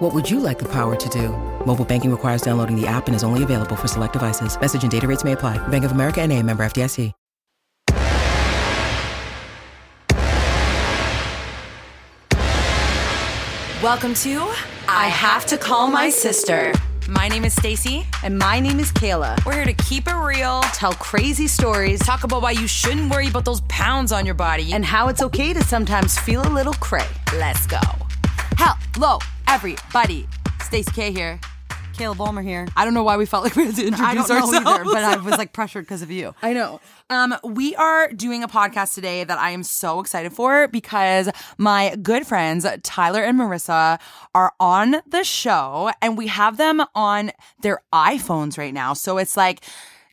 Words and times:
What 0.00 0.14
would 0.14 0.30
you 0.30 0.38
like 0.38 0.60
the 0.60 0.68
power 0.68 0.94
to 0.94 1.08
do? 1.08 1.30
Mobile 1.66 1.84
banking 1.84 2.12
requires 2.12 2.42
downloading 2.42 2.80
the 2.80 2.86
app 2.86 3.08
and 3.08 3.16
is 3.16 3.24
only 3.24 3.42
available 3.42 3.74
for 3.74 3.88
select 3.88 4.12
devices. 4.12 4.56
Message 4.60 4.82
and 4.82 4.92
data 4.92 5.08
rates 5.08 5.24
may 5.24 5.32
apply. 5.32 5.58
Bank 5.66 5.84
of 5.84 5.90
America 5.90 6.20
and 6.20 6.32
a 6.32 6.40
member 6.42 6.64
FDIC. 6.64 7.12
Welcome 13.82 14.14
to 14.14 14.38
I 14.86 15.08
Have 15.08 15.46
to 15.46 15.58
Call 15.58 15.88
My 15.88 16.10
Sister. 16.10 16.72
My 17.08 17.26
name 17.26 17.44
is 17.44 17.54
Stacy. 17.54 18.06
And 18.22 18.38
my 18.38 18.60
name 18.60 18.78
is 18.78 18.92
Kayla. 18.92 19.44
We're 19.44 19.54
here 19.54 19.64
to 19.64 19.72
keep 19.72 20.06
it 20.06 20.14
real, 20.14 20.60
Tell 20.74 20.92
crazy 20.92 21.48
stories 21.48 21.98
talk 22.00 22.22
about 22.22 22.42
why 22.42 22.52
you 22.52 22.68
shouldn't 22.68 23.10
worry 23.10 23.26
about 23.26 23.44
those 23.44 23.62
pounds 23.62 24.12
on 24.12 24.24
your 24.24 24.36
body, 24.36 24.74
and 24.74 24.84
how 24.84 25.08
it's 25.08 25.22
okay 25.22 25.52
to 25.52 25.62
sometimes 25.64 26.16
feel 26.18 26.46
a 26.46 26.52
little 26.52 26.74
cray. 26.74 27.08
let's 27.34 27.66
go. 27.66 27.80
Hello, 28.56 29.18
everybody. 29.48 30.28
Stacey 30.62 30.92
K 30.92 31.10
here. 31.10 31.40
Kayla 31.94 32.16
Bulmer 32.16 32.42
here. 32.42 32.68
I 32.76 32.84
don't 32.84 32.94
know 32.94 33.02
why 33.02 33.16
we 33.16 33.26
felt 33.26 33.42
like 33.42 33.56
we 33.56 33.66
had 33.66 33.74
to 33.74 33.86
introduce 33.86 34.06
I 34.06 34.14
don't 34.14 34.28
know 34.28 34.36
ourselves. 34.36 34.68
either, 34.68 34.84
but 34.84 35.02
I 35.02 35.16
was 35.24 35.36
like 35.36 35.52
pressured 35.52 35.84
because 35.84 36.00
of 36.00 36.12
you. 36.12 36.32
I 36.42 36.52
know. 36.52 36.80
Um, 37.10 37.34
we 37.42 37.74
are 37.74 38.12
doing 38.12 38.44
a 38.44 38.48
podcast 38.48 38.94
today 38.94 39.24
that 39.24 39.38
I 39.38 39.50
am 39.50 39.64
so 39.64 39.98
excited 39.98 40.32
for 40.32 40.68
because 40.68 41.28
my 41.56 41.96
good 41.96 42.24
friends 42.24 42.66
Tyler 42.84 43.24
and 43.24 43.36
Marisa 43.40 43.98
are 44.32 44.52
on 44.60 44.96
the 45.08 45.24
show, 45.24 45.90
and 46.00 46.16
we 46.16 46.28
have 46.28 46.56
them 46.56 46.82
on 46.94 47.32
their 47.62 47.82
iPhones 47.92 48.58
right 48.58 48.74
now. 48.74 48.92
So 48.92 49.18
it's 49.18 49.36
like 49.36 49.64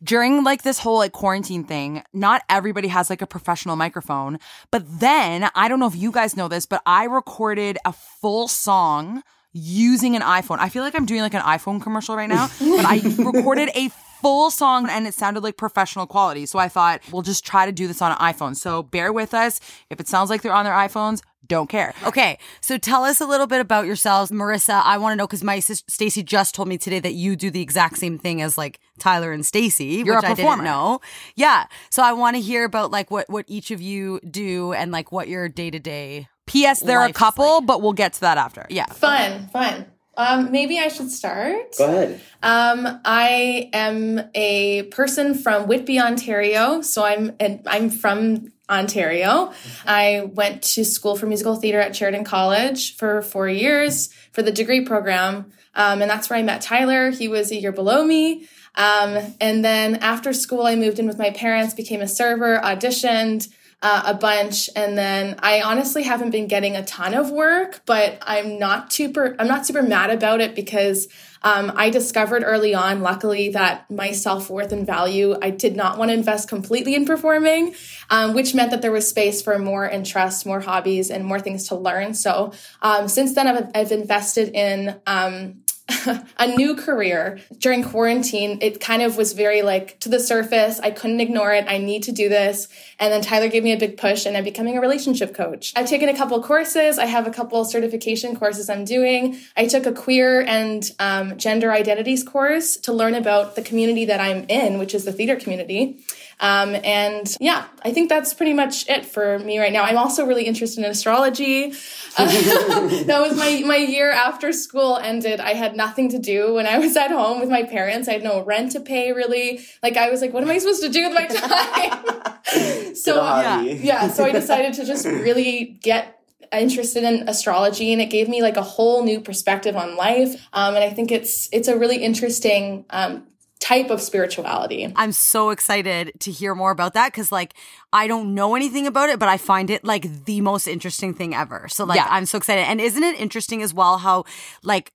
during 0.04 0.44
like 0.44 0.64
this 0.64 0.80
whole 0.80 0.98
like 0.98 1.12
quarantine 1.12 1.64
thing, 1.64 2.04
not 2.14 2.44
everybody 2.50 2.88
has 2.88 3.10
like 3.10 3.22
a 3.22 3.28
professional 3.28 3.76
microphone. 3.76 4.40
But 4.72 4.84
then 5.00 5.50
I 5.56 5.68
don't 5.68 5.80
know 5.80 5.88
if 5.88 5.96
you 5.96 6.12
guys 6.12 6.36
know 6.36 6.48
this, 6.48 6.66
but 6.66 6.82
I 6.86 7.06
recorded 7.06 7.78
a 7.86 7.94
full 7.94 8.48
song 8.48 9.24
using 9.54 10.16
an 10.16 10.22
iPhone. 10.22 10.60
I 10.60 10.70
feel 10.70 10.84
like 10.84 10.96
I'm 10.96 11.06
doing 11.06 11.22
like 11.22 11.34
an 11.34 11.42
iPhone 11.42 11.82
commercial 11.82 12.16
right 12.16 12.30
now, 12.30 12.50
but 12.60 12.86
I 12.86 13.02
recorded 13.18 13.70
a 13.74 13.90
full 14.22 14.50
song 14.50 14.90
and 14.90 15.08
it 15.08 15.14
sounded 15.14 15.44
like 15.44 15.56
professional 15.56 16.08
quality. 16.08 16.46
So 16.46 16.60
I 16.60 16.68
thought 16.68 17.02
we'll 17.12 17.22
just 17.22 17.46
try 17.46 17.66
to 17.66 17.72
do 17.72 17.88
this 17.88 18.02
on 18.02 18.12
an 18.12 18.18
iPhone. 18.18 18.56
So 18.56 18.84
bear 18.84 19.14
with 19.14 19.34
us. 19.34 19.60
If 19.90 20.00
it 20.00 20.08
sounds 20.08 20.30
like 20.30 20.42
they're 20.42 20.54
on 20.54 20.66
their 20.66 20.74
iPhones, 20.74 21.22
don't 21.48 21.68
care. 21.70 21.94
Okay, 22.06 22.38
so 22.62 22.78
tell 22.78 23.04
us 23.04 23.22
a 23.22 23.26
little 23.26 23.48
bit 23.48 23.62
about 23.62 23.86
yourselves, 23.86 24.32
Marisa. 24.32 24.82
I 24.84 24.98
want 24.98 25.14
to 25.14 25.16
know 25.18 25.28
because 25.28 25.44
my 25.44 25.60
sister 25.60 25.86
Stacy 25.90 26.24
just 26.24 26.56
told 26.56 26.68
me 26.68 26.78
today 26.78 27.00
that 27.00 27.14
you 27.14 27.36
do 27.36 27.50
the 27.52 27.62
exact 27.62 27.98
same 27.98 28.18
thing 28.18 28.42
as 28.42 28.58
like 28.58 28.80
Tyler 29.00 29.32
and 29.32 29.46
Stacy, 29.46 30.04
You're 30.06 30.16
a 30.16 30.18
which 30.18 30.26
I 30.26 30.30
performer. 30.36 30.64
didn't 30.64 30.66
know. 30.66 31.02
Yeah, 31.36 31.66
so 31.90 32.04
I 32.04 32.14
want 32.14 32.36
to 32.36 32.42
hear 32.42 32.64
about 32.66 32.92
like 32.92 33.12
what 33.12 33.30
what 33.30 33.46
each 33.48 33.72
of 33.72 33.82
you 33.82 34.20
do 34.30 34.74
and 34.74 34.92
like 34.92 35.12
what 35.12 35.28
your 35.28 35.48
day 35.50 35.70
to 35.72 35.80
day. 35.80 36.28
P.S. 36.48 36.82
They're 36.82 37.02
a 37.02 37.10
is 37.10 37.16
couple, 37.16 37.62
but 37.62 37.82
we'll 37.82 37.94
get 37.94 38.14
to 38.14 38.22
that 38.22 38.38
after. 38.38 38.68
Yeah, 38.70 38.86
Fun, 38.86 39.48
fun. 39.48 39.88
Um, 40.18 40.52
maybe 40.52 40.80
I 40.80 40.88
should 40.88 41.12
start. 41.12 41.78
Go 41.78 41.86
ahead. 41.86 42.22
Um, 42.42 43.02
I 43.04 43.70
am 43.74 44.22
a 44.34 44.84
person 44.84 45.36
from 45.36 45.68
Whitby, 45.68 46.00
Ontario. 46.00 46.82
So 46.82 47.04
I'm 47.04 47.36
and 47.40 47.62
I'm 47.68 47.90
from 47.90 48.52
Ontario. 48.70 49.52
I 49.86 50.30
went 50.34 50.64
to 50.64 50.84
school 50.86 51.16
for 51.16 51.26
musical 51.26 51.56
theater 51.56 51.80
at 51.80 51.96
Sheridan 51.96 52.24
College 52.24 52.96
for 52.98 53.22
four 53.22 53.48
years 53.48 54.10
for 54.32 54.42
the 54.42 54.52
degree 54.52 54.86
program, 54.86 55.52
um, 55.76 56.02
and 56.02 56.10
that's 56.10 56.30
where 56.30 56.40
I 56.40 56.44
met 56.44 56.62
Tyler. 56.62 57.12
He 57.12 57.28
was 57.28 57.52
a 57.52 57.60
year 57.60 57.72
below 57.72 58.04
me. 58.04 58.48
Um, 58.76 59.36
and 59.40 59.64
then 59.64 59.96
after 59.98 60.34
school, 60.34 60.66
I 60.66 60.76
moved 60.76 61.00
in 61.00 61.08
with 61.08 61.18
my 61.18 61.30
parents, 61.30 61.74
became 61.74 62.02
a 62.02 62.08
server, 62.08 62.60
auditioned 62.60 63.48
uh, 63.86 64.02
a 64.08 64.14
bunch, 64.16 64.68
and 64.76 64.98
then 64.98 65.36
I 65.44 65.62
honestly 65.62 66.02
haven't 66.02 66.32
been 66.32 66.48
getting 66.48 66.76
a 66.76 66.84
ton 66.84 67.14
of 67.14 67.30
work, 67.30 67.82
but 67.86 68.18
I'm 68.24 68.58
not 68.58 68.92
super. 68.92 69.36
I'm 69.38 69.48
not 69.48 69.68
super 69.68 69.84
mad 69.84 70.10
about 70.10 70.42
it 70.42 70.56
because 70.56 71.08
um, 71.44 71.72
I 71.76 71.92
discovered 71.92 72.42
early 72.44 72.74
on, 72.74 73.02
luckily, 73.02 73.50
that 73.50 73.92
my 73.92 74.12
self 74.12 74.50
worth 74.50 74.72
and 74.72 74.88
value, 74.88 75.36
I 75.40 75.52
did 75.52 75.76
not 75.76 76.00
want 76.00 76.10
to 76.10 76.16
invest 76.16 76.50
completely 76.50 76.96
in 76.96 77.06
performing, 77.06 77.76
um, 78.10 78.34
which 78.34 78.56
meant 78.56 78.72
that 78.72 78.82
there 78.82 78.92
was 78.92 79.08
space 79.08 79.44
for 79.44 79.60
more 79.60 79.88
interests, 79.88 80.48
more 80.48 80.62
hobbies, 80.62 81.12
and 81.12 81.24
more 81.24 81.40
things 81.40 81.68
to 81.68 81.76
learn. 81.76 82.16
So 82.16 82.54
um, 82.82 83.08
since 83.08 83.36
then, 83.36 83.48
I've, 83.48 83.70
I've 83.76 83.92
invested 83.92 84.50
in 84.56 85.00
um, 85.06 85.62
a 86.38 86.48
new 86.48 86.76
career 86.76 87.40
during 87.60 87.84
quarantine. 87.84 88.58
It 88.62 88.80
kind 88.80 89.04
of 89.04 89.18
was 89.18 89.34
very 89.34 89.62
like 89.62 90.00
to 90.00 90.10
the 90.10 90.20
surface. 90.20 90.80
I 90.80 90.90
couldn't 90.90 91.20
ignore 91.20 91.54
it. 91.54 91.66
I 91.68 91.78
need 91.78 92.04
to 92.04 92.12
do 92.12 92.28
this. 92.28 92.68
And 93.00 93.14
then 93.14 93.22
Tyler 93.22 93.50
gave 93.50 93.64
me 93.64 93.72
a 93.72 93.78
big 93.78 93.98
push 93.98 94.26
and 94.26 94.36
I'm 94.36 94.44
becoming 94.44 94.78
a 94.78 94.82
relationship 94.82 95.36
coach. 95.36 95.74
I've 95.76 95.88
taken 95.88 96.10
a 96.10 96.18
couple 96.18 96.42
courses. 96.42 96.98
I 96.98 97.06
have 97.06 97.28
a 97.28 97.32
couple 97.32 97.64
certification 97.66 98.36
courses 98.36 98.70
I'm 98.70 98.84
doing. 98.84 99.38
I 99.56 99.68
took 99.68 99.86
a 99.86 99.92
queer 99.92 100.42
and 100.42 100.90
um, 100.98 101.38
gender 101.38 101.72
identities 101.72 102.24
course 102.24 102.78
to 102.78 102.92
learn 102.92 103.14
about 103.14 103.56
the 103.56 103.62
community 103.62 104.06
that 104.06 104.20
I'm 104.20 104.46
in, 104.50 104.80
which 104.80 104.96
is 104.96 105.06
the 105.06 105.14
theater 105.14 105.36
community. 105.36 106.00
Um, 106.40 106.76
and 106.84 107.34
yeah, 107.40 107.66
I 107.84 107.92
think 107.92 108.10
that's 108.10 108.34
pretty 108.34 108.54
much 108.54 108.88
it 108.90 109.06
for 109.06 109.40
me 109.40 109.60
right 109.60 109.72
now. 109.72 109.84
I'm 109.84 109.98
also 109.98 110.26
really 110.26 110.44
interested 110.44 110.84
in 110.84 110.92
astrology. 110.92 111.74
Uh, 112.18 112.26
that 113.06 113.22
was 113.22 113.38
my, 113.38 113.64
my 113.66 113.78
year 113.78 114.12
after 114.12 114.52
school 114.52 114.98
ended. 114.98 115.40
I 115.40 115.54
had 115.54 115.76
nothing 115.76 116.10
to 116.10 116.20
do 116.20 116.56
when 116.56 116.68
I 116.68 116.78
was 116.78 116.96
at 116.98 117.12
home 117.12 117.40
with 117.40 117.50
my 117.50 117.64
parents. 117.64 118.08
I 118.08 118.14
had 118.14 118.24
no 118.24 118.44
rent 118.44 118.74
to 118.74 118.80
pay 118.80 119.12
really. 119.12 119.62
Like 119.82 119.98
I 119.98 120.10
was 120.10 120.22
like, 120.22 120.34
what 120.34 120.44
am 120.44 120.50
I 120.50 120.58
supposed 120.58 120.84
to 120.84 120.90
do 120.90 121.08
with 121.08 121.14
my 121.14 121.26
time? 121.28 122.96
so 122.96 123.16
yeah, 123.16 123.62
yeah. 123.62 124.08
So 124.10 124.26
I 124.26 124.32
decided 124.32 124.74
to 124.74 124.86
just 124.86 125.06
really 125.06 125.80
get 125.82 126.16
interested 126.52 127.04
in 127.04 127.28
astrology 127.28 127.92
and 127.92 128.02
it 128.02 128.08
gave 128.10 128.30
me 128.30 128.42
like 128.42 128.58
a 128.58 128.62
whole 128.62 129.04
new 129.04 129.20
perspective 129.20 129.76
on 129.76 129.96
life. 129.96 130.48
Um, 130.54 130.76
and 130.76 130.84
I 130.84 130.90
think 130.90 131.12
it's, 131.12 131.50
it's 131.52 131.68
a 131.68 131.78
really 131.78 131.98
interesting, 131.98 132.86
um, 132.90 133.28
type 133.60 133.90
of 133.90 134.02
spirituality. 134.02 134.92
I'm 134.96 135.12
so 135.12 135.50
excited 135.50 136.12
to 136.20 136.32
hear 136.32 136.56
more 136.56 136.72
about 136.72 136.94
that 136.94 137.12
because, 137.12 137.32
like, 137.32 137.54
I 137.94 138.08
don't 138.08 138.36
know 138.36 138.56
anything 138.56 138.86
about 138.86 139.10
it, 139.10 139.20
but 139.20 139.30
I 139.30 139.38
find 139.38 139.70
it 139.70 139.84
like 139.84 140.26
the 140.26 140.42
most 140.42 140.68
interesting 140.68 141.14
thing 141.14 141.34
ever. 141.34 141.68
So, 141.70 141.86
like, 141.86 141.98
Yeah. 141.98 142.08
I'm 142.10 142.26
so 142.26 142.38
excited. 142.38 142.64
And 142.64 142.82
isn't 142.82 143.04
it 143.04 143.20
interesting 143.20 143.62
as 143.62 143.74
well 143.74 143.98
how, 143.98 144.26
like, 144.64 144.92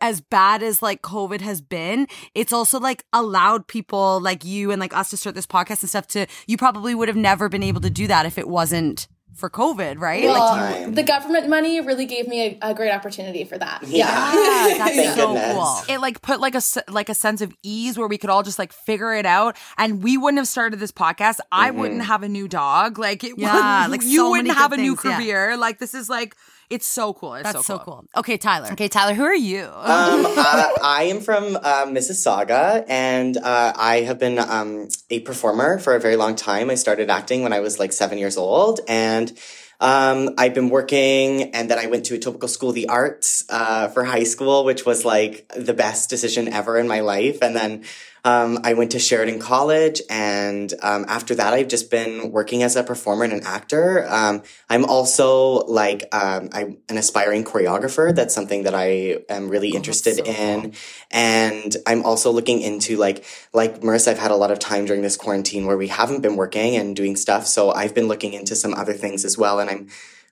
as 0.00 0.20
bad 0.20 0.62
as 0.62 0.82
like 0.82 1.00
COVID 1.00 1.40
has 1.40 1.62
been, 1.62 2.06
it's 2.34 2.52
also 2.52 2.78
like 2.78 3.04
allowed 3.12 3.66
people 3.66 4.20
like 4.20 4.44
you 4.44 4.70
and 4.70 4.78
like 4.78 4.94
us 4.94 5.10
to 5.10 5.16
start 5.16 5.34
this 5.34 5.46
podcast 5.46 5.80
and 5.80 5.88
stuff 5.88 6.06
to, 6.08 6.26
you 6.46 6.58
probably 6.58 6.94
would 6.94 7.08
have 7.08 7.16
never 7.16 7.48
been 7.48 7.62
able 7.62 7.80
to 7.80 7.90
do 7.90 8.06
that 8.06 8.26
if 8.26 8.36
it 8.36 8.48
wasn't 8.48 9.08
for 9.34 9.50
COVID, 9.50 9.98
right? 10.00 10.24
Well, 10.24 10.32
like, 10.56 10.74
Time. 10.82 10.94
the 10.94 11.02
government 11.02 11.48
money 11.48 11.80
really 11.80 12.06
gave 12.06 12.28
me 12.28 12.58
a, 12.62 12.70
a 12.70 12.74
great 12.74 12.90
opportunity 12.92 13.44
for 13.44 13.58
that. 13.58 13.82
Yeah. 13.82 14.06
yeah, 14.06 14.06
ah, 14.08 14.74
that's 14.78 15.14
so 15.16 15.26
goodness. 15.34 15.54
cool. 15.54 15.78
it 15.88 15.98
like 16.00 16.22
put 16.22 16.40
like 16.40 16.54
a 16.54 16.58
s- 16.58 16.78
like 16.88 17.08
a 17.08 17.14
sense 17.14 17.40
of 17.40 17.52
ease 17.62 17.98
where 17.98 18.08
we 18.08 18.18
could 18.18 18.30
all 18.30 18.42
just 18.42 18.58
like 18.58 18.72
figure 18.72 19.12
it 19.12 19.26
out 19.26 19.56
and 19.76 20.02
we 20.02 20.16
wouldn't 20.16 20.38
have 20.38 20.48
started 20.48 20.78
this 20.78 20.92
podcast 20.92 21.38
i 21.52 21.68
mm-hmm. 21.70 21.80
wouldn't 21.80 22.02
have 22.02 22.22
a 22.22 22.28
new 22.28 22.46
dog 22.48 22.98
like 22.98 23.24
it 23.24 23.34
Yeah, 23.36 23.82
would, 23.84 23.90
like 23.98 24.02
you 24.02 24.18
so 24.18 24.30
wouldn't 24.30 24.48
many 24.48 24.58
have 24.58 24.72
a 24.72 24.76
good 24.76 24.82
new 24.82 24.96
things, 24.96 25.12
yeah. 25.12 25.16
career 25.18 25.56
like 25.56 25.78
this 25.78 25.94
is 25.94 26.08
like 26.08 26.36
it's 26.70 26.86
so 26.86 27.12
cool 27.12 27.34
it's 27.34 27.44
That's 27.44 27.66
so 27.66 27.78
so 27.78 27.78
cool. 27.78 28.04
cool. 28.12 28.20
Okay, 28.20 28.36
Tyler. 28.36 28.72
okay 28.72 28.88
tyler 28.88 29.14
who 29.14 29.24
are 29.24 29.34
you 29.34 29.64
Um, 29.64 29.70
uh, 30.26 30.68
I 30.82 31.08
am 31.10 31.20
from 31.20 31.56
uh, 31.56 31.86
Mississauga, 31.86 32.84
and 32.88 33.36
uh, 33.36 33.72
I 33.76 34.00
have 34.00 34.18
been 34.18 34.38
um, 34.38 34.88
a 35.10 35.20
performer 35.20 35.78
for 35.78 35.94
a 35.94 36.00
very 36.00 36.16
long 36.16 36.34
time. 36.36 36.70
I 36.70 36.74
started 36.74 37.10
acting 37.10 37.42
when 37.42 37.52
I 37.52 37.60
was 37.60 37.78
like 37.78 37.92
seven 37.92 38.18
years 38.18 38.36
old, 38.36 38.80
and 38.88 39.32
um, 39.80 40.30
I've 40.38 40.54
been 40.54 40.70
working. 40.70 41.54
And 41.54 41.70
then 41.70 41.78
I 41.78 41.86
went 41.86 42.06
to 42.06 42.18
Etobicoke 42.18 42.48
School 42.48 42.70
of 42.70 42.74
the 42.74 42.88
Arts 42.88 43.44
uh, 43.50 43.88
for 43.88 44.04
high 44.04 44.24
school, 44.24 44.64
which 44.64 44.86
was 44.86 45.04
like 45.04 45.50
the 45.54 45.74
best 45.74 46.10
decision 46.10 46.48
ever 46.48 46.78
in 46.78 46.88
my 46.88 47.00
life. 47.00 47.38
And 47.42 47.54
then 47.54 47.84
um, 48.26 48.60
I 48.64 48.72
went 48.72 48.92
to 48.92 48.98
Sheridan 48.98 49.38
College, 49.38 50.00
and 50.08 50.72
um, 50.82 51.04
after 51.08 51.34
that, 51.34 51.52
I've 51.52 51.68
just 51.68 51.90
been 51.90 52.32
working 52.32 52.62
as 52.62 52.74
a 52.74 52.82
performer 52.82 53.24
and 53.24 53.34
an 53.34 53.42
actor. 53.44 54.06
Um, 54.08 54.42
I'm 54.70 54.86
also 54.86 55.64
like 55.66 56.08
um, 56.14 56.48
I'm 56.52 56.78
an 56.88 56.96
aspiring 56.96 57.44
choreographer. 57.44 58.14
That's 58.14 58.34
something 58.34 58.62
that 58.62 58.74
I 58.74 59.18
am 59.28 59.48
really 59.48 59.70
interested 59.70 60.20
in, 60.20 60.72
and 61.10 61.76
I'm 61.86 62.02
also 62.02 62.30
looking 62.32 62.62
into 62.62 62.96
like 62.96 63.26
like 63.52 63.82
Marisa. 63.82 64.08
I've 64.08 64.18
had 64.18 64.30
a 64.30 64.36
lot 64.36 64.50
of 64.50 64.58
time 64.58 64.86
during 64.86 65.02
this 65.02 65.18
quarantine 65.18 65.66
where 65.66 65.76
we 65.76 65.88
haven't 65.88 66.22
been 66.22 66.36
working 66.36 66.76
and 66.76 66.96
doing 66.96 67.16
stuff, 67.16 67.46
so 67.46 67.72
I've 67.72 67.94
been 67.94 68.08
looking 68.08 68.32
into 68.32 68.56
some 68.56 68.72
other 68.72 68.94
things 68.94 69.26
as 69.26 69.36
well, 69.36 69.60
and 69.60 69.68
I'm 69.68 69.88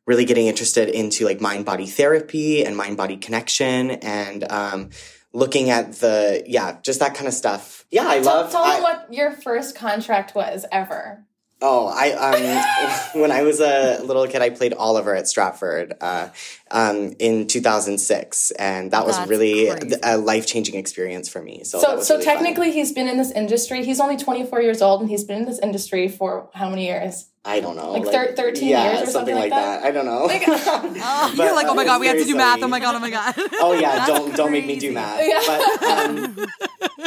really 0.06 0.25
getting 0.25 0.47
interested 0.47 0.89
into 0.89 1.27
like 1.27 1.41
mind 1.41 1.65
body 1.67 1.87
therapy 1.87 2.65
and 2.65 2.77
mind 2.77 2.97
body 2.97 3.17
connection 3.17 3.91
and 3.91 4.50
um, 4.50 4.91
looking 5.32 5.70
at 5.70 5.94
the 5.94 6.43
yeah, 6.46 6.79
just 6.82 7.00
that 7.00 7.14
kind 7.14 7.26
of 7.29 7.34
stuff. 7.34 7.84
Yeah, 7.90 8.06
I 8.06 8.20
Tell, 8.20 8.25
love. 8.43 8.52
tell 8.52 8.62
I- 8.64 8.75
them 8.75 8.82
what 8.82 9.12
your 9.12 9.32
first 9.32 9.75
contract 9.75 10.34
was 10.34 10.64
ever. 10.73 11.25
Oh, 11.64 11.87
I 11.87 12.11
um 13.14 13.20
when 13.20 13.31
I 13.31 13.43
was 13.43 13.61
a 13.61 14.00
little 14.02 14.26
kid, 14.26 14.43
I 14.43 14.50
played 14.50 14.75
Oliver 14.75 15.14
at 15.14 15.29
Stratford 15.29 15.94
uh, 16.00 16.29
um, 16.73 17.13
in 17.19 17.47
2006, 17.47 18.51
and 18.53 18.91
that 18.91 19.07
was 19.07 19.19
really 19.29 19.71
crazy. 19.71 19.97
a 20.03 20.17
life 20.19 20.47
changing 20.47 20.75
experience 20.77 21.29
for 21.29 21.41
me. 21.43 21.63
So, 21.65 21.79
that 21.79 21.87
So, 21.87 21.97
was 21.97 22.07
so 22.07 22.15
really 22.15 22.25
fun. 22.25 22.35
technically, 22.37 22.73
he's 22.73 22.93
been 22.93 23.09
in 23.09 23.19
this 23.19 23.31
industry. 23.31 23.85
He's 23.85 24.01
only 24.01 24.17
24 24.17 24.61
years 24.63 24.83
old, 24.83 25.01
and 25.03 25.11
he's 25.11 25.25
been 25.25 25.39
in 25.43 25.45
this 25.45 25.59
industry 25.61 26.09
for 26.09 26.49
how 26.55 26.69
many 26.71 26.87
years? 26.87 27.27
I 27.45 27.59
don't 27.59 27.75
know, 27.75 27.91
like 27.91 28.05
thir- 28.05 28.35
13 28.37 28.69
yeah, 28.69 28.93
years 28.93 29.09
or 29.09 29.11
something 29.11 29.35
like 29.35 29.51
that? 29.51 29.83
I 29.83 29.91
don't 29.91 30.07
know. 30.07 30.31
You're 31.35 31.55
like, 31.57 31.67
oh 31.67 31.75
my 31.75 31.85
god, 31.85 32.01
we 32.01 32.07
have 32.07 32.17
to 32.19 32.25
do 32.25 32.37
math. 32.37 32.63
Oh 32.63 32.69
my 32.69 32.79
god, 32.79 32.95
oh 32.95 33.01
my 33.01 33.11
god. 33.11 33.35
Oh 33.55 33.73
yeah, 33.73 34.07
don't 34.07 34.35
don't 34.37 34.53
make 34.53 34.65
me 34.65 34.79
do 34.79 34.93
crazy. 34.93 34.95
math. 34.95 35.47
But 35.49 35.83
um, 35.83 36.47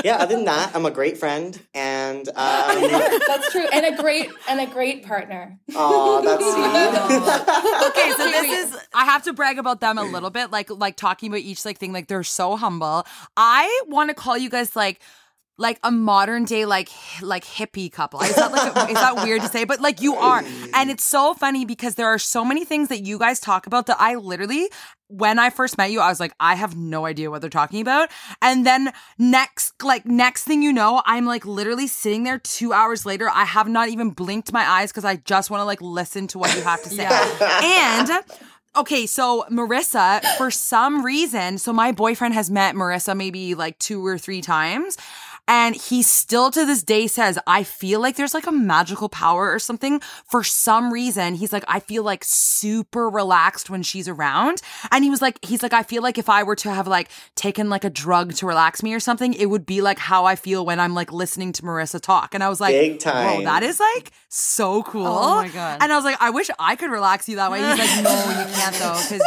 yeah, 0.04 0.18
other 0.18 0.36
than 0.36 0.44
that, 0.46 0.76
I'm 0.76 0.86
a 0.86 0.92
great 0.92 1.18
friend, 1.18 1.58
and 1.74 2.28
um, 2.28 2.34
That's 2.36 3.50
true, 3.54 3.66
and 3.72 3.86
a 3.86 4.02
great 4.02 4.30
and 4.50 4.60
a 4.60 4.66
great 4.66 5.06
partner. 5.06 5.58
oh, 5.74 6.22
that's 6.22 6.44
sweet. 6.44 7.88
okay, 7.90 8.12
so 8.18 8.30
this 8.30 8.74
is 8.74 8.78
I 8.94 9.06
have 9.06 9.24
to 9.24 9.32
brag 9.34 9.55
about 9.58 9.80
them 9.82 9.98
a 9.98 10.04
little 10.04 10.30
bit, 10.30 10.52
like 10.52 10.70
like 10.70 10.96
talking 10.96 11.30
about 11.30 11.42
each 11.42 11.66
like 11.66 11.78
thing. 11.78 11.94
Like 11.94 12.08
they're 12.08 12.24
so 12.24 12.56
humble. 12.56 13.06
I 13.36 13.82
want 13.88 14.10
to 14.10 14.14
call 14.14 14.38
you 14.38 14.50
guys 14.50 14.76
like 14.76 15.02
like 15.58 15.80
a 15.84 15.92
modern 15.92 16.44
day 16.44 16.66
like 16.66 16.90
like 17.22 17.46
hippie 17.46 17.92
couple. 17.92 18.22
Is 18.22 18.36
that 18.36 18.52
like 18.52 18.90
is 18.90 18.96
that 18.96 19.24
weird 19.24 19.42
to 19.42 19.48
say? 19.48 19.64
But 19.64 19.80
like 19.80 20.02
you 20.02 20.16
are, 20.16 20.44
and 20.74 20.90
it's 20.90 21.06
so 21.06 21.34
funny 21.34 21.66
because 21.66 21.96
there 21.96 22.08
are 22.08 22.20
so 22.20 22.44
many 22.44 22.66
things 22.66 22.90
that 22.90 23.06
you 23.06 23.18
guys 23.18 23.40
talk 23.40 23.68
about 23.68 23.86
that 23.88 23.98
I 24.00 24.16
literally. 24.16 24.70
When 25.08 25.38
I 25.38 25.52
first 25.52 25.78
met 25.78 25.92
you, 25.92 26.00
I 26.00 26.10
was 26.10 26.20
like, 26.20 26.34
I 26.40 26.56
have 26.56 26.76
no 26.76 27.06
idea 27.06 27.30
what 27.30 27.42
they're 27.42 27.50
talking 27.52 27.80
about. 27.80 28.10
And 28.42 28.66
then 28.66 28.92
next, 29.20 29.84
like 29.84 30.04
next 30.04 30.46
thing 30.46 30.64
you 30.64 30.74
know, 30.74 31.04
I'm 31.06 31.28
like 31.28 31.46
literally 31.46 31.86
sitting 31.86 32.24
there 32.24 32.40
two 32.40 32.74
hours 32.74 33.06
later. 33.06 33.30
I 33.30 33.46
have 33.46 33.68
not 33.68 33.90
even 33.90 34.10
blinked 34.10 34.52
my 34.52 34.68
eyes 34.68 34.92
because 34.92 35.06
I 35.06 35.18
just 35.18 35.52
want 35.52 35.62
to 35.62 35.66
like 35.66 35.80
listen 35.80 36.26
to 36.30 36.40
what 36.40 36.56
you 36.56 36.64
have 36.64 36.82
to 36.82 36.90
say. 36.90 37.06
And 37.08 38.10
Okay, 38.78 39.06
so 39.06 39.46
Marisa, 39.50 40.22
for 40.36 40.52
some 40.52 41.06
reason, 41.06 41.58
so 41.58 41.72
my 41.72 41.94
boyfriend 41.94 42.34
has 42.34 42.52
met 42.52 42.76
Marisa 42.76 43.16
maybe 43.16 43.56
like 43.56 43.80
two 43.80 44.06
or 44.06 44.18
three 44.18 44.42
times. 44.42 44.98
And 45.48 45.76
he 45.76 46.02
still 46.02 46.50
to 46.52 46.66
this 46.66 46.82
day 46.82 47.06
says, 47.08 47.38
I 47.46 47.64
feel 47.64 48.00
like 48.00 48.16
there's 48.16 48.34
like 48.34 48.48
a 48.48 48.52
magical 48.52 49.10
power 49.10 49.52
or 49.52 49.60
something. 49.60 50.00
For 50.26 50.44
some 50.44 50.92
reason, 50.92 51.36
he's 51.36 51.54
like, 51.54 51.64
I 51.68 51.80
feel 51.80 52.04
like 52.04 52.24
super 52.24 53.10
relaxed 53.10 53.70
when 53.70 53.84
she's 53.84 54.08
around. 54.08 54.62
And 54.92 55.04
he 55.04 55.10
was 55.10 55.22
like, 55.22 55.38
he's 55.46 55.62
like, 55.62 55.74
I 55.74 55.84
feel 55.84 56.02
like 56.02 56.18
if 56.18 56.30
I 56.30 56.42
were 56.44 56.56
to 56.58 56.72
have 56.74 56.88
like 56.88 57.10
taken 57.36 57.70
like 57.70 57.84
a 57.84 57.90
drug 57.92 58.34
to 58.36 58.48
relax 58.48 58.82
me 58.82 58.94
or 58.94 59.00
something, 59.00 59.34
it 59.34 59.46
would 59.46 59.66
be 59.68 59.82
like 59.82 60.00
how 60.00 60.26
I 60.26 60.36
feel 60.36 60.66
when 60.66 60.80
I'm 60.80 60.96
like 60.96 61.12
listening 61.12 61.52
to 61.54 61.62
Marisa 61.62 62.02
talk. 62.02 62.34
And 62.34 62.44
I 62.44 62.50
was 62.50 62.60
like, 62.60 62.74
Big 62.74 63.00
time. 63.00 63.38
Whoa, 63.38 63.44
that 63.44 63.62
is 63.62 63.80
like 63.80 64.12
so 64.30 64.82
cool. 64.84 65.06
Oh 65.06 65.36
my 65.44 65.50
God. 65.50 65.78
And 65.82 65.94
I 65.94 65.96
was 65.96 66.06
like, 66.06 66.18
I 66.20 66.32
wish 66.32 66.50
I 66.58 66.76
could 66.76 66.90
relax 66.90 67.30
you 67.30 67.36
that 67.36 67.52
way. 67.52 67.60
He's 67.60 67.78
like, 67.78 68.04
no, 68.04 68.12
you 68.30 68.54
can't 68.54 68.76
though, 68.76 69.00
because 69.02 69.22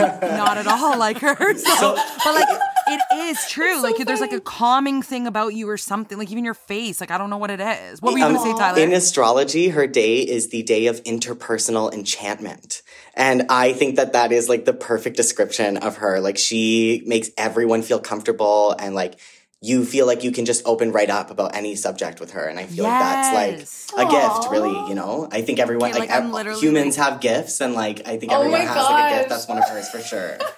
you're 0.00 0.36
not 0.36 0.58
at 0.58 0.66
all 0.66 0.98
like 0.98 1.18
her. 1.18 1.36
So, 1.80 1.94
but 2.24 2.34
like, 2.34 2.48
it 2.90 3.00
is 3.28 3.46
true. 3.48 3.82
like, 3.82 3.96
there's 3.98 4.20
like 4.20 4.32
a 4.32 4.40
calming 4.40 5.02
thing 5.02 5.26
about 5.26 5.54
you 5.54 5.68
or 5.68 5.76
something. 5.76 6.18
Like, 6.18 6.30
even 6.30 6.44
your 6.44 6.54
face. 6.54 7.00
Like, 7.00 7.10
I 7.10 7.18
don't 7.18 7.30
know 7.30 7.38
what 7.38 7.50
it 7.50 7.60
is. 7.60 8.02
What 8.02 8.12
were 8.12 8.18
you 8.18 8.24
Um, 8.24 8.34
going 8.34 8.44
to 8.44 8.50
say, 8.52 8.58
Tyler? 8.58 8.78
In 8.80 8.92
astrology, 8.92 9.68
her 9.70 9.86
day 9.86 10.18
is 10.18 10.48
the 10.50 10.62
day 10.62 10.86
of 10.86 11.02
interpersonal 11.04 11.92
enchantment. 11.92 12.82
And 13.14 13.46
I 13.48 13.72
think 13.72 13.96
that 13.96 14.12
that 14.12 14.32
is 14.32 14.48
like 14.48 14.64
the 14.64 14.72
perfect 14.72 15.16
description 15.16 15.76
of 15.78 15.98
her. 15.98 16.20
Like 16.20 16.38
she 16.38 17.02
makes 17.06 17.30
everyone 17.36 17.82
feel 17.82 17.98
comfortable 18.00 18.74
and 18.78 18.94
like 18.94 19.18
you 19.62 19.84
feel 19.84 20.06
like 20.06 20.24
you 20.24 20.32
can 20.32 20.46
just 20.46 20.64
open 20.64 20.90
right 20.90 21.10
up 21.10 21.30
about 21.30 21.54
any 21.54 21.74
subject 21.76 22.18
with 22.18 22.30
her. 22.30 22.46
And 22.48 22.58
I 22.58 22.64
feel 22.64 22.84
Yes. 22.84 23.32
like 23.32 23.66
that's 23.68 23.96
like 23.98 24.06
a 24.06 24.10
gift, 24.10 24.50
really, 24.50 24.88
you 24.88 24.94
know? 24.94 25.28
I 25.30 25.42
think 25.42 25.58
everyone, 25.58 25.90
Okay, 25.90 26.00
like, 26.00 26.08
like, 26.08 26.18
ev- 26.24 26.32
literally, 26.32 26.60
humans 26.60 26.96
have 26.96 27.20
gifts 27.20 27.60
and 27.60 27.74
like 27.74 28.08
I 28.08 28.16
think 28.16 28.32
Oh 28.32 28.36
everyone 28.36 28.60
my 28.60 28.72
has 28.72 28.88
like 28.88 29.04
a 29.04 29.08
gift. 29.16 29.28
That's 29.28 29.46
one 29.48 29.58
of 29.58 29.68
hers 29.68 29.88
for 29.90 30.00
sure. 30.00 30.38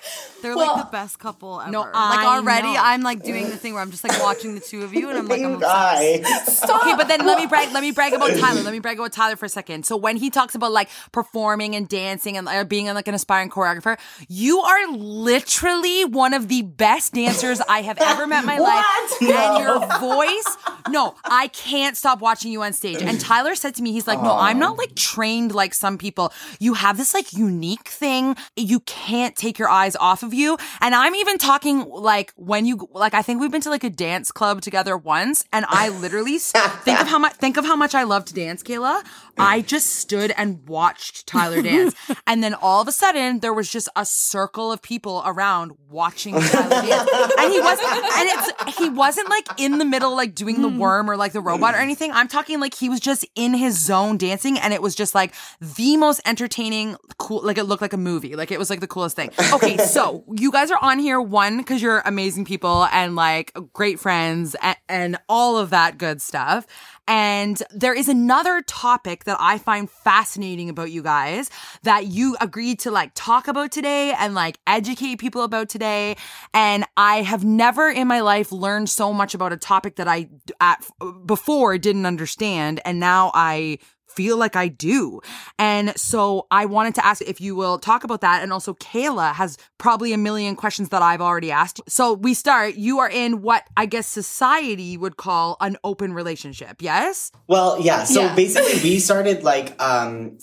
They're 0.43 0.57
Well- 0.57 0.77
like 0.77 0.87
the 0.87 0.91
best 0.93 1.19
couple 1.19 1.61
ever. 1.61 1.71
No, 1.71 1.81
like 1.83 1.91
I 1.95 2.37
already, 2.37 2.73
know. 2.75 2.81
I'm 2.83 3.03
like 3.03 3.23
doing 3.23 3.49
the 3.49 3.57
thing 3.57 3.73
where 3.75 3.83
I'm 3.83 3.91
just 3.91 4.05
like 4.05 4.21
watching 4.23 4.55
the 4.55 4.61
two 4.61 4.83
of 4.83 4.93
you, 4.93 5.09
and 5.09 5.19
I'm 5.19 5.27
like, 5.29 5.41
I'm 5.41 5.53
Pink 5.53 5.63
obsessed. 5.63 6.65
eye. 6.69 6.77
Okay, 6.83 6.95
but 6.97 7.09
then 7.09 7.25
let 7.25 7.39
me 7.39 7.47
brag. 7.47 7.73
Let 7.73 7.83
me 7.83 7.93
brag 7.93 8.13
about 8.13 8.31
Tyler. 8.37 8.63
Let 8.63 8.73
me 8.73 8.81
brag 8.81 8.99
about 8.99 9.13
Tyler 9.13 9.37
for 9.37 9.47
a 9.47 9.49
second. 9.49 9.87
So 9.87 9.97
when 9.97 10.17
he 10.17 10.29
talks 10.31 10.55
about 10.55 10.73
like 10.73 10.89
performing 11.13 11.75
and 11.77 11.89
dancing 11.89 12.37
and 12.37 12.49
uh, 12.49 12.65
being 12.65 12.87
like 12.87 13.09
an 13.09 13.15
aspiring 13.15 13.51
choreographer, 13.51 13.99
you 14.29 14.61
are 14.61 14.93
literally 14.93 16.05
one 16.05 16.35
of 16.35 16.49
the 16.49 16.63
best 16.63 17.15
dancers 17.15 17.61
I 17.69 17.83
have 17.83 17.99
ever 18.01 18.27
met 18.27 18.41
in 18.41 18.47
my 18.47 18.59
life. 18.59 19.23
And 19.23 19.63
your 19.65 19.79
voice, 20.01 20.57
no, 20.91 21.15
I 21.25 21.49
can't 21.49 21.97
stop 21.97 22.21
watching 22.21 22.53
you 22.53 22.63
on 22.63 22.73
stage. 22.73 23.01
And 23.03 23.21
Tyler 23.21 23.55
said 23.55 23.75
to 23.77 23.83
me, 23.83 23.93
he's 23.93 24.07
like, 24.07 24.21
no, 24.23 24.37
I'm 24.37 24.59
not 24.59 24.77
like 24.79 24.95
trained 24.95 25.55
like 25.55 25.75
some 25.75 25.99
people. 25.99 26.33
You 26.59 26.75
have 26.75 26.97
this 26.97 27.15
like 27.15 27.33
unique 27.33 27.89
thing. 27.89 28.37
You 28.57 28.81
can't 28.81 29.37
take 29.37 29.59
your 29.59 29.69
eyes 29.69 29.97
off 29.97 30.23
of 30.23 30.32
you. 30.33 30.57
And 30.81 30.95
I'm 30.95 31.15
even 31.15 31.39
talking 31.39 31.89
like 31.89 32.33
when 32.37 32.67
you 32.67 32.89
like 32.93 33.15
I 33.15 33.23
think 33.23 33.41
we've 33.41 33.51
been 33.51 33.61
to 33.63 33.71
like 33.71 33.85
a 33.85 33.91
dance 33.91 34.33
club 34.33 34.61
together 34.61 34.97
once, 34.97 35.45
and 35.53 35.65
I 35.69 35.89
literally 35.89 36.39
think 36.39 37.01
of 37.01 37.09
how 37.09 37.19
much 37.19 37.35
think 37.35 37.57
of 37.57 37.65
how 37.65 37.77
much 37.77 37.95
I 37.95 38.05
love 38.05 38.25
to 38.27 38.35
dance, 38.35 38.63
Kayla. 38.63 39.05
I 39.39 39.61
just 39.61 39.87
stood 39.97 40.33
and 40.37 40.67
watched 40.69 41.27
Tyler 41.27 41.63
dance, 41.63 41.95
and 42.27 42.43
then 42.43 42.55
all 42.55 42.81
of 42.81 42.89
a 42.89 42.93
sudden 42.93 43.41
there 43.41 43.53
was 43.53 43.71
just 43.71 43.89
a 43.97 44.05
circle 44.05 44.73
of 44.73 44.83
people 44.83 45.23
around 45.25 45.73
watching 45.89 46.35
Tyler 46.35 46.69
dance, 46.69 47.11
and 47.39 47.53
he 47.53 47.61
wasn't 47.61 47.89
and 47.89 48.29
it's 48.29 48.79
he 48.79 48.89
wasn't 48.89 49.29
like 49.31 49.47
in 49.59 49.79
the 49.79 49.85
middle 49.85 50.15
like 50.15 50.35
doing 50.35 50.63
the 50.63 50.69
hmm. 50.69 50.79
worm 50.79 51.11
or 51.11 51.17
like 51.17 51.33
the 51.33 51.41
robot 51.41 51.75
or 51.75 51.79
anything. 51.79 52.13
I'm 52.13 52.29
talking 52.29 52.61
like 52.61 52.75
he 52.75 52.89
was 52.89 53.01
just 53.01 53.27
in 53.35 53.55
his 53.55 53.79
zone 53.79 54.19
dancing, 54.19 54.59
and 54.59 54.73
it 54.73 54.83
was 54.83 54.95
just 54.95 55.15
like 55.15 55.35
the 55.61 55.97
most 55.97 56.21
entertaining, 56.27 56.97
cool. 57.19 57.43
Like 57.43 57.59
it 57.59 57.65
looked 57.65 57.83
like 57.83 57.93
a 57.93 57.99
movie. 57.99 58.37
Like 58.37 58.51
it 58.51 58.59
was 58.59 58.71
like 58.71 58.81
the 58.81 58.87
coolest 58.87 59.17
thing. 59.17 59.31
Okay, 59.53 59.77
so 59.93 60.25
you 60.35 60.53
guys 60.53 60.71
are 60.71 60.79
on 60.83 60.99
here 60.99 61.21
one 61.21 61.59
because 61.59 61.83
you're 61.83 62.03
amazing 62.05 62.45
people 62.45 62.87
and 62.93 63.17
like 63.17 63.57
great 63.73 63.99
friends 63.99 64.57
and, 64.63 64.77
and 64.89 65.19
all 65.29 65.59
of 65.59 65.71
that 65.71 65.99
good 65.99 66.21
stuff. 66.21 66.67
And 67.09 67.61
there 67.71 67.95
is 67.95 68.09
another 68.09 68.63
topic 68.63 69.25
that 69.25 69.37
I 69.41 69.59
find 69.59 69.91
fascinating 69.91 70.69
about 70.69 70.91
you 70.91 71.03
guys 71.03 71.51
that 71.83 72.07
you 72.07 72.37
agreed 72.41 72.79
to 72.81 72.91
like 72.91 73.11
talk 73.15 73.49
about 73.49 73.73
today 73.73 74.13
and 74.13 74.35
like 74.35 74.59
educate 74.67 75.17
people 75.17 75.43
about 75.43 75.69
today. 75.69 76.17
And 76.55 76.85
I 76.97 77.23
have 77.23 77.45
never 77.45 77.89
in 77.89 78.07
my 78.07 78.21
life 78.21 78.53
learned 78.53 78.89
so 78.89 79.13
much 79.13 79.35
about 79.35 79.53
a 79.53 79.57
topic 79.57 79.97
that 79.97 80.07
I 80.07 80.29
at 80.61 80.85
before 81.27 81.77
didn't 81.79 82.07
understand. 82.07 82.81
And 82.85 83.01
now 83.01 83.33
I 83.35 83.79
feel 84.15 84.37
like 84.37 84.57
I 84.57 84.69
do. 84.69 85.21
And 85.59 85.97
so 85.99 86.47
I 86.51 86.67
wanted 86.67 86.95
to 86.97 87.07
ask 87.07 87.23
if 87.23 87.41
you 87.41 87.55
will 87.57 87.79
talk 87.79 88.05
about 88.05 88.21
that. 88.21 88.43
And 88.43 88.53
also, 88.53 88.75
Kayla 88.75 89.33
has 89.35 89.57
probably 89.79 90.13
a 90.13 90.19
million 90.19 90.57
questions 90.57 90.91
that 90.91 91.03
I've 91.03 91.21
already 91.21 91.51
asked. 91.51 91.81
So 91.89 92.13
we 92.15 92.35
start. 92.35 92.75
You 92.77 92.99
are 93.01 93.09
in 93.11 93.43
what 93.43 93.65
I 93.77 93.87
guess 93.87 94.07
society 94.07 94.97
would 94.97 95.17
call 95.17 95.57
an 95.61 95.77
open 95.85 96.13
relationship. 96.13 96.81
Yes? 96.81 97.33
Well, 97.47 97.81
yeah. 97.81 98.05
So 98.05 98.23
Yeah. 98.23 98.35
basically, 98.35 98.81
we 98.83 98.99
started 98.99 99.43
like 99.43 99.81
um 99.83 100.39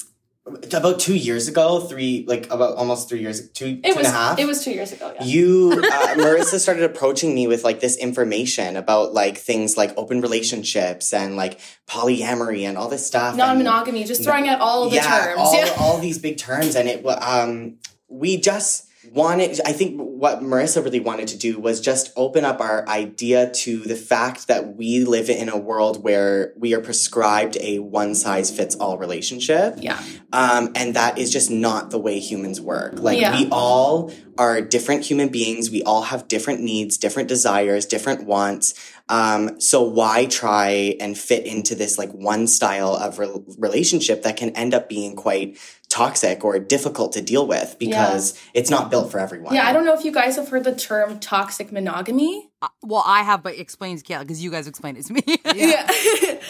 about 0.73 0.99
two 0.99 1.15
years 1.15 1.47
ago, 1.47 1.79
three 1.79 2.25
like 2.27 2.45
about 2.51 2.75
almost 2.77 3.09
three 3.09 3.19
years, 3.19 3.49
two 3.49 3.75
two 3.75 3.81
It 3.83 3.85
and 3.89 3.95
was 3.97 4.07
a 4.07 4.11
half. 4.11 4.39
it 4.39 4.45
was 4.45 4.63
two 4.63 4.71
years 4.71 4.91
ago. 4.91 5.13
Yeah. 5.15 5.23
you 5.23 5.71
uh, 5.73 6.07
marisa 6.15 6.59
started 6.59 6.83
approaching 6.83 7.33
me 7.35 7.47
with 7.47 7.63
like 7.63 7.79
this 7.79 7.97
information 7.97 8.75
about 8.75 9.13
like 9.13 9.37
things 9.37 9.77
like 9.77 9.93
open 9.97 10.21
relationships 10.21 11.13
and 11.13 11.35
like 11.35 11.59
polyamory 11.87 12.63
and 12.67 12.77
all 12.77 12.89
this 12.89 13.05
stuff 13.05 13.29
and- 13.29 13.37
Non-monogamy, 13.37 14.03
just 14.05 14.23
throwing 14.23 14.47
out 14.47 14.59
all 14.61 14.89
the 14.89 14.95
yeah, 14.95 15.25
terms. 15.25 15.39
all, 15.39 15.55
yeah. 15.55 15.73
all 15.77 15.97
these 15.99 16.17
big 16.17 16.37
terms 16.37 16.75
and 16.75 16.87
it 16.89 17.05
um 17.05 17.77
we 18.07 18.37
just 18.37 18.88
wanted 19.13 19.59
i 19.65 19.71
think 19.71 19.99
what 19.99 20.41
marisa 20.41 20.83
really 20.83 20.99
wanted 20.99 21.27
to 21.27 21.37
do 21.37 21.59
was 21.59 21.81
just 21.81 22.11
open 22.15 22.45
up 22.45 22.59
our 22.61 22.87
idea 22.87 23.49
to 23.51 23.79
the 23.79 23.95
fact 23.95 24.47
that 24.47 24.75
we 24.75 25.03
live 25.03 25.29
in 25.29 25.49
a 25.49 25.57
world 25.57 26.03
where 26.03 26.53
we 26.57 26.73
are 26.73 26.81
prescribed 26.81 27.57
a 27.61 27.79
one 27.79 28.15
size 28.15 28.51
fits 28.51 28.75
all 28.75 28.97
relationship 28.97 29.75
yeah. 29.77 30.01
um, 30.33 30.71
and 30.75 30.95
that 30.95 31.17
is 31.17 31.31
just 31.31 31.49
not 31.49 31.91
the 31.91 31.99
way 31.99 32.19
humans 32.19 32.61
work. 32.61 32.99
Like 32.99 33.19
Yeah. 33.19 33.37
we 33.37 33.49
all 33.51 34.11
are 34.37 34.61
different 34.61 35.03
human 35.03 35.29
beings. 35.29 35.69
We 35.69 35.83
all 35.83 36.03
have 36.03 36.27
different 36.27 36.61
needs, 36.61 36.97
different 36.97 37.27
desires, 37.27 37.85
different 37.85 38.25
wants. 38.25 38.73
Um, 39.09 39.59
so 39.59 39.83
why 39.83 40.25
try 40.25 40.95
and 40.99 41.17
fit 41.17 41.45
into 41.45 41.75
this 41.75 41.97
like 41.97 42.11
one 42.11 42.47
style 42.47 42.95
of 42.95 43.19
re- 43.19 43.43
relationship 43.57 44.23
that 44.23 44.37
can 44.37 44.51
end 44.51 44.73
up 44.73 44.87
being 44.87 45.15
quite 45.15 45.57
toxic 45.89 46.45
or 46.45 46.59
difficult 46.59 47.13
to 47.13 47.21
deal 47.21 47.47
with 47.47 47.75
because 47.79 48.39
it's 48.53 48.69
not 48.69 48.91
built 48.91 49.11
for 49.11 49.19
everyone. 49.19 49.55
Yeah, 49.55 49.67
I 49.67 49.73
don't 49.73 49.85
know 49.85 49.93
if 49.93 50.05
you 50.05 50.11
guys 50.11 50.35
have 50.35 50.49
heard 50.49 50.63
the 50.63 50.75
term 50.75 51.19
toxic 51.19 51.71
monogamy. 51.71 52.49
Uh, 52.61 52.67
well, 52.83 53.03
I 53.05 53.23
have, 53.23 53.41
but 53.41 53.55
it 53.55 53.59
explains 53.59 54.03
Kayla 54.03 54.21
because 54.21 54.43
you 54.43 54.51
guys 54.51 54.67
explained 54.67 54.99
it 54.99 55.05
to 55.07 55.13
me. 55.13 55.23
Yeah. 55.55 55.89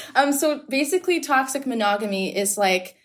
um, 0.16 0.34
so 0.34 0.62
basically, 0.68 1.22
toxic 1.22 1.66
monogamy 1.66 2.36
is 2.36 2.58
like 2.58 2.98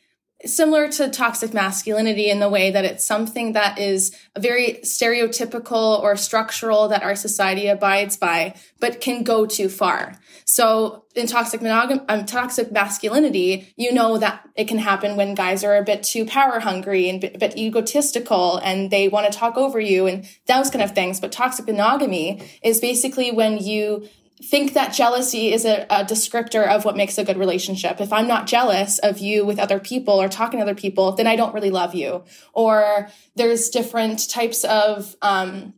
similar 0.44 0.88
to 0.88 1.08
toxic 1.08 1.54
masculinity 1.54 2.28
in 2.28 2.40
the 2.40 2.48
way 2.48 2.70
that 2.70 2.84
it's 2.84 3.04
something 3.04 3.52
that 3.52 3.78
is 3.78 4.14
very 4.36 4.80
stereotypical 4.82 6.02
or 6.02 6.16
structural 6.16 6.88
that 6.88 7.02
our 7.02 7.14
society 7.14 7.68
abides 7.68 8.16
by, 8.16 8.54
but 8.80 9.00
can 9.00 9.22
go 9.22 9.46
too 9.46 9.68
far. 9.68 10.18
So 10.44 11.04
in 11.14 11.26
toxic 11.26 11.60
monogam- 11.60 12.04
um, 12.08 12.26
toxic 12.26 12.70
masculinity, 12.70 13.72
you 13.76 13.92
know 13.92 14.18
that 14.18 14.46
it 14.56 14.68
can 14.68 14.78
happen 14.78 15.16
when 15.16 15.34
guys 15.34 15.64
are 15.64 15.76
a 15.76 15.82
bit 15.82 16.02
too 16.02 16.26
power 16.26 16.60
hungry 16.60 17.08
and 17.08 17.24
a 17.24 17.38
bit 17.38 17.56
egotistical 17.56 18.58
and 18.58 18.90
they 18.90 19.08
want 19.08 19.30
to 19.30 19.38
talk 19.38 19.56
over 19.56 19.80
you 19.80 20.06
and 20.06 20.28
those 20.46 20.70
kind 20.70 20.82
of 20.82 20.94
things. 20.94 21.18
But 21.18 21.32
toxic 21.32 21.66
monogamy 21.66 22.42
is 22.62 22.80
basically 22.80 23.32
when 23.32 23.58
you 23.58 24.06
think 24.42 24.74
that 24.74 24.92
jealousy 24.92 25.52
is 25.52 25.64
a, 25.64 25.86
a, 25.88 26.04
descriptor 26.04 26.66
of 26.66 26.84
what 26.84 26.96
makes 26.96 27.16
a 27.16 27.24
good 27.24 27.38
relationship. 27.38 28.00
If 28.00 28.12
I'm 28.12 28.26
not 28.26 28.46
jealous 28.46 28.98
of 28.98 29.18
you 29.18 29.46
with 29.46 29.58
other 29.58 29.78
people 29.78 30.20
or 30.20 30.28
talking 30.28 30.58
to 30.58 30.64
other 30.64 30.74
people, 30.74 31.12
then 31.12 31.26
I 31.26 31.36
don't 31.36 31.54
really 31.54 31.70
love 31.70 31.94
you. 31.94 32.24
Or 32.52 33.08
there's 33.36 33.70
different 33.70 34.28
types 34.28 34.64
of 34.64 35.16
um, 35.22 35.74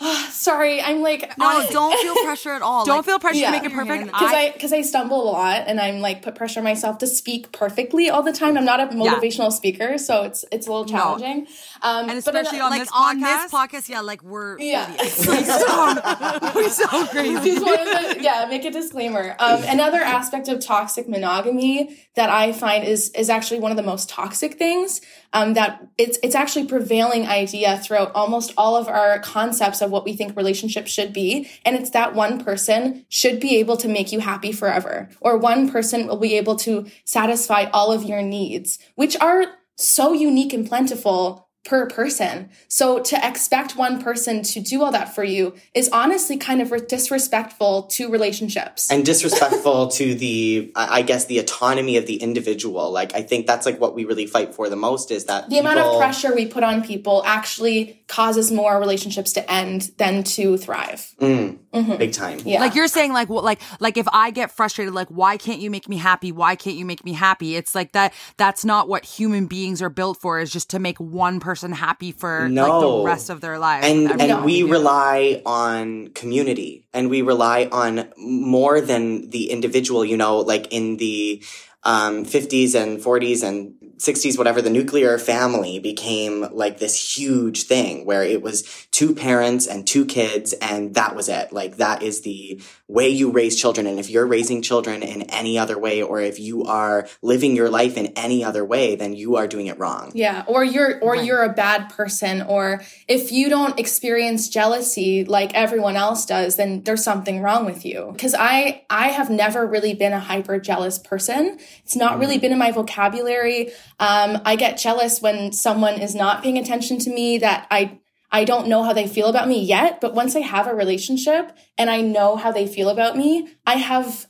Sorry, 0.30 0.80
I'm 0.80 1.00
like 1.00 1.36
no. 1.38 1.66
don't 1.70 2.00
feel 2.00 2.14
pressure 2.24 2.50
at 2.50 2.62
all. 2.62 2.84
Don't 2.84 2.98
like, 2.98 3.04
feel 3.04 3.18
pressure 3.18 3.38
yeah. 3.38 3.50
to 3.50 3.56
make 3.56 3.64
it 3.64 3.74
perfect 3.74 4.04
because 4.04 4.32
I 4.32 4.50
because 4.52 4.72
I, 4.72 4.76
I, 4.76 4.82
stumble 4.82 5.22
a 5.22 5.30
lot 5.30 5.64
and 5.66 5.80
I'm 5.80 6.00
like 6.00 6.22
put 6.22 6.36
pressure 6.36 6.60
on 6.60 6.64
myself 6.64 6.98
to 6.98 7.06
speak 7.08 7.50
perfectly 7.50 8.08
all 8.08 8.22
the 8.22 8.32
time. 8.32 8.56
I'm 8.56 8.64
not 8.64 8.80
a 8.80 8.86
motivational 8.86 9.38
yeah. 9.38 9.48
speaker, 9.48 9.98
so 9.98 10.22
it's 10.22 10.44
it's 10.52 10.68
a 10.68 10.70
little 10.70 10.84
challenging. 10.84 11.48
No. 11.82 11.90
Um, 11.90 12.10
and 12.10 12.18
especially 12.18 12.60
on 12.60 12.70
like 12.70 12.82
this 12.82 12.90
on 12.94 13.20
this 13.20 13.50
podcast, 13.50 13.88
yeah, 13.88 14.00
like 14.00 14.22
we're 14.22 14.58
yeah, 14.60 14.88
we're 16.54 16.68
so 16.70 17.06
crazy. 17.06 17.56
To, 17.56 18.16
yeah, 18.20 18.46
make 18.48 18.64
a 18.64 18.70
disclaimer. 18.70 19.34
Um, 19.40 19.64
another 19.64 20.00
aspect 20.00 20.46
of 20.46 20.64
toxic 20.64 21.08
monogamy 21.08 21.98
that 22.14 22.30
I 22.30 22.52
find 22.52 22.84
is 22.84 23.10
is 23.10 23.28
actually 23.28 23.58
one 23.58 23.72
of 23.72 23.76
the 23.76 23.82
most 23.82 24.08
toxic 24.08 24.58
things. 24.58 25.00
Um, 25.34 25.54
that 25.54 25.86
it's 25.98 26.18
it's 26.22 26.34
actually 26.34 26.66
prevailing 26.66 27.26
idea 27.26 27.78
throughout 27.78 28.12
almost 28.14 28.54
all 28.56 28.76
of 28.76 28.88
our 28.88 29.18
concepts 29.18 29.82
of 29.82 29.90
what 29.90 30.04
we 30.04 30.14
think 30.14 30.34
relationships 30.34 30.90
should 30.90 31.12
be, 31.12 31.50
and 31.66 31.76
it's 31.76 31.90
that 31.90 32.14
one 32.14 32.42
person 32.42 33.04
should 33.10 33.38
be 33.38 33.56
able 33.56 33.76
to 33.76 33.88
make 33.88 34.10
you 34.10 34.20
happy 34.20 34.52
forever, 34.52 35.10
or 35.20 35.36
one 35.36 35.70
person 35.70 36.06
will 36.06 36.16
be 36.16 36.38
able 36.38 36.56
to 36.56 36.86
satisfy 37.04 37.64
all 37.74 37.92
of 37.92 38.04
your 38.04 38.22
needs, 38.22 38.78
which 38.94 39.18
are 39.20 39.44
so 39.76 40.12
unique 40.12 40.52
and 40.52 40.66
plentiful 40.66 41.47
per 41.64 41.86
person. 41.86 42.48
So 42.68 43.00
to 43.00 43.26
expect 43.26 43.76
one 43.76 44.02
person 44.02 44.42
to 44.42 44.60
do 44.60 44.82
all 44.82 44.92
that 44.92 45.14
for 45.14 45.24
you 45.24 45.54
is 45.74 45.88
honestly 45.90 46.36
kind 46.36 46.62
of 46.62 46.86
disrespectful 46.86 47.82
to 47.84 48.10
relationships. 48.10 48.90
And 48.90 49.04
disrespectful 49.04 49.88
to 49.88 50.14
the, 50.14 50.72
I 50.74 51.02
guess, 51.02 51.26
the 51.26 51.38
autonomy 51.38 51.96
of 51.96 52.06
the 52.06 52.16
individual. 52.16 52.90
Like, 52.90 53.14
I 53.14 53.22
think 53.22 53.46
that's 53.46 53.66
like 53.66 53.80
what 53.80 53.94
we 53.94 54.04
really 54.04 54.26
fight 54.26 54.54
for 54.54 54.68
the 54.68 54.76
most 54.76 55.10
is 55.10 55.26
that 55.26 55.44
the 55.50 55.56
people... 55.56 55.70
amount 55.70 55.80
of 55.80 55.98
pressure 55.98 56.34
we 56.34 56.46
put 56.46 56.62
on 56.62 56.82
people 56.82 57.22
actually 57.26 58.02
causes 58.08 58.50
more 58.50 58.78
relationships 58.80 59.32
to 59.34 59.52
end 59.52 59.90
than 59.98 60.24
to 60.24 60.56
thrive. 60.56 61.14
Mm, 61.20 61.58
mm-hmm. 61.72 61.96
Big 61.96 62.12
time. 62.12 62.40
Yeah. 62.44 62.60
Like 62.60 62.74
you're 62.74 62.88
saying, 62.88 63.12
like, 63.12 63.28
what, 63.28 63.44
like, 63.44 63.60
like 63.78 63.96
if 63.96 64.08
I 64.12 64.30
get 64.30 64.50
frustrated, 64.50 64.94
like, 64.94 65.08
why 65.08 65.36
can't 65.36 65.60
you 65.60 65.70
make 65.70 65.88
me 65.88 65.96
happy? 65.96 66.32
Why 66.32 66.56
can't 66.56 66.76
you 66.76 66.84
make 66.84 67.04
me 67.04 67.12
happy? 67.12 67.56
It's 67.56 67.74
like 67.74 67.92
that, 67.92 68.14
that's 68.36 68.64
not 68.64 68.88
what 68.88 69.04
human 69.04 69.46
beings 69.46 69.82
are 69.82 69.90
built 69.90 70.18
for 70.18 70.40
is 70.40 70.50
just 70.50 70.70
to 70.70 70.78
make 70.78 70.98
one 70.98 71.40
person 71.40 71.58
person 71.58 71.72
happy 71.72 72.12
for 72.12 72.48
no. 72.48 72.62
like 72.62 72.80
the 72.80 73.04
rest 73.04 73.30
of 73.30 73.40
their 73.40 73.58
life. 73.58 73.84
And 73.84 74.20
and 74.20 74.44
we 74.44 74.62
rely 74.62 75.42
on 75.44 76.08
community 76.08 76.86
and 76.92 77.10
we 77.10 77.22
rely 77.22 77.68
on 77.70 78.08
more 78.16 78.80
than 78.80 79.30
the 79.30 79.50
individual, 79.50 80.04
you 80.04 80.16
know, 80.16 80.38
like 80.38 80.72
in 80.72 80.96
the 80.98 81.42
um, 81.84 82.24
50s 82.24 82.74
and 82.74 83.00
40s 83.00 83.42
and 83.42 83.74
60s, 83.98 84.38
whatever, 84.38 84.62
the 84.62 84.70
nuclear 84.70 85.18
family 85.18 85.80
became 85.80 86.46
like 86.52 86.78
this 86.78 87.16
huge 87.16 87.64
thing 87.64 88.04
where 88.06 88.22
it 88.22 88.42
was 88.42 88.62
two 88.92 89.14
parents 89.14 89.66
and 89.66 89.86
two 89.86 90.06
kids, 90.06 90.52
and 90.54 90.94
that 90.94 91.16
was 91.16 91.28
it. 91.28 91.52
Like, 91.52 91.76
that 91.76 92.02
is 92.02 92.22
the 92.22 92.60
way 92.86 93.08
you 93.08 93.30
raise 93.30 93.60
children. 93.60 93.86
And 93.86 93.98
if 93.98 94.08
you're 94.08 94.26
raising 94.26 94.62
children 94.62 95.02
in 95.02 95.22
any 95.22 95.58
other 95.58 95.78
way, 95.78 96.02
or 96.02 96.20
if 96.20 96.38
you 96.38 96.64
are 96.64 97.08
living 97.22 97.56
your 97.56 97.68
life 97.68 97.96
in 97.96 98.06
any 98.16 98.44
other 98.44 98.64
way, 98.64 98.94
then 98.94 99.12
you 99.12 99.36
are 99.36 99.46
doing 99.46 99.66
it 99.66 99.78
wrong. 99.78 100.12
Yeah. 100.14 100.44
Or 100.46 100.64
you're, 100.64 100.98
or 101.00 101.12
right. 101.12 101.24
you're 101.24 101.42
a 101.42 101.52
bad 101.52 101.90
person. 101.90 102.42
Or 102.42 102.82
if 103.08 103.32
you 103.32 103.48
don't 103.48 103.78
experience 103.78 104.48
jealousy 104.48 105.24
like 105.24 105.54
everyone 105.54 105.96
else 105.96 106.24
does, 106.24 106.56
then 106.56 106.82
there's 106.84 107.04
something 107.04 107.42
wrong 107.42 107.66
with 107.66 107.84
you. 107.84 108.14
Cause 108.18 108.34
I, 108.38 108.84
I 108.88 109.08
have 109.08 109.28
never 109.28 109.66
really 109.66 109.94
been 109.94 110.12
a 110.12 110.20
hyper 110.20 110.58
jealous 110.58 110.98
person. 110.98 111.58
It's 111.84 111.96
not 111.96 112.16
mm. 112.16 112.20
really 112.20 112.38
been 112.38 112.52
in 112.52 112.58
my 112.58 112.70
vocabulary. 112.70 113.72
Um, 113.98 114.40
I 114.44 114.56
get 114.56 114.78
jealous 114.78 115.20
when 115.20 115.52
someone 115.52 116.00
is 116.00 116.14
not 116.14 116.42
paying 116.42 116.58
attention 116.58 116.98
to 117.00 117.10
me 117.10 117.38
that 117.38 117.66
I, 117.70 117.98
I 118.30 118.44
don't 118.44 118.68
know 118.68 118.82
how 118.82 118.92
they 118.92 119.06
feel 119.06 119.28
about 119.28 119.48
me 119.48 119.62
yet, 119.62 120.00
but 120.00 120.14
once 120.14 120.36
I 120.36 120.40
have 120.40 120.66
a 120.66 120.74
relationship 120.74 121.56
and 121.76 121.90
I 121.90 122.00
know 122.00 122.36
how 122.36 122.52
they 122.52 122.66
feel 122.66 122.88
about 122.90 123.16
me, 123.16 123.48
I 123.66 123.74
have 123.74 124.26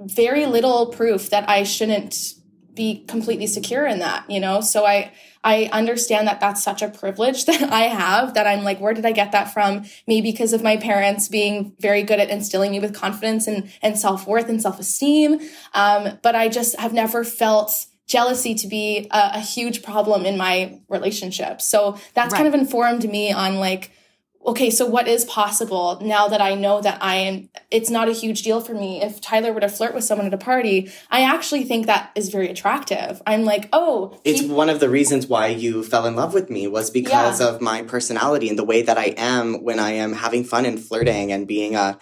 very 0.00 0.46
little 0.46 0.86
proof 0.86 1.30
that 1.30 1.48
I 1.48 1.64
shouldn't 1.64 2.34
be 2.78 3.04
completely 3.08 3.46
secure 3.46 3.86
in 3.86 3.98
that, 3.98 4.30
you 4.30 4.38
know? 4.38 4.60
So 4.60 4.86
I, 4.86 5.12
I 5.42 5.68
understand 5.72 6.28
that 6.28 6.40
that's 6.40 6.62
such 6.62 6.80
a 6.80 6.88
privilege 6.88 7.44
that 7.46 7.72
I 7.72 7.82
have 7.82 8.34
that 8.34 8.46
I'm 8.46 8.64
like, 8.64 8.80
where 8.80 8.94
did 8.94 9.04
I 9.04 9.12
get 9.12 9.32
that 9.32 9.52
from? 9.52 9.84
Maybe 10.06 10.30
because 10.30 10.52
of 10.54 10.62
my 10.62 10.76
parents 10.76 11.28
being 11.28 11.74
very 11.80 12.02
good 12.02 12.20
at 12.20 12.30
instilling 12.30 12.70
me 12.70 12.80
with 12.80 12.94
confidence 12.94 13.46
and, 13.46 13.70
and 13.82 13.98
self 13.98 14.26
worth 14.26 14.48
and 14.48 14.62
self 14.62 14.78
esteem. 14.78 15.40
Um, 15.74 16.18
but 16.22 16.34
I 16.34 16.48
just 16.48 16.78
have 16.78 16.92
never 16.92 17.24
felt 17.24 17.86
jealousy 18.08 18.54
to 18.56 18.66
be 18.66 19.06
a, 19.10 19.30
a 19.34 19.40
huge 19.40 19.82
problem 19.82 20.26
in 20.26 20.36
my 20.36 20.80
relationship. 20.88 21.60
So 21.60 21.98
that's 22.14 22.32
right. 22.32 22.38
kind 22.42 22.48
of 22.52 22.58
informed 22.58 23.08
me 23.08 23.30
on 23.32 23.56
like, 23.56 23.92
okay, 24.46 24.70
so 24.70 24.86
what 24.86 25.06
is 25.06 25.26
possible 25.26 25.98
now 26.00 26.28
that 26.28 26.40
I 26.40 26.54
know 26.54 26.80
that 26.80 27.02
I 27.02 27.16
am, 27.16 27.50
it's 27.70 27.90
not 27.90 28.08
a 28.08 28.12
huge 28.12 28.42
deal 28.42 28.62
for 28.62 28.72
me. 28.72 29.02
If 29.02 29.20
Tyler 29.20 29.52
were 29.52 29.60
to 29.60 29.68
flirt 29.68 29.94
with 29.94 30.04
someone 30.04 30.26
at 30.26 30.32
a 30.32 30.38
party, 30.38 30.90
I 31.10 31.22
actually 31.22 31.64
think 31.64 31.86
that 31.86 32.12
is 32.14 32.30
very 32.30 32.48
attractive. 32.48 33.20
I'm 33.26 33.44
like, 33.44 33.68
oh. 33.74 34.18
It's 34.24 34.40
he- 34.40 34.48
one 34.48 34.70
of 34.70 34.80
the 34.80 34.88
reasons 34.88 35.26
why 35.26 35.48
you 35.48 35.82
fell 35.82 36.06
in 36.06 36.16
love 36.16 36.32
with 36.32 36.48
me 36.48 36.66
was 36.66 36.90
because 36.90 37.40
yeah. 37.40 37.48
of 37.48 37.60
my 37.60 37.82
personality 37.82 38.48
and 38.48 38.58
the 38.58 38.64
way 38.64 38.80
that 38.82 38.96
I 38.96 39.14
am 39.18 39.62
when 39.62 39.78
I 39.78 39.92
am 39.92 40.14
having 40.14 40.44
fun 40.44 40.64
and 40.64 40.80
flirting 40.82 41.30
and 41.30 41.46
being 41.46 41.74
a, 41.74 41.98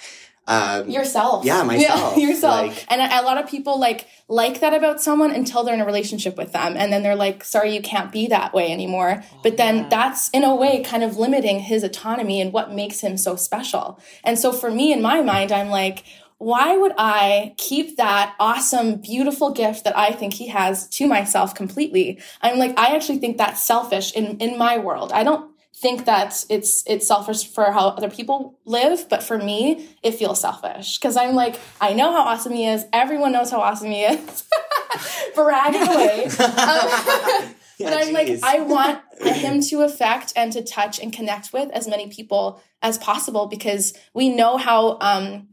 um, 0.47 0.89
yourself. 0.89 1.45
Yeah, 1.45 1.63
myself. 1.65 2.17
Yeah, 2.17 2.27
yourself. 2.29 2.69
Like, 2.69 2.87
and 2.89 3.01
a, 3.01 3.21
a 3.21 3.23
lot 3.23 3.39
of 3.43 3.49
people 3.49 3.79
like 3.79 4.07
like 4.29 4.61
that 4.61 4.75
about 4.75 5.01
someone 5.01 5.31
until 5.31 5.63
they're 5.63 5.75
in 5.75 5.81
a 5.81 5.87
relationship 5.87 6.37
with 6.37 6.53
them, 6.53 6.77
and 6.77 6.93
then 6.93 7.03
they're 7.03 7.17
like, 7.17 7.45
"Sorry, 7.45 7.75
you 7.75 7.83
can't 7.83 8.13
be 8.13 8.27
that 8.29 8.55
way 8.55 8.73
anymore." 8.73 9.23
Oh, 9.23 9.41
but 9.43 9.57
then 9.57 9.77
yeah. 9.77 9.89
that's 9.89 10.31
in 10.31 10.45
a 10.45 10.55
way 10.55 10.83
kind 10.83 11.03
of 11.03 11.17
limiting 11.17 11.61
his 11.61 11.83
autonomy 11.83 12.41
and 12.41 12.53
what 12.53 12.73
makes 12.73 13.01
him 13.01 13.17
so 13.17 13.37
special. 13.37 14.01
And 14.25 14.39
so 14.39 14.53
for 14.53 14.71
me, 14.71 14.93
in 14.93 15.03
my 15.03 15.23
mind, 15.23 15.53
I'm 15.53 15.69
like. 15.69 16.05
Why 16.39 16.77
would 16.77 16.93
I 16.99 17.55
keep 17.57 17.97
that 17.97 18.35
awesome, 18.39 18.97
beautiful 18.97 19.53
gift 19.53 19.85
that 19.85 19.97
I 19.97 20.13
think 20.13 20.35
he 20.35 20.49
has 20.49 20.87
to 20.89 21.07
myself 21.07 21.55
completely? 21.55 22.21
I'm 22.43 22.59
like, 22.59 22.79
I 22.79 22.95
actually 22.95 23.21
think 23.21 23.39
that's 23.39 23.65
selfish 23.65 24.13
in, 24.13 24.37
in 24.37 24.59
my 24.59 24.77
world. 24.77 25.13
I 25.13 25.25
don't 25.25 25.51
think 25.79 26.07
that 26.07 26.45
it's 26.49 26.83
it's 26.87 27.07
selfish 27.07 27.47
for 27.47 27.71
how 27.71 27.89
other 27.89 28.09
people 28.09 28.59
live, 28.65 29.09
but 29.11 29.23
for 29.23 29.37
me, 29.37 29.89
it 30.03 30.13
feels 30.13 30.41
selfish 30.41 30.99
because 30.99 31.17
I'm 31.17 31.35
like, 31.35 31.61
I 31.81 31.93
know 31.93 32.13
how 32.13 32.23
awesome 32.23 32.53
he 32.53 32.67
is. 32.67 32.87
Everyone 32.93 33.33
knows 33.33 33.51
how 33.51 33.61
awesome 33.61 33.91
he 33.91 34.03
is. 34.03 34.45
Bragging 35.35 35.83
away. 35.89 36.25
Um, 36.25 37.55
yeah, 37.79 37.91
but 37.91 37.93
I'm 37.93 38.15
geez. 38.15 38.43
like, 38.43 38.57
I 38.57 38.61
want 38.61 39.03
him 39.21 39.61
to 39.61 39.83
affect 39.83 40.33
and 40.35 40.51
to 40.53 40.63
touch 40.63 40.99
and 40.99 41.13
connect 41.13 41.53
with 41.53 41.71
as 41.73 41.87
many 41.87 42.09
people 42.09 42.63
as 42.81 42.97
possible 42.97 43.47
because 43.47 43.93
we 44.15 44.31
know 44.31 44.57
how 44.57 44.99
um, 45.01 45.49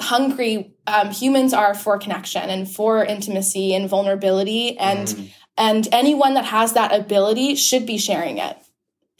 hungry 0.00 0.72
um, 0.86 1.10
humans 1.10 1.52
are 1.52 1.74
for 1.74 1.98
connection 1.98 2.48
and 2.48 2.70
for 2.70 3.04
intimacy 3.04 3.74
and 3.74 3.86
vulnerability 3.86 4.78
and 4.78 5.08
mm. 5.08 5.30
and 5.58 5.88
anyone 5.92 6.32
that 6.34 6.46
has 6.46 6.72
that 6.72 6.94
ability 6.94 7.54
should 7.54 7.84
be 7.84 7.98
sharing 7.98 8.38
it 8.38 8.56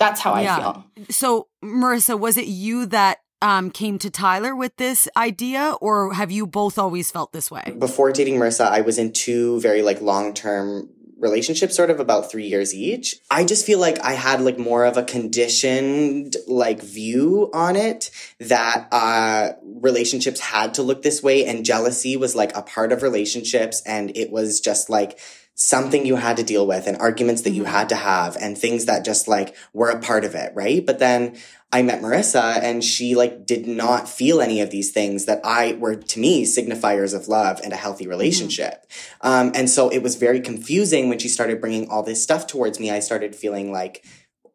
that's 0.00 0.21
how 0.21 0.33
I 0.33 0.47
feel. 0.57 0.85
So, 1.11 1.47
Marisa, 1.62 2.19
was 2.19 2.37
it 2.37 2.47
you 2.47 2.87
that 2.87 3.19
um, 3.42 3.71
came 3.71 3.99
to 3.99 4.11
Tyler 4.11 4.57
with 4.57 4.75
this 4.76 5.09
idea, 5.16 5.76
or 5.80 6.14
have 6.14 6.33
you 6.33 6.47
both 6.47 6.78
always 6.78 7.11
felt 7.11 7.33
this 7.33 7.50
way? 7.50 7.75
Before 7.78 8.11
dating 8.11 8.35
Marisa, 8.35 8.66
I 8.66 8.80
was 8.80 8.99
in 8.99 9.12
two 9.12 9.61
very 9.61 9.83
like 9.83 10.00
long 10.00 10.35
term 10.35 10.88
relationships, 11.19 11.76
sort 11.76 11.90
of 11.90 12.00
about 12.00 12.30
three 12.30 12.47
years 12.47 12.75
each. 12.75 13.16
I 13.30 13.45
just 13.45 13.66
feel 13.66 13.78
like 13.78 14.00
I 14.00 14.12
had 14.12 14.40
like 14.40 14.59
more 14.59 14.85
of 14.87 14.97
a 14.97 15.02
conditioned 15.02 16.35
like 16.49 16.83
view 16.83 17.50
on 17.52 17.76
it 17.76 18.11
that 18.38 18.88
uh, 18.90 19.52
relationships 19.62 20.40
had 20.40 20.75
to 20.75 20.83
look 20.83 21.02
this 21.02 21.23
way, 21.23 21.45
and 21.45 21.64
jealousy 21.64 22.16
was 22.16 22.35
like 22.35 22.57
a 22.57 22.62
part 22.62 22.90
of 22.90 23.02
relationships, 23.02 23.83
and 23.85 24.16
it 24.16 24.30
was 24.30 24.61
just 24.61 24.88
like 24.88 25.19
something 25.54 26.07
you 26.07 26.16
had 26.16 26.37
to 26.38 26.42
deal 26.42 26.66
with 26.66 26.87
and 26.87 26.97
arguments 26.99 27.42
that 27.42 27.50
you 27.50 27.62
Mm-hmm. 27.64 27.73
had 27.73 27.88
to 27.90 27.97
have 27.97 28.37
and 28.40 28.57
things 28.57 28.87
that 28.87 29.04
just 29.04 29.28
like 29.28 29.54
were 29.75 29.90
a 29.90 30.00
part 30.00 30.25
of 30.25 30.35
it, 30.35 30.52
right? 30.54 30.85
But 30.87 30.99
then 30.99 31.37
I 31.73 31.83
met 31.83 32.00
Marisa 32.00 32.59
and 32.62 32.83
she 32.83 33.14
like 33.14 33.45
did 33.47 33.66
not 33.69 34.09
feel 34.09 34.40
any 34.40 34.61
of 34.62 34.71
these 34.71 34.90
things 34.90 35.26
that 35.26 35.40
I 35.45 35.75
were 35.75 35.97
to 35.97 36.19
me 36.19 36.45
signifiers 36.45 37.14
of 37.14 37.28
love 37.28 37.61
and 37.62 37.73
a 37.73 37.76
healthy 37.76 38.04
Mm-hmm. 38.04 38.11
relationship. 38.11 38.87
Um, 39.21 39.52
and 39.54 39.69
so 39.69 39.88
it 39.90 40.02
was 40.02 40.16
very 40.16 40.40
confusing 40.40 41.09
when 41.11 41.19
she 41.19 41.28
started 41.28 41.61
bringing 41.61 41.88
all 41.90 42.02
this 42.02 42.23
stuff 42.23 42.47
towards 42.47 42.80
me. 42.80 42.90
I 42.90 43.00
started 43.00 43.37
feeling 43.37 43.71
like, 43.71 44.04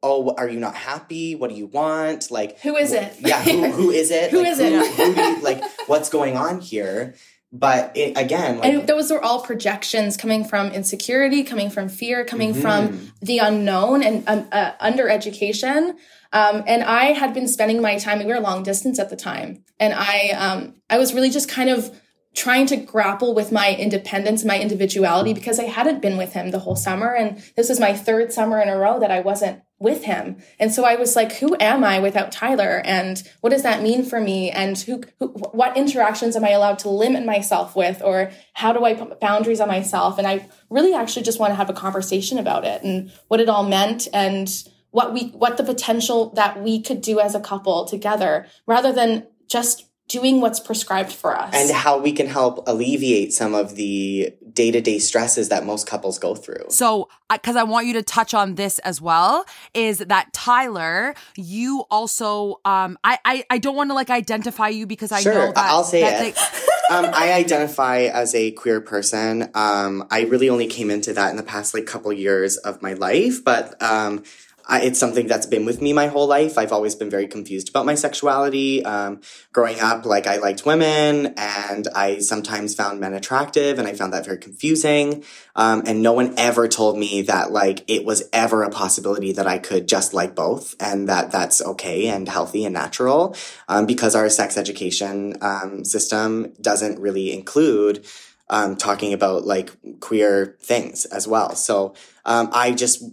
oh, 0.02 0.34
are 0.38 0.50
you 0.50 0.60
not 0.60 0.75
happy? 0.75 1.36
What 1.36 1.50
do 1.52 1.56
you 1.56 1.68
want? 1.68 2.30
Like, 2.32 2.60
Who 2.62 2.75
is 2.75 2.92
it? 2.92 3.16
Yeah, 3.20 3.42
who, 3.44 3.72
who 3.72 3.92
is 3.92 4.12
it? 4.12 4.32
Who 4.32 4.40
like, 4.44 4.48
is 4.52 4.60
it? 4.60 4.92
Who, 4.96 5.04
you, 5.22 5.42
like, 5.42 5.64
what's 5.88 6.10
going 6.10 6.36
on 6.38 6.62
here? 6.62 7.16
But 7.58 7.96
it, 7.96 8.18
again, 8.18 8.58
like, 8.58 8.74
And 8.74 8.88
those 8.88 9.10
were 9.12 9.24
all 9.24 9.42
projections 9.42 10.18
coming 10.18 10.44
from 10.44 10.72
insecurity, 10.72 11.44
coming 11.44 11.70
from 11.70 11.88
fear, 11.88 12.26
coming 12.26 12.52
Mm-hmm. 12.52 12.62
from 12.62 13.12
the 13.22 13.40
unknown 13.40 14.04
and 14.04 14.24
um, 14.28 14.48
uh, 14.52 14.72
under 14.80 15.08
education. 15.10 15.98
Um, 16.34 16.64
and 16.68 16.84
I 16.84 17.06
had 17.14 17.34
been 17.34 17.48
spending 17.48 17.82
my 17.82 17.98
time. 17.98 18.20
We 18.20 18.26
were 18.26 18.42
long 18.42 18.64
distance 18.64 19.00
at 19.00 19.10
the 19.10 19.16
time, 19.16 19.64
and 19.80 19.94
I 19.94 20.30
um, 20.32 20.76
I 20.90 20.98
was 20.98 21.14
really 21.14 21.30
just 21.30 21.48
kind 21.48 21.70
of 21.70 21.98
trying 22.34 22.66
to 22.68 22.76
grapple 22.76 23.34
with 23.34 23.54
my 23.54 23.74
independence, 23.74 24.44
my 24.44 24.60
individuality, 24.60 25.34
because 25.34 25.58
I 25.58 25.64
hadn't 25.64 26.02
been 26.02 26.18
with 26.18 26.34
him 26.34 26.52
the 26.52 26.60
whole 26.60 26.76
summer, 26.76 27.14
and 27.16 27.42
this 27.56 27.70
was 27.70 27.80
my 27.80 27.94
third 27.94 28.34
summer 28.34 28.60
in 28.62 28.68
a 28.68 28.78
row 28.78 29.00
that 29.00 29.12
I 29.12 29.22
wasn't 29.22 29.62
with 29.79 30.05
him. 30.05 30.38
And 30.58 30.74
so 30.74 30.86
I 30.86 30.96
was 30.96 31.15
like, 31.15 31.34
who 31.34 31.55
am 31.60 31.84
I 31.84 32.00
without 32.00 32.32
Tyler? 32.32 32.82
And 32.86 33.22
what 33.41 33.50
does 33.50 33.63
that 33.63 33.84
mean 33.84 34.05
for 34.05 34.22
me? 34.22 34.50
And 34.50 34.77
who, 34.77 35.03
who 35.20 35.27
what 35.27 35.75
interactions 35.75 36.36
am 36.36 36.46
I 36.46 36.51
allowed 36.51 36.79
to 36.79 36.89
limit 36.89 37.25
myself 37.25 37.75
with? 37.75 38.01
Or 38.01 38.32
how 38.53 38.72
do 38.72 38.86
I 38.86 38.94
put 38.94 39.20
boundaries 39.20 39.60
on 39.60 39.67
myself? 39.67 40.17
And 40.17 40.25
I 40.25 40.48
really 40.70 40.94
actually 40.94 41.24
just 41.24 41.39
want 41.39 41.51
to 41.51 41.55
have 41.55 41.70
a 41.70 41.74
conversation 41.74 42.38
about 42.38 42.63
it 42.63 42.84
and 42.84 43.12
what 43.27 43.41
it 43.41 43.50
all 43.50 43.67
meant 43.67 44.08
and 44.13 44.50
what 44.91 45.13
we, 45.13 45.27
what 45.29 45.58
the 45.58 45.63
potential 45.63 46.29
that 46.36 46.63
we 46.63 46.82
could 46.82 47.01
do 47.01 47.20
as 47.20 47.36
a 47.36 47.41
couple 47.41 47.84
together 47.84 48.48
rather 48.65 48.94
than 48.94 49.27
just 49.50 49.86
doing 50.08 50.40
what's 50.40 50.60
prescribed 50.60 51.12
for 51.12 51.36
us. 51.36 51.52
and 51.54 51.72
how 51.72 51.98
we 51.98 52.12
can 52.12 52.28
help 52.28 52.68
alleviate 52.68 53.34
some 53.34 53.56
of 53.56 53.76
the 53.76 54.32
day 54.54 54.70
to 54.70 54.80
day 54.80 55.00
stresses 55.00 55.50
that 55.50 55.66
most 55.66 55.88
couples 55.88 56.20
go 56.20 56.36
through. 56.36 56.64
So, 56.70 57.10
because 57.32 57.56
I 57.56 57.64
want 57.64 57.88
you 57.88 57.94
to 57.94 58.04
touch 58.04 58.34
on 58.36 58.54
this 58.56 58.78
as 58.80 59.02
well, 59.02 59.46
is 59.74 59.98
that 60.00 60.32
Tyler, 60.32 61.16
you 61.36 61.86
also, 61.90 62.60
um, 62.66 63.00
I, 63.04 63.18
I, 63.26 63.44
I 63.50 63.58
don't 63.58 63.76
want 63.76 63.90
to 63.90 63.96
like 63.96 64.12
identify 64.12 64.68
you 64.70 64.86
because 64.86 65.12
I 65.12 65.22
Sure, 65.22 65.34
know 65.34 65.52
that 65.54 65.58
I'll 65.72 65.84
say 65.84 66.02
that 66.02 66.22
it. 66.24 66.36
they- 66.36 66.96
um, 66.96 67.06
I 67.12 67.34
identify 67.34 68.02
as 68.02 68.36
a 68.36 68.52
queer 68.52 68.82
person. 68.82 69.50
Um, 69.56 70.06
I 70.12 70.22
really 70.26 70.50
only 70.50 70.68
came 70.68 70.92
into 70.92 71.14
that 71.14 71.32
in 71.32 71.36
the 71.36 71.42
past 71.44 71.74
like 71.74 71.88
couple 71.88 72.14
years 72.14 72.58
of 72.58 72.82
my 72.84 72.94
life, 72.94 73.44
but 73.44 73.82
um, 73.82 74.22
I, 74.68 74.82
it's 74.82 75.00
something 75.00 75.28
that's 75.28 75.46
been 75.46 75.66
with 75.66 75.82
me 75.82 75.94
my 75.94 76.08
whole 76.08 76.28
life. 76.28 76.58
I've 76.58 76.72
always 76.72 76.96
been 76.96 77.10
very 77.10 77.28
confused 77.28 77.70
about 77.70 77.86
my 77.86 77.96
sexuality. 77.96 78.84
Um, 78.84 79.22
growing 79.54 79.80
up, 79.80 80.06
like 80.06 80.28
I 80.28 80.38
liked 80.38 80.66
women, 80.66 81.34
and 81.38 81.88
I 81.96 82.20
sometimes 82.20 82.74
found 82.76 83.00
men 83.00 83.14
attractive, 83.14 83.80
and 83.80 83.88
I 83.88 83.94
found 83.94 84.14
that 84.14 84.26
very 84.26 84.38
confusing. 84.38 85.24
Um, 85.56 85.84
and 85.86 86.02
no 86.02 86.14
one 86.14 86.34
ever 86.38 86.68
told 86.68 86.98
me 86.98 87.22
that 87.24 87.52
like 87.52 87.84
it 87.88 88.06
was 88.06 88.28
ever 88.34 88.64
a 88.64 88.70
possibility 88.70 89.32
that 89.34 89.48
I 89.48 89.58
could 89.58 89.88
just 89.88 90.14
like 90.14 90.36
both, 90.36 90.76
and 90.80 91.08
that 91.10 91.32
that's 91.32 91.62
okay 91.62 92.08
and 92.08 92.28
healthy 92.28 92.66
and 92.66 92.74
natural. 92.74 93.36
Um, 93.68 93.86
because 93.86 94.16
our 94.16 94.30
sex 94.30 94.58
education 94.58 95.36
um, 95.42 95.84
system 95.86 96.54
doesn't 96.62 97.00
really 97.00 97.34
include 97.34 98.06
um, 98.50 98.76
talking 98.76 99.14
about 99.14 99.46
like 99.46 99.72
queer 100.00 100.58
things 100.60 101.06
as 101.06 101.28
well. 101.28 101.56
So 101.56 101.96
um, 102.26 102.50
I 102.52 102.72
just 102.72 103.04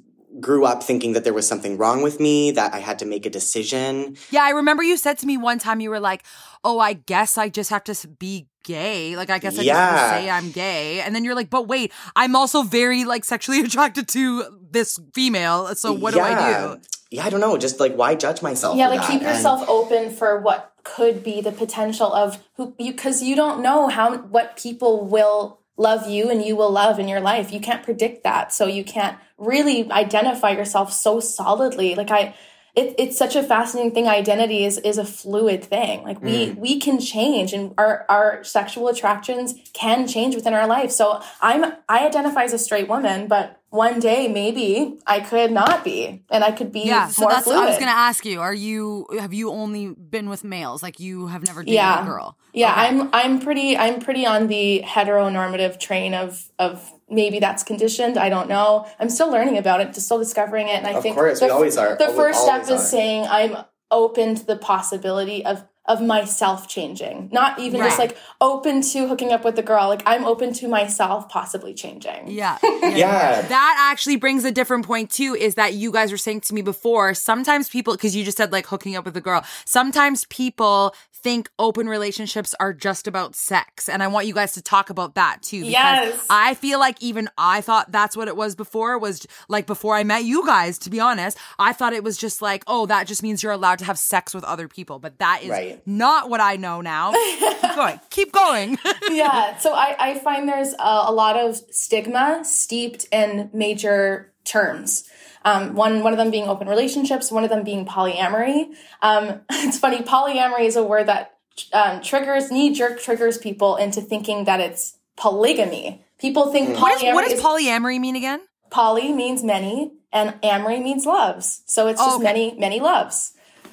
grew 0.40 0.64
up 0.64 0.82
thinking 0.82 1.12
that 1.12 1.24
there 1.24 1.32
was 1.34 1.46
something 1.46 1.76
wrong 1.76 2.02
with 2.02 2.18
me, 2.20 2.50
that 2.52 2.72
I 2.74 2.78
had 2.78 2.98
to 3.00 3.04
make 3.06 3.26
a 3.26 3.30
decision. 3.30 4.16
yeah, 4.30 4.42
I 4.42 4.50
remember 4.50 4.82
you 4.82 4.96
said 4.96 5.18
to 5.18 5.26
me 5.26 5.36
one 5.36 5.58
time, 5.58 5.80
you 5.80 5.90
were 5.90 6.00
like, 6.00 6.24
oh, 6.64 6.78
I 6.78 6.94
guess 6.94 7.36
I 7.38 7.48
just 7.48 7.70
have 7.70 7.84
to 7.84 8.08
be 8.08 8.48
gay. 8.64 9.16
Like, 9.16 9.28
I 9.30 9.38
guess 9.38 9.54
I 9.58 9.64
just 9.64 9.68
have 9.76 9.94
Yeah. 9.96 10.02
to 10.02 10.22
say 10.22 10.30
I'm 10.30 10.50
gay. 10.52 11.00
And 11.00 11.14
then 11.14 11.24
you're 11.24 11.34
like, 11.34 11.50
but 11.50 11.66
wait, 11.68 11.92
I'm 12.16 12.36
also 12.36 12.62
very 12.62 13.04
like 13.04 13.24
sexually 13.24 13.60
attracted 13.64 14.08
to 14.08 14.44
this 14.70 14.98
female. 15.14 15.74
So 15.74 15.92
what 15.92 16.14
do 16.14 16.20
I 16.20 16.30
Yeah. 16.30 16.74
do? 16.74 16.80
Yeah, 17.10 17.26
I 17.26 17.30
don't 17.30 17.40
know. 17.40 17.58
Just 17.58 17.78
like 17.80 17.94
why 17.94 18.14
judge 18.14 18.40
myself? 18.42 18.76
yeah 18.76 18.88
like 18.88 19.00
that? 19.00 19.10
keep 19.10 19.20
And- 19.22 19.30
yourself 19.30 19.68
open 19.68 20.10
for 20.14 20.40
what 20.40 20.72
could 20.84 21.22
be 21.22 21.40
the 21.40 21.52
potential 21.52 22.12
of 22.12 22.38
who 22.56 22.74
you 22.78 22.92
because 22.92 23.22
you 23.22 23.36
don't 23.36 23.60
know 23.62 23.88
how 23.88 24.16
what 24.18 24.56
people 24.56 25.04
will 25.04 25.58
love 25.76 26.08
you 26.08 26.28
and 26.30 26.44
you 26.44 26.56
will 26.56 26.70
love 26.70 26.98
in 26.98 27.06
your 27.08 27.20
life 27.20 27.52
you 27.52 27.60
can't 27.60 27.82
predict 27.84 28.24
that 28.24 28.52
so 28.52 28.66
you 28.66 28.82
can't 28.84 29.16
really 29.42 29.90
identify 29.90 30.50
yourself 30.50 30.92
so 30.92 31.20
solidly. 31.20 31.94
Like 31.94 32.10
i 32.10 32.34
it, 32.74 32.94
it's 32.98 33.18
such 33.18 33.36
a 33.36 33.42
fascinating 33.42 33.92
thing. 33.92 34.08
Identity 34.08 34.64
is 34.64 34.78
is 34.78 34.96
a 34.98 35.04
fluid 35.04 35.62
thing. 35.62 36.04
Like 36.04 36.22
we 36.22 36.46
Mm. 36.46 36.56
we 36.58 36.78
can 36.80 36.98
change 37.00 37.52
and 37.52 37.74
our 37.76 38.06
our 38.08 38.42
sexual 38.44 38.88
attractions 38.88 39.54
can 39.74 40.06
change 40.06 40.34
within 40.34 40.54
our 40.54 40.66
life. 40.66 40.90
So 40.90 41.20
i'm 41.42 41.64
i 41.88 42.06
identify 42.06 42.44
as 42.44 42.52
a 42.54 42.58
straight 42.58 42.88
woman 42.88 43.28
but 43.28 43.61
one 43.72 43.98
day 44.00 44.28
maybe 44.28 44.98
i 45.06 45.18
could 45.18 45.50
not 45.50 45.82
be 45.82 46.22
and 46.30 46.44
i 46.44 46.52
could 46.52 46.70
be 46.70 46.82
Yeah, 46.86 47.08
so 47.08 47.22
more 47.22 47.30
that's 47.32 47.44
fluid 47.44 47.58
I 47.62 47.66
was 47.70 47.78
gonna 47.78 47.90
ask 47.90 48.24
you. 48.26 48.40
Are 48.40 48.52
you 48.54 49.06
have 49.18 49.32
you 49.32 49.50
only 49.50 49.88
been 50.14 50.28
with 50.28 50.44
males? 50.44 50.82
Like 50.82 51.00
you 51.00 51.26
have 51.28 51.42
never 51.46 51.62
dated 51.62 51.74
yeah 51.76 52.02
a 52.02 52.06
girl? 52.06 52.36
yeah 52.52 52.70
Okay. 52.72 52.80
i'm 52.86 53.08
i'm 53.14 53.40
pretty 53.40 53.76
i'm 53.78 53.98
pretty 54.00 54.26
on 54.26 54.46
the 54.48 54.82
heteronormative 54.84 55.80
train 55.80 56.12
of 56.12 56.50
of 56.58 56.92
maybe 57.08 57.38
that's 57.40 57.62
conditioned 57.62 58.18
i 58.18 58.28
don't 58.28 58.48
know 58.48 58.86
i'm 59.00 59.08
still 59.08 59.30
learning 59.30 59.56
about 59.56 59.80
it 59.80 59.86
just 59.94 60.04
still 60.06 60.18
discovering 60.18 60.68
it 60.68 60.76
and 60.76 60.86
i 60.86 60.92
Of 60.92 61.02
think 61.02 61.16
course, 61.16 61.40
the, 61.40 61.46
we 61.46 61.50
always 61.50 61.76
are. 61.78 61.96
the 61.96 62.08
We 62.10 62.14
first 62.16 62.42
step 62.42 62.54
always 62.64 62.68
is 62.68 62.80
are. 62.82 62.84
saying 62.84 63.26
i'm 63.30 63.56
open 63.90 64.34
to 64.34 64.44
the 64.46 64.56
possibility 64.56 65.44
of 65.46 65.64
of 65.86 66.00
myself 66.00 66.68
changing. 66.68 67.28
Not 67.32 67.58
even 67.58 67.80
just 67.80 67.98
like 67.98 68.16
open 68.40 68.82
to 68.82 69.08
hooking 69.08 69.32
up 69.32 69.44
with 69.44 69.58
a 69.58 69.62
girl. 69.62 69.88
Like 69.88 70.02
i'm 70.06 70.24
open 70.24 70.52
to 70.54 70.68
myself 70.68 71.28
possibly 71.28 71.74
changing. 71.74 72.28
Yeah. 72.32 72.58
Yeah. 72.62 73.42
That 73.42 73.88
actually 73.92 74.16
brings 74.16 74.44
a 74.44 74.50
different 74.52 74.86
point 74.86 75.10
too, 75.10 75.34
is 75.34 75.56
that 75.56 75.74
you 75.74 75.92
guys 75.92 76.10
were 76.10 76.18
saying 76.18 76.42
to 76.42 76.54
me 76.54 76.62
before, 76.62 77.14
sometimes 77.14 77.68
people, 77.68 77.94
because 77.94 78.16
you 78.16 78.24
just 78.24 78.36
said 78.36 78.52
like 78.52 78.66
hooking 78.66 78.96
up 78.96 79.04
with 79.04 79.16
a 79.16 79.20
girl, 79.20 79.44
sometimes 79.64 80.24
people 80.26 80.94
think 81.22 81.48
open 81.58 81.88
relationships 81.88 82.54
are 82.58 82.72
just 82.72 83.06
about 83.06 83.34
sex. 83.34 83.88
And 83.88 84.02
I 84.02 84.08
want 84.08 84.26
you 84.26 84.34
guys 84.34 84.52
to 84.52 84.62
talk 84.62 84.90
about 84.90 85.14
that 85.14 85.42
too. 85.42 85.60
Because 85.60 85.72
Yes. 85.72 86.26
I 86.28 86.54
feel 86.54 86.78
like 86.78 87.00
even 87.02 87.28
I 87.38 87.60
thought 87.60 87.92
that's 87.92 88.16
what 88.16 88.28
it 88.28 88.36
was 88.36 88.54
before, 88.54 88.98
was 88.98 89.26
like 89.48 89.66
before 89.66 89.94
I 89.94 90.04
met 90.04 90.24
you 90.24 90.44
guys, 90.46 90.78
to 90.78 90.90
be 90.90 90.98
honest, 91.00 91.38
I 91.58 91.72
thought 91.72 91.92
it 91.92 92.02
was 92.04 92.16
just 92.16 92.42
like, 92.42 92.64
oh, 92.66 92.86
that 92.86 93.06
just 93.06 93.22
means 93.22 93.42
you're 93.42 93.52
allowed 93.52 93.78
to 93.80 93.84
have 93.84 93.98
sex 93.98 94.34
with 94.34 94.44
other 94.44 94.68
people. 94.68 94.98
But 94.98 95.18
that 95.18 95.42
is 95.42 95.50
Right. 95.50 95.80
not 95.86 96.28
what 96.28 96.40
I 96.40 96.56
know 96.56 96.80
now. 96.80 97.12
Keep 97.38 97.76
going. 97.76 98.00
Keep 98.10 98.32
going. 98.32 98.78
yeah 99.10 99.56
so 99.58 99.72
i 99.74 99.94
i 99.98 100.18
find 100.18 100.48
there's 100.48 100.72
a, 100.74 101.04
a 101.08 101.12
lot 101.12 101.36
of 101.36 101.56
stigma 101.70 102.40
steeped 102.44 103.06
in 103.12 103.50
major 103.52 104.32
terms 104.44 105.04
um, 105.44 105.74
one 105.74 106.02
one 106.02 106.12
of 106.12 106.18
them 106.18 106.30
being 106.30 106.48
open 106.48 106.68
relationships 106.68 107.30
one 107.32 107.44
of 107.44 107.50
them 107.50 107.64
being 107.64 107.84
polyamory 107.86 108.66
um, 109.02 109.40
it's 109.50 109.78
funny 109.78 109.98
polyamory 109.98 110.64
is 110.66 110.76
a 110.76 110.82
word 110.82 111.06
that 111.06 111.34
um, 111.72 112.00
triggers 112.02 112.50
knee 112.50 112.72
jerk 112.72 113.00
triggers 113.00 113.38
people 113.38 113.76
into 113.76 114.00
thinking 114.00 114.44
that 114.44 114.60
it's 114.60 114.96
polygamy 115.16 116.04
people 116.18 116.50
think 116.52 116.70
polyamory 116.76 116.80
what, 116.80 117.02
is, 117.02 117.14
what 117.14 117.24
does 117.24 117.32
is 117.34 117.42
polyamory 117.44 117.98
mean 118.00 118.16
again? 118.16 118.40
poly 118.70 119.12
means 119.12 119.42
many 119.42 119.92
and 120.12 120.34
amory 120.42 120.80
means 120.80 121.04
loves 121.06 121.62
so 121.66 121.88
it's 121.88 122.00
Oh, 122.00 122.06
just 122.06 122.16
okay. 122.16 122.24
many 122.24 122.54
many 122.58 122.80
loves 122.80 123.32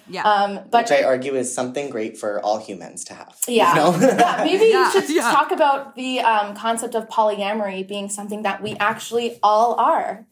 Yeah. 0.09 0.23
um, 0.23 0.59
but 0.71 0.85
Which 0.89 0.91
I 0.99 1.03
argue 1.03 1.35
is 1.35 1.53
something 1.53 1.89
great 1.91 2.17
for 2.17 2.41
all 2.41 2.57
humans 2.59 3.03
to 3.05 3.13
have. 3.13 3.35
you 3.47 3.55
Yeah. 3.61 3.73
know? 3.75 3.89
yeah. 4.01 4.41
Maybe 4.43 4.65
Yeah, 4.73 4.85
you 4.85 5.01
should 5.01 5.09
yeah. 5.15 5.31
talk 5.31 5.51
about 5.51 5.95
the 5.95 6.19
um, 6.21 6.55
concept 6.55 6.95
of 6.95 7.07
polyamory 7.07 7.87
being 7.87 8.09
something 8.09 8.41
that 8.41 8.63
we 8.63 8.75
actually 8.79 9.37
all 9.43 9.75
are. 9.75 10.25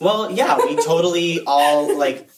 Well, 0.00 0.30
yeah, 0.30 0.56
we 0.56 0.76
totally 0.76 1.40
all 1.46 1.96
like 1.98 2.28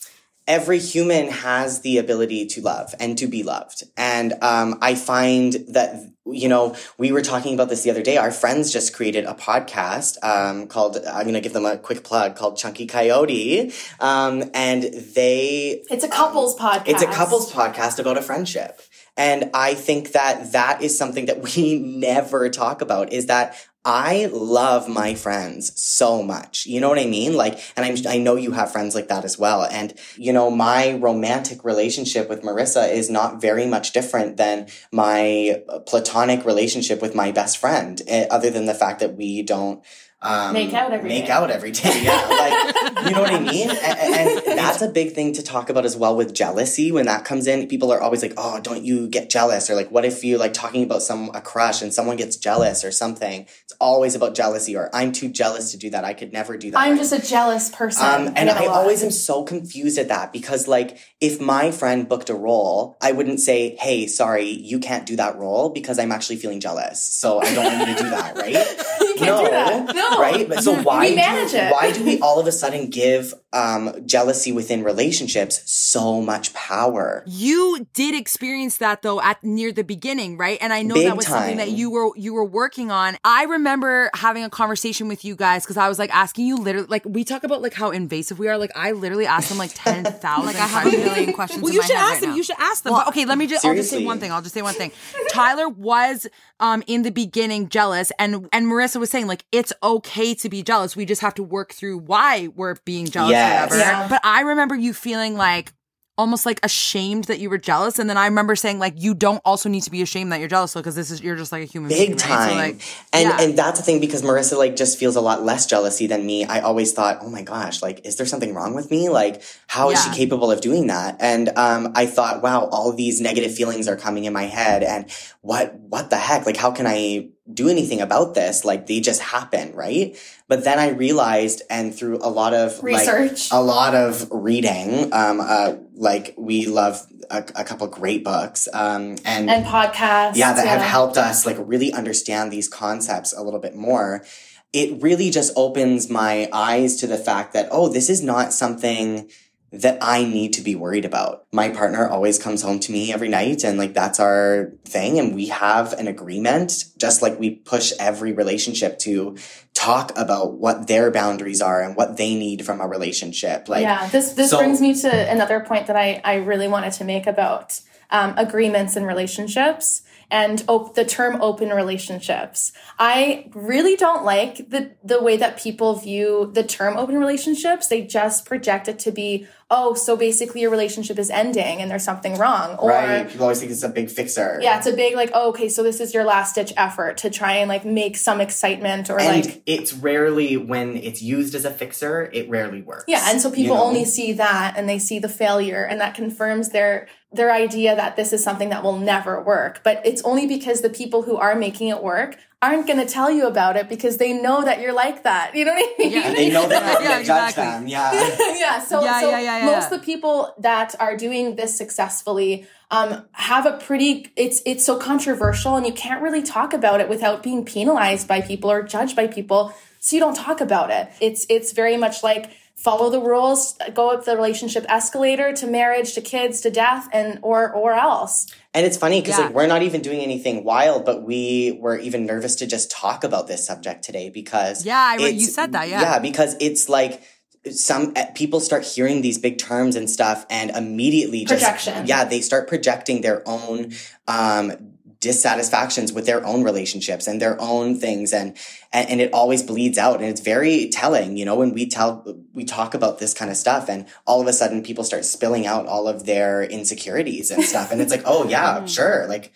every 0.47 0.81
human 0.81 1.29
has 1.29 1.81
the 1.81 1.99
ability 1.99 2.47
to 2.47 2.61
love 2.61 2.95
and 2.99 3.17
to 3.19 3.27
be 3.29 3.43
loved. 3.43 3.85
And 3.97 4.35
um, 4.43 4.79
I 4.83 4.97
find 4.97 5.53
that, 5.69 6.05
you 6.27 6.49
know, 6.49 6.75
we 6.99 7.13
were 7.13 7.23
talking 7.23 7.55
about 7.55 7.69
this 7.69 7.83
the 7.83 7.91
other 7.91 8.03
day. 8.03 8.17
Our 8.17 8.33
friends 8.33 8.73
just 8.73 8.93
created 8.93 9.25
a 9.25 9.35
podcast 9.35 10.17
um, 10.25 10.67
called, 10.67 10.97
I'm 10.97 11.23
going 11.23 11.35
to 11.35 11.41
give 11.41 11.53
them 11.53 11.65
a 11.65 11.79
quick 11.79 12.03
plug 12.03 12.35
called 12.35 12.57
Chunky 12.57 12.87
Coyote. 12.87 13.73
Um, 14.01 14.51
and 14.53 14.83
they 14.83 15.85
It's 15.91 16.05
a 16.05 16.09
couples 16.09 16.59
podcast. 16.59 16.89
it's 16.89 17.03
a 17.03 17.07
couples 17.07 17.53
podcast 17.53 18.01
about 18.01 18.19
a 18.19 18.23
friendship. 18.23 18.81
And 19.17 19.51
I 19.55 19.75
think 19.75 20.13
that 20.13 20.53
that 20.53 20.83
is 20.83 20.97
something 20.97 21.27
that 21.27 21.43
we 21.43 21.79
never 22.01 22.49
talk 22.49 22.81
about 22.81 23.13
is 23.13 23.27
that 23.27 23.55
I 23.85 24.27
love 24.33 24.89
my 24.89 25.15
friends 25.15 25.73
so 25.81 26.23
much. 26.23 26.67
You 26.67 26.81
know 26.81 26.89
what 26.89 27.01
I 27.01 27.07
mean? 27.07 27.35
Like, 27.35 27.59
and 27.77 27.85
I'm, 27.85 27.97
I 28.07 28.19
know 28.19 28.37
you 28.37 28.53
have 28.53 28.71
friends 28.71 28.95
like 28.95 29.09
that 29.09 29.25
as 29.25 29.39
well. 29.39 29.65
And, 29.65 29.95
you 30.17 30.33
know, 30.33 30.51
my 30.51 30.93
romantic 30.95 31.65
relationship 31.65 32.29
with 32.29 32.43
Marisa 32.43 32.93
is 32.93 33.11
not 33.11 33.41
very 33.41 33.67
much 33.67 33.93
different 33.93 34.37
than 34.37 34.69
my 34.93 35.63
platonic 35.87 36.45
relationship 36.45 37.03
with 37.03 37.17
my 37.17 37.33
best 37.33 37.59
friend, 37.59 38.01
eh, 38.07 38.27
other 38.31 38.51
than 38.51 38.67
the 38.67 38.75
fact 38.75 39.01
that 39.01 39.17
we 39.17 39.43
don't, 39.43 39.83
um, 40.23 40.53
Make 40.53 40.73
out 40.73 40.93
every 40.93 41.09
make 41.09 41.27
day. 41.27 41.31
out 41.33 41.51
every 41.51 41.73
day. 41.73 42.03
Yeah, 42.05 42.13
like 42.29 43.05
you 43.05 43.11
know 43.11 43.21
what 43.21 43.35
I 43.35 43.41
mean. 43.53 43.71
And, 43.71 44.47
and 44.47 44.59
that's 44.59 44.81
a 44.81 44.89
big 44.89 45.13
thing 45.15 45.33
to 45.35 45.43
talk 45.43 45.69
about 45.69 45.85
as 45.85 45.97
well 45.97 46.17
with 46.17 46.33
jealousy. 46.33 46.93
When 46.93 47.07
that 47.07 47.25
comes 47.25 47.47
in, 47.49 47.67
people 47.67 47.93
are 47.93 48.01
always 48.01 48.23
like, 48.23 48.35
"Oh, 48.37 48.61
don't 48.61 48.85
you 48.85 49.09
get 49.09 49.31
jealous?" 49.31 49.69
Or 49.69 49.75
like, 49.75 49.91
"What 49.91 50.05
if 50.05 50.23
you 50.23 50.39
like 50.39 50.53
talking 50.53 50.85
about 50.85 51.03
some 51.03 51.31
a 51.35 51.41
crush 51.41 51.83
and 51.83 51.93
someone 51.93 52.17
gets 52.17 52.37
jealous 52.37 52.85
or 52.85 52.93
something?" 52.93 53.43
It's 53.65 53.73
always 53.81 54.15
about 54.15 54.35
jealousy. 54.37 54.77
Or 54.77 54.91
I'm 54.95 55.11
too 55.13 55.29
jealous 55.29 55.73
to 55.73 55.77
do 55.77 55.91
that. 55.91 56.05
I 56.05 56.15
could 56.15 56.33
never 56.33 56.57
do 56.57 56.71
that. 56.71 56.79
I'm 56.79 56.97
just 56.97 57.13
a 57.13 57.21
jealous 57.21 57.69
person. 57.71 58.05
Um, 58.29 58.33
and 58.37 58.49
I 58.49 58.67
always 58.67 59.03
am 59.03 59.11
so 59.11 59.43
confused 59.43 59.99
at 59.99 60.09
that 60.09 60.33
because, 60.33 60.69
like, 60.69 60.99
if 61.21 61.41
my 61.41 61.71
friend 61.73 62.09
booked 62.09 62.31
a 62.31 62.35
role, 62.35 62.97
I 63.01 63.11
wouldn't 63.13 63.41
say, 63.41 63.77
"Hey, 63.81 64.07
sorry, 64.07 64.49
you 64.51 64.79
can't 64.79 65.05
do 65.05 65.17
that 65.17 65.37
role," 65.37 65.71
because 65.71 65.99
I'm 65.99 66.13
actually 66.13 66.37
feeling 66.37 66.61
jealous. 66.61 67.03
So 67.03 67.41
I 67.41 67.53
don't 67.55 67.65
want 67.65 67.89
you 67.89 67.95
to 67.97 68.03
do 68.05 68.11
that, 68.11 68.37
right? 68.37 68.53
you 69.01 69.15
can't 69.17 69.45
do 69.45 69.51
that. 69.51 69.95
No. 69.97 70.12
right? 70.21 70.49
But 70.49 70.63
so 70.63 70.75
why 70.83 71.09
We 71.11 71.17
manage 71.17 71.53
do, 71.53 71.59
it. 71.59 71.73
why 71.73 71.93
do 71.93 72.05
we 72.05 72.21
all 72.21 72.39
of 72.41 72.47
a 72.47 72.53
sudden 72.53 72.91
give 72.91 73.35
um, 73.53 73.95
jealousy 74.07 74.53
within 74.53 74.83
relationships 74.83 75.63
so 75.71 76.21
much 76.21 76.53
power? 76.55 77.23
You 77.27 77.87
did 77.95 78.15
experience 78.15 78.79
that 78.79 79.03
though 79.03 79.21
at 79.21 79.43
near 79.45 79.73
the 79.73 79.85
beginning, 79.85 80.37
right? 80.37 80.59
And 80.61 80.73
I 80.73 80.83
know 80.83 80.95
Big 80.95 81.07
that 81.07 81.17
was 81.17 81.27
something 81.27 81.57
that 81.59 81.71
you 81.71 81.91
were 81.91 82.11
you 82.17 82.33
were 82.35 82.45
working 82.45 82.91
on. 82.91 83.17
I 83.25 83.45
remember 83.45 84.11
having 84.15 84.45
a 84.45 84.51
conversation 84.51 85.09
with 85.09 85.25
you 85.25 85.37
guys 85.37 85.65
because 85.65 85.77
I 85.77 85.89
was 85.89 85.99
like 85.99 86.15
asking 86.15 86.47
you 86.47 86.57
literally 86.57 86.87
like 86.89 87.05
we 87.05 87.25
talk 87.25 87.45
about 87.45 87.63
like 87.63 87.75
how 87.75 87.91
invasive 87.91 88.39
we 88.39 88.49
are. 88.49 88.59
Like 88.59 88.73
I 88.75 88.93
literally 88.93 89.27
asked 89.27 89.49
them 89.49 89.59
like 89.59 89.73
ten 89.75 90.05
thousand. 90.05 90.47
Like 90.47 90.57
I 90.57 90.67
have 90.67 90.87
a 90.87 90.97
million 90.97 91.33
questions 91.33 91.63
Well, 91.63 91.73
you 91.73 91.83
should 91.83 91.97
ask 91.97 92.13
right 92.13 92.21
them. 92.21 92.31
now. 92.31 92.37
You 92.37 92.43
should 92.43 92.57
ask 92.59 92.85
them. 92.85 92.93
but 92.93 93.09
okay, 93.09 93.25
let 93.25 93.39
me 93.39 93.47
just. 93.47 93.65
I'll 93.65 93.75
just 93.75 93.91
say 93.91 94.05
one 94.05 94.19
thing. 94.19 94.33
I'll 94.33 94.43
just 94.43 94.55
say 94.55 94.63
one 94.63 94.75
thing. 94.75 94.93
Tyler 95.31 95.69
was 95.69 96.27
um 96.61 96.83
in 96.87 97.03
the 97.03 97.11
beginning 97.11 97.69
jealous, 97.69 98.13
and 98.19 98.49
and 98.53 98.67
Marisa 98.67 98.97
was 98.99 99.11
saying 99.11 99.27
like 99.27 99.45
it's 99.53 99.73
okay 99.83 100.02
to 100.05 100.49
be 100.49 100.63
jealous. 100.63 100.97
We 100.97 101.05
just 101.05 101.21
have 101.21 101.35
to 101.35 101.43
work 101.43 101.73
through 101.73 101.99
why 101.99 102.49
we're 102.55 102.77
being 102.85 103.07
jealous. 103.07 103.31
Yes. 103.33 103.73
Or 103.73 103.77
whatever. 103.77 104.01
Yeah. 104.01 104.09
But 104.09 104.21
I 104.25 104.43
remember 104.43 104.75
you 104.75 104.93
feeling 104.93 105.37
like 105.37 105.73
almost 106.19 106.45
like 106.45 106.61
ashamed 106.63 107.25
that 107.25 107.39
you 107.39 107.49
were 107.49 107.59
jealous, 107.59 107.99
and 107.99 108.09
then 108.09 108.17
I 108.17 108.27
remember 108.27 108.55
saying 108.55 108.79
like 108.79 108.95
you 108.97 109.15
don't 109.15 109.41
also 109.45 109.69
need 109.69 109.83
to 109.85 109.91
be 109.91 110.03
ashamed 110.03 110.31
that 110.33 110.41
you're 110.41 110.49
jealous 110.49 110.75
because 110.75 110.95
this 110.95 111.11
is 111.11 111.23
you're 111.23 111.37
just 111.37 111.53
like 111.53 111.63
a 111.63 111.67
human 111.67 111.89
being, 111.89 112.11
Big 112.11 112.11
right? 112.11 112.19
time. 112.21 112.51
So, 112.51 112.57
like, 112.57 112.81
and 113.13 113.29
yeah. 113.29 113.41
and 113.41 113.59
that's 113.59 113.79
the 113.81 113.85
thing 113.85 114.01
because 114.01 114.23
Marisa 114.23 114.59
like 114.59 114.77
just 114.77 114.99
feels 114.99 115.17
a 115.17 115.21
lot 115.21 115.43
less 115.43 115.67
jealousy 115.67 116.07
than 116.07 116.25
me. 116.27 116.45
I 116.45 116.61
always 116.61 116.93
thought, 116.93 117.19
oh 117.23 117.31
my 117.31 117.43
gosh, 117.43 117.83
like 117.83 118.07
is 118.07 118.17
there 118.17 118.27
something 118.27 118.55
wrong 118.55 118.75
with 118.75 118.91
me? 118.91 119.09
Like 119.09 119.43
how 119.67 119.91
is 119.91 120.05
Yeah. 120.05 120.13
she 120.13 120.19
capable 120.19 120.51
of 120.51 120.61
doing 120.61 120.89
that? 120.89 121.17
And 121.21 121.49
um, 121.57 121.93
I 121.95 122.07
thought, 122.07 122.43
wow, 122.43 122.69
all 122.71 122.93
these 122.93 123.21
negative 123.21 123.55
feelings 123.55 123.89
are 123.89 123.97
coming 123.97 124.25
in 124.25 124.33
my 124.33 124.45
head, 124.45 124.83
and 124.83 125.11
what 125.41 125.75
what 125.75 126.11
the 126.11 126.17
heck? 126.17 126.45
Like 126.47 126.57
how 126.57 126.71
can 126.73 126.87
I 126.87 127.29
do 127.53 127.69
anything 127.69 128.01
about 128.01 128.35
this? 128.35 128.65
Like 128.65 128.87
they 128.87 129.01
just 129.01 129.21
happen, 129.21 129.75
right? 129.75 130.17
But 130.49 130.65
then 130.65 130.79
I 130.79 130.91
realized, 130.91 131.63
and 131.71 131.95
through 131.95 132.19
a 132.23 132.29
lot 132.29 132.53
of 132.55 132.77
like, 132.83 133.07
Research. 133.09 133.49
a 133.51 133.61
lot 133.63 133.95
of 133.95 134.29
reading, 134.31 135.13
um, 135.13 135.41
uh, 135.41 135.75
like 136.03 136.35
we 136.37 136.67
love 136.67 137.07
a, 137.31 137.39
a 137.55 137.65
couple 137.65 137.87
great 137.87 138.25
books, 138.25 138.69
um, 138.75 139.17
and 139.25 139.49
and 139.49 139.65
podcasts. 139.65 140.37
yeah 140.37 140.53
that 140.53 140.67
have 140.67 140.83
helped 140.83 141.17
us 141.17 141.47
like 141.47 141.57
really 141.61 141.93
understand 141.93 142.53
these 142.53 142.69
concepts 142.69 143.33
a 143.33 143.43
little 143.43 143.61
bit 143.61 143.77
more 143.77 144.25
it 144.73 145.03
really 145.03 145.31
just 145.31 145.53
opens 145.55 146.09
my 146.09 146.49
eyes 146.53 146.97
to 146.97 147.07
the 147.07 147.19
fact 147.19 147.53
that 147.53 147.69
oh 147.71 147.89
this 147.89 148.11
is 148.11 148.23
not 148.23 148.53
something 148.53 149.31
that 149.73 149.99
I 150.03 150.25
need 150.25 150.53
to 150.55 150.61
be 150.61 150.75
worried 150.75 151.05
about. 151.05 151.47
My 151.53 151.71
partner 151.71 152.07
always 152.07 152.39
comes 152.39 152.61
home 152.63 152.79
to 152.81 152.93
me 152.93 153.13
every 153.13 153.29
night 153.29 153.65
and 153.65 153.79
like 153.79 153.95
that's 153.95 154.21
our 154.21 154.73
thing 154.85 155.19
and 155.19 155.35
we 155.35 155.47
have 155.49 155.95
an 155.95 156.09
agreement 156.09 156.85
just 156.99 157.23
like 157.23 157.39
we 157.39 157.51
push 157.57 157.93
every 157.99 158.33
relationship 158.33 158.99
to 159.01 159.37
talk 159.73 160.13
about 160.17 160.55
what 160.59 160.89
their 160.89 161.11
boundaries 161.11 161.63
are 161.63 161.81
and 161.83 161.97
what 161.97 162.19
they 162.19 162.35
need 162.35 162.67
from 162.67 162.81
a 162.81 162.87
relationship. 162.87 163.69
Like 163.69 163.83
yeah, 163.83 164.09
this 164.09 164.35
this 164.35 164.51
so- 164.51 164.59
brings 164.59 164.81
me 164.81 164.95
to 165.01 165.31
another 165.31 165.61
point 165.61 165.87
that 165.87 165.97
I 165.97 166.21
I 166.23 166.37
really 166.37 166.69
wanted 166.69 166.93
to 166.95 167.05
make 167.05 167.27
about 167.27 167.81
um, 168.11 168.35
agreements 168.37 168.95
and 168.95 169.07
relationships 169.07 170.03
and 170.33 170.65
op- 170.67 170.95
the 170.95 171.05
term 171.05 171.41
open 171.43 171.69
relationships. 171.69 172.73
I 172.99 173.51
really 173.55 173.97
don't 173.97 174.25
like 174.25 174.71
the 174.71 174.93
the 175.05 175.23
way 175.23 175.37
that 175.37 175.59
people 175.59 175.95
view 175.95 176.51
the 176.55 176.65
term 176.65 176.97
open 176.97 177.19
relationships. 177.19 177.87
They 177.87 178.03
just 178.03 178.47
project 178.47 178.89
it 178.89 178.99
to 179.01 179.13
be 179.13 179.47
oh, 179.75 179.95
so 179.95 180.19
basically 180.19 180.61
your 180.61 180.71
relationship 180.71 181.19
is 181.19 181.31
ending 181.31 181.81
and 181.81 181.91
there's 181.91 182.05
something 182.05 182.37
wrong, 182.37 182.77
or 182.77 182.91
right. 182.91 183.27
People 183.29 183.45
always 183.45 183.61
think 183.61 183.73
it's 183.73 183.83
a 183.83 183.89
big 183.89 184.11
fixer. 184.11 184.59
yeah, 184.61 184.77
it's 184.79 184.87
a 184.87 184.93
big 184.93 185.15
like 185.15 185.31
oh, 185.35 185.51
okay, 185.51 185.69
so 185.69 185.83
this 185.83 186.01
is 186.01 186.15
your 186.15 186.25
last 186.25 186.55
ditch 186.55 186.73
effort 186.79 187.19
to 187.19 187.31
try 187.31 187.57
and 187.57 187.69
like 187.69 187.85
make 187.85 188.17
some 188.17 188.41
excitement 188.41 189.11
or 189.11 189.21
And 189.21 189.45
like 189.47 189.63
it's 189.67 189.93
rarely 189.93 190.57
when 190.57 190.97
it's 190.97 191.21
used 191.21 191.55
as 191.55 191.67
a 191.67 191.71
fixer, 191.71 192.31
it 192.33 192.49
rarely 192.49 192.81
works. 192.81 193.05
Yeah, 193.07 193.31
and 193.31 193.39
so 193.39 193.51
you 193.51 193.55
people 193.55 193.77
know? 193.77 193.85
only 193.85 194.07
see 194.07 194.33
that 194.33 194.75
and 194.79 194.89
they 194.89 194.99
see 194.99 195.19
the 195.19 195.29
failure 195.29 195.85
and 195.85 196.01
that 196.01 196.15
confirms 196.15 196.71
their 196.71 197.07
their 197.33 197.53
idea 197.53 197.97
that 197.97 198.17
this 198.17 198.33
is 198.33 198.43
something 198.45 198.69
that 198.71 198.83
will 198.83 198.99
never 198.99 199.41
work. 199.43 199.81
But 199.83 200.05
it's 200.05 200.23
only 200.23 200.47
because 200.47 200.81
the 200.83 200.91
people 200.91 201.23
who 201.23 201.37
are 201.37 201.55
making 201.55 201.89
it 201.89 202.03
work 202.03 202.39
aren't 202.61 202.87
going 202.87 202.99
to 202.99 203.07
tell 203.07 203.31
you 203.31 203.47
about 203.49 203.77
it 203.77 203.89
because 203.89 204.19
they 204.19 204.33
know 204.33 204.63
that 204.63 204.81
you're 204.81 204.93
like 204.93 205.25
that. 205.25 205.53
You 205.55 205.65
know 205.65 205.73
what 205.75 205.95
I 205.99 206.03
mean? 206.05 206.19
And 206.23 206.37
they 206.37 206.51
know 206.51 206.69
that 206.69 206.83
you're 206.93 207.03
Yeah, 207.03 207.09
gonna 207.15 207.25
judge 207.25 207.49
exactly. 207.51 207.65
them. 207.65 207.87
Yeah. 207.89 208.13
yeah. 208.59 208.79
So, 208.81 209.03
Yeah, 209.03 209.21
so 209.21 209.31
yeah, 209.31 209.39
yeah, 209.41 209.59
yeah, 209.59 209.65
most 209.67 209.91
yeah. 209.91 209.95
of 209.97 210.01
the 210.01 210.07
people 210.07 210.55
that 210.59 210.95
are 211.01 211.17
doing 211.17 211.57
this 211.57 211.77
successfully 211.77 212.67
um, 212.91 213.25
have 213.33 213.67
a 213.67 213.79
pretty. 213.79 214.31
It's 214.37 214.61
it's 214.67 214.85
so 214.85 214.99
controversial, 214.99 215.77
and 215.77 215.87
you 215.87 215.93
can't 215.95 216.23
really 216.23 216.43
talk 216.43 216.73
about 216.75 217.01
it 217.01 217.09
without 217.09 217.43
being 217.43 217.65
penalized 217.65 218.29
by 218.29 218.43
people 218.43 218.71
or 218.71 218.83
judged 218.83 219.17
by 219.17 219.27
people. 219.27 219.75
So 219.99 220.15
you 220.17 220.21
don't 220.21 220.37
talk 220.37 220.61
about 220.61 220.91
it. 220.91 221.09
It's 221.21 221.47
it's 221.49 221.73
very 221.73 221.97
much 221.97 222.23
like 222.23 222.51
follow 222.83 223.11
the 223.11 223.21
rules, 223.21 223.77
go 223.95 224.11
up 224.11 224.25
the 224.25 224.35
relationship 224.35 224.85
escalator 224.89 225.53
to 225.53 225.67
marriage, 225.67 226.15
to 226.15 226.21
kids, 226.21 226.61
to 226.63 226.71
death, 226.71 227.09
and 227.13 227.39
or 227.43 227.73
or 227.73 227.93
else. 227.93 228.47
And 228.75 228.85
it's 228.87 228.97
funny 228.97 229.21
because 229.21 229.39
Yeah. 229.39 229.47
like 229.47 229.55
we're 229.55 229.67
not 229.67 229.83
even 229.83 230.01
doing 230.03 230.21
anything 230.21 230.65
wild, 230.65 231.05
but 231.05 231.23
we 231.23 231.79
were 231.81 231.97
even 231.99 232.27
nervous 232.27 232.57
to 232.57 232.67
just 232.67 232.91
talk 232.91 233.23
about 233.25 233.47
this 233.47 233.65
subject 233.67 234.03
today 234.05 234.31
because 234.31 234.85
Yeah, 234.85 235.15
I 235.19 235.29
you 235.29 235.47
said 235.47 235.73
that, 235.73 235.89
yeah. 235.89 236.01
yeah, 236.03 236.19
because 236.19 236.57
it's 236.61 236.89
like 236.89 237.23
some 237.71 238.13
eh, 238.17 238.27
people 238.35 238.59
start 238.59 238.85
hearing 238.85 239.23
these 239.23 239.39
big 239.39 239.59
terms 239.59 239.95
and 239.95 240.11
stuff, 240.11 240.45
and 240.51 240.71
immediately 240.71 241.45
just 241.45 241.63
Projection. 241.63 242.07
yeah, 242.07 242.25
they 242.25 242.41
start 242.41 242.67
projecting 242.67 243.21
their 243.21 243.43
own 243.47 243.93
um 244.27 244.92
dissatisfactions 245.23 246.13
with 246.13 246.27
their 246.27 246.45
own 246.45 246.65
relationships 246.65 247.27
and 247.27 247.41
their 247.41 247.57
own 247.61 247.99
things. 247.99 248.33
And, 248.33 248.57
and 248.93 249.09
and 249.09 249.21
it 249.21 249.33
always 249.33 249.63
bleeds 249.63 249.97
out. 249.97 250.17
And 250.17 250.27
it's 250.27 250.41
very 250.43 250.91
telling 250.91 251.39
you 251.39 251.45
know 251.47 251.55
when 251.57 251.73
we 251.73 251.87
tell 251.87 252.27
we 252.53 252.65
talk 252.65 252.93
about 252.93 253.19
this 253.21 253.33
kind 253.33 253.51
of 253.51 253.57
stuff 253.57 253.89
and 253.89 254.07
all 254.27 254.41
of 254.43 254.47
a 254.47 254.53
sudden 254.53 254.83
people 254.83 255.05
start 255.05 255.25
spilling 255.25 255.67
out 255.67 255.87
all 255.87 256.09
of 256.09 256.27
their 256.27 256.63
insecurities 256.63 257.51
and 257.51 257.63
stuff. 257.65 257.91
And 257.93 258.03
it's 258.03 258.11
like 258.11 258.25
oh 258.27 258.47
yeah 258.49 258.75
mm-hmm. 258.79 258.87
sure. 258.87 259.27
Like 259.29 259.53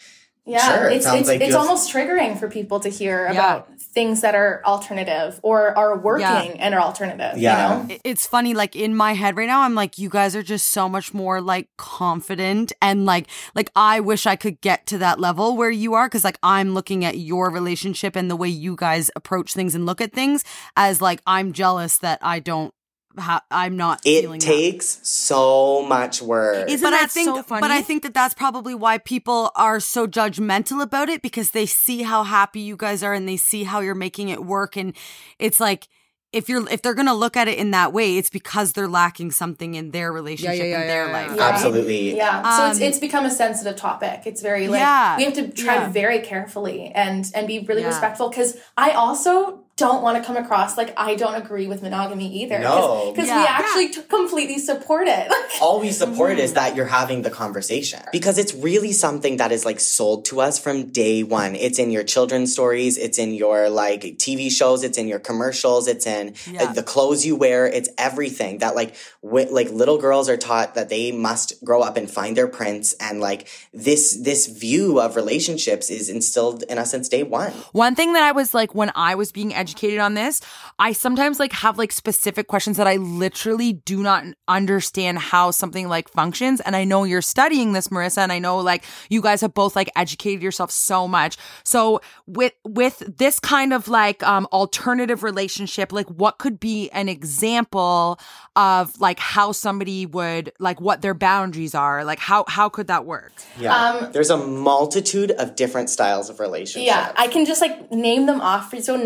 Yeah, 0.46 0.64
Sure, 0.64 0.88
it 0.88 0.96
it's 0.96 1.04
sounds 1.04 1.20
it's, 1.22 1.28
like 1.28 1.40
it's 1.40 1.56
almost 1.56 1.92
triggering 1.92 2.38
for 2.38 2.48
people 2.48 2.78
to 2.80 2.88
hear 2.88 3.24
Yeah. 3.24 3.32
about 3.32 3.75
things 3.96 4.20
that 4.20 4.34
are 4.34 4.60
alternative 4.66 5.40
or 5.42 5.76
are 5.76 5.96
working 5.98 6.20
Yeah. 6.26 6.62
and 6.64 6.74
are 6.74 6.80
alternative. 6.82 7.38
Yeah. 7.38 7.82
You 7.82 7.88
know? 7.88 7.98
It's 8.04 8.26
funny, 8.26 8.52
like 8.52 8.76
in 8.76 8.94
my 8.94 9.14
head 9.14 9.38
right 9.38 9.48
now, 9.48 9.62
I'm 9.62 9.74
like, 9.74 9.96
you 9.96 10.10
guys 10.10 10.36
are 10.36 10.42
just 10.42 10.68
so 10.68 10.86
much 10.86 11.14
more 11.14 11.40
like 11.40 11.68
confident 11.78 12.72
and 12.82 13.06
like, 13.06 13.26
like 13.54 13.70
I 13.74 14.00
wish 14.00 14.26
I 14.26 14.36
could 14.36 14.60
get 14.60 14.84
to 14.88 14.98
that 14.98 15.18
level 15.18 15.56
where 15.56 15.70
you 15.70 15.94
are, 15.94 16.06
because 16.08 16.24
like 16.24 16.38
I'm 16.42 16.74
looking 16.74 17.06
at 17.06 17.16
your 17.16 17.50
relationship 17.50 18.16
and 18.16 18.30
the 18.30 18.36
way 18.36 18.50
you 18.50 18.76
guys 18.76 19.10
approach 19.16 19.54
things 19.54 19.74
and 19.74 19.86
look 19.86 20.02
at 20.02 20.12
things 20.12 20.44
as 20.76 21.00
like 21.00 21.22
I'm 21.26 21.54
jealous 21.54 21.96
that 21.98 22.18
I 22.20 22.38
don't, 22.38 22.74
ha- 23.18 23.44
I'm 23.50 23.76
not. 23.76 24.02
feeling 24.02 24.36
it 24.38 24.44
that. 24.44 24.46
takes 24.46 24.98
so 25.08 25.82
much 25.82 26.22
work 26.22 26.68
Isn't 26.68 26.84
but 26.86 26.92
I 26.94 27.02
that 27.02 27.10
think, 27.10 27.26
so 27.28 27.42
funny? 27.42 27.60
but 27.60 27.70
I 27.70 27.82
think 27.82 28.02
that 28.02 28.14
that's 28.14 28.34
probably 28.34 28.74
why 28.74 28.98
people 28.98 29.50
are 29.56 29.80
so 29.80 30.06
judgmental 30.06 30.82
about 30.82 31.08
it 31.08 31.22
because 31.22 31.50
they 31.50 31.66
see 31.66 32.02
how 32.02 32.22
happy 32.22 32.60
you 32.60 32.76
guys 32.76 33.02
are 33.02 33.12
and 33.14 33.28
they 33.28 33.36
see 33.36 33.64
how 33.64 33.80
you're 33.80 33.94
making 33.94 34.28
it 34.28 34.44
work, 34.44 34.76
and 34.76 34.94
it's 35.38 35.60
like 35.60 35.88
if 36.32 36.48
you're 36.48 36.68
if 36.70 36.82
they're 36.82 36.92
gonna 36.94 37.14
look 37.14 37.36
at 37.36 37.48
it 37.48 37.56
in 37.56 37.70
that 37.70 37.92
way, 37.92 38.18
it's 38.18 38.28
because 38.28 38.72
they're 38.72 38.88
lacking 38.88 39.30
something 39.30 39.74
in 39.74 39.92
their 39.92 40.12
relationship 40.12 40.58
yeah, 40.58 40.80
in 40.82 40.86
their 40.88 41.06
yeah, 41.06 41.12
life. 41.12 41.30
yeah. 41.36 41.44
right? 41.44 41.54
absolutely 41.54 42.16
Yeah. 42.16 42.56
So 42.56 42.66
it's 42.70 42.76
Um, 42.78 42.82
it's 42.82 42.98
become 42.98 43.24
a 43.24 43.30
sensitive 43.30 43.76
topic. 43.76 44.22
It's 44.26 44.42
very 44.42 44.66
like 44.68 44.80
Yeah. 44.80 45.16
we 45.16 45.24
have 45.24 45.34
to 45.34 45.48
tread 45.48 45.82
Yeah. 45.82 45.88
very 45.88 46.18
carefully 46.18 46.90
and 46.94 47.30
and 47.34 47.46
be 47.46 47.60
really 47.60 47.82
Yeah. 47.82 47.88
respectful 47.88 48.28
because 48.28 48.56
I 48.76 48.90
also 48.90 49.60
don't 49.76 50.02
want 50.02 50.16
to 50.16 50.24
come 50.24 50.36
across 50.38 50.78
like 50.78 50.94
I 50.96 51.16
don't 51.16 51.34
agree 51.34 51.66
with 51.66 51.82
monogamy 51.82 52.42
either. 52.42 52.60
No. 52.60 53.12
Because 53.12 53.28
Yeah. 53.28 53.40
we 53.42 53.46
actually 53.46 53.88
t- 53.90 54.00
completely 54.08 54.58
support 54.58 55.06
it. 55.06 55.30
all 55.60 55.80
we 55.80 55.90
support 55.90 56.16
Mm-hmm. 56.32 56.40
is 56.40 56.54
that 56.54 56.74
you're 56.76 56.86
having 56.86 57.20
the 57.22 57.30
conversation 57.30 58.00
because 58.10 58.38
it's 58.38 58.54
really 58.54 58.92
something 58.92 59.36
that 59.36 59.52
is 59.52 59.64
like 59.66 59.78
sold 59.80 60.24
to 60.26 60.40
us 60.40 60.58
from 60.58 60.86
day 60.86 61.22
one 61.22 61.54
it's 61.54 61.78
in 61.78 61.90
your 61.90 62.02
children's 62.04 62.52
stories 62.52 62.96
it's 62.96 63.18
in 63.18 63.32
your 63.34 63.68
like 63.68 64.02
tv 64.24 64.50
shows 64.50 64.82
it's 64.82 64.96
in 64.98 65.06
your 65.08 65.18
commercials 65.18 65.86
it's 65.88 66.06
in 66.06 66.28
uh, 66.30 66.32
Yeah. 66.50 66.72
the 66.72 66.82
clothes 66.82 67.24
you 67.26 67.36
wear 67.36 67.66
it's 67.66 67.88
everything 67.98 68.58
that 68.58 68.74
like 68.74 68.96
wi- 69.22 69.48
like 69.50 69.70
little 69.70 69.98
girls 69.98 70.28
are 70.28 70.36
taught 70.38 70.74
that 70.74 70.88
they 70.88 71.12
must 71.12 71.62
grow 71.64 71.82
up 71.82 71.96
and 71.98 72.10
find 72.10 72.36
their 72.36 72.48
prince 72.48 72.94
and 72.94 73.20
like 73.20 73.46
this 73.74 74.16
this 74.22 74.46
view 74.46 75.00
of 75.00 75.16
relationships 75.16 75.90
is 75.90 76.08
instilled 76.08 76.62
in 76.64 76.78
us 76.78 76.90
since 76.90 77.08
day 77.08 77.22
one 77.22 77.52
One 77.72 77.94
thing 77.94 78.14
that 78.14 78.22
I 78.22 78.32
was 78.32 78.52
like 78.54 78.74
when 78.74 78.90
I 78.94 79.14
was 79.14 79.32
being 79.32 79.52
educated 79.52 79.65
on 80.00 80.14
this, 80.14 80.40
I 80.78 80.92
sometimes 80.92 81.38
like 81.38 81.52
have 81.52 81.78
like 81.78 81.92
specific 81.92 82.46
questions 82.48 82.76
that 82.76 82.86
I 82.86 82.96
literally 82.96 83.72
do 83.72 84.02
not 84.02 84.24
understand 84.48 85.18
how 85.18 85.50
something 85.50 85.88
like 85.88 86.08
functions. 86.08 86.60
And 86.60 86.76
I 86.76 86.84
know 86.84 87.04
you're 87.04 87.22
studying 87.22 87.72
this, 87.72 87.88
Marisa, 87.88 88.18
and 88.18 88.32
I 88.32 88.38
know 88.38 88.58
like 88.58 88.84
you 89.08 89.20
guys 89.20 89.40
have 89.40 89.54
both 89.54 89.76
like 89.76 89.90
educated 89.96 90.42
yourself 90.42 90.70
so 90.70 91.08
much. 91.08 91.36
So 91.64 92.00
with 92.26 92.52
with 92.64 93.02
this 93.16 93.40
kind 93.40 93.72
of 93.72 93.88
like 93.88 94.22
um 94.22 94.46
alternative 94.52 95.22
relationship, 95.22 95.92
like 95.92 96.08
what 96.08 96.38
could 96.38 96.60
be 96.60 96.90
an 96.90 97.08
example 97.08 98.18
of 98.54 98.98
like 99.00 99.18
how 99.18 99.52
somebody 99.52 100.06
would 100.06 100.52
like 100.58 100.80
what 100.80 101.02
their 101.02 101.14
boundaries 101.14 101.74
are? 101.74 102.04
Like 102.04 102.18
how 102.18 102.44
how 102.48 102.68
could 102.68 102.88
that 102.88 103.04
work? 103.04 103.32
Yeah. 103.58 103.74
Um, 103.74 104.12
There's 104.12 104.30
a 104.30 104.36
multitude 104.36 105.30
of 105.32 105.56
different 105.56 105.90
styles 105.90 106.30
of 106.30 106.40
relationships. 106.40 106.86
Yeah, 106.86 107.12
I 107.16 107.28
can 107.28 107.44
just 107.44 107.60
like 107.60 107.90
name 107.90 108.26
them 108.26 108.40
off. 108.40 108.70
for 108.70 108.76
you. 108.76 108.82
So 108.82 108.96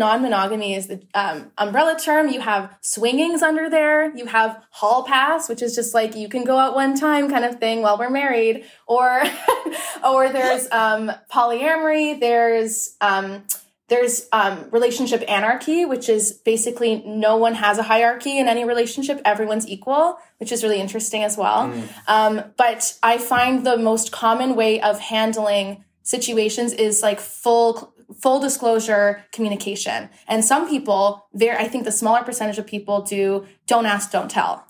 non-monogamy 0.51 0.75
is 0.75 0.87
the 0.87 1.01
um, 1.13 1.51
umbrella 1.57 1.97
term. 1.99 2.29
You 2.29 2.41
have 2.41 2.75
swingings 2.81 3.41
under 3.41 3.69
there. 3.69 4.15
You 4.15 4.25
have 4.27 4.61
hall 4.69 5.03
pass, 5.03 5.49
which 5.49 5.61
is 5.61 5.75
just 5.75 5.93
like 5.93 6.15
you 6.15 6.29
can 6.29 6.43
go 6.43 6.57
out 6.57 6.75
one 6.75 6.97
time 6.97 7.29
kind 7.29 7.45
of 7.45 7.59
thing 7.59 7.81
while 7.81 7.97
we're 7.97 8.09
married. 8.09 8.65
Or, 8.87 9.23
or 10.03 10.29
there's 10.29 10.69
um, 10.71 11.11
polyamory. 11.31 12.19
There's 12.19 12.95
um, 13.01 13.43
there's 13.87 14.29
um, 14.31 14.69
relationship 14.71 15.21
anarchy, 15.27 15.83
which 15.83 16.07
is 16.07 16.31
basically 16.31 17.03
no 17.05 17.35
one 17.35 17.55
has 17.55 17.77
a 17.77 17.83
hierarchy 17.83 18.39
in 18.39 18.47
any 18.47 18.63
relationship. 18.63 19.19
Everyone's 19.25 19.67
equal, 19.67 20.17
which 20.37 20.53
is 20.53 20.63
really 20.63 20.79
interesting 20.79 21.23
as 21.23 21.35
well. 21.35 21.73
Um, 22.07 22.41
but 22.55 22.97
I 23.03 23.17
find 23.17 23.65
the 23.65 23.77
most 23.77 24.13
common 24.13 24.55
way 24.55 24.79
of 24.79 24.99
handling 24.99 25.83
situations 26.03 26.71
is 26.71 27.03
like 27.03 27.19
full 27.19 27.93
full 28.21 28.39
disclosure 28.39 29.23
communication. 29.31 30.09
And 30.27 30.43
some 30.43 30.69
people, 30.69 31.27
very 31.33 31.57
I 31.57 31.67
think 31.67 31.85
the 31.85 31.91
smaller 31.91 32.23
percentage 32.23 32.57
of 32.57 32.67
people 32.67 33.01
do 33.01 33.45
don't 33.67 33.85
ask, 33.85 34.11
don't 34.11 34.29
tell. 34.29 34.65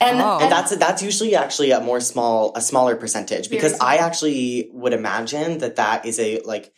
And, 0.00 0.20
Oh. 0.20 0.38
And 0.40 0.50
that's 0.50 0.74
that's 0.76 1.02
usually 1.02 1.36
actually 1.36 1.70
a 1.70 1.80
more 1.80 2.00
small 2.00 2.52
a 2.56 2.60
smaller 2.60 2.96
percentage 2.96 3.48
because 3.50 3.76
small. 3.76 3.88
I 3.88 3.96
actually 3.96 4.70
would 4.72 4.92
imagine 4.92 5.58
that 5.58 5.76
that 5.76 6.04
is 6.06 6.18
a 6.18 6.40
like 6.40 6.72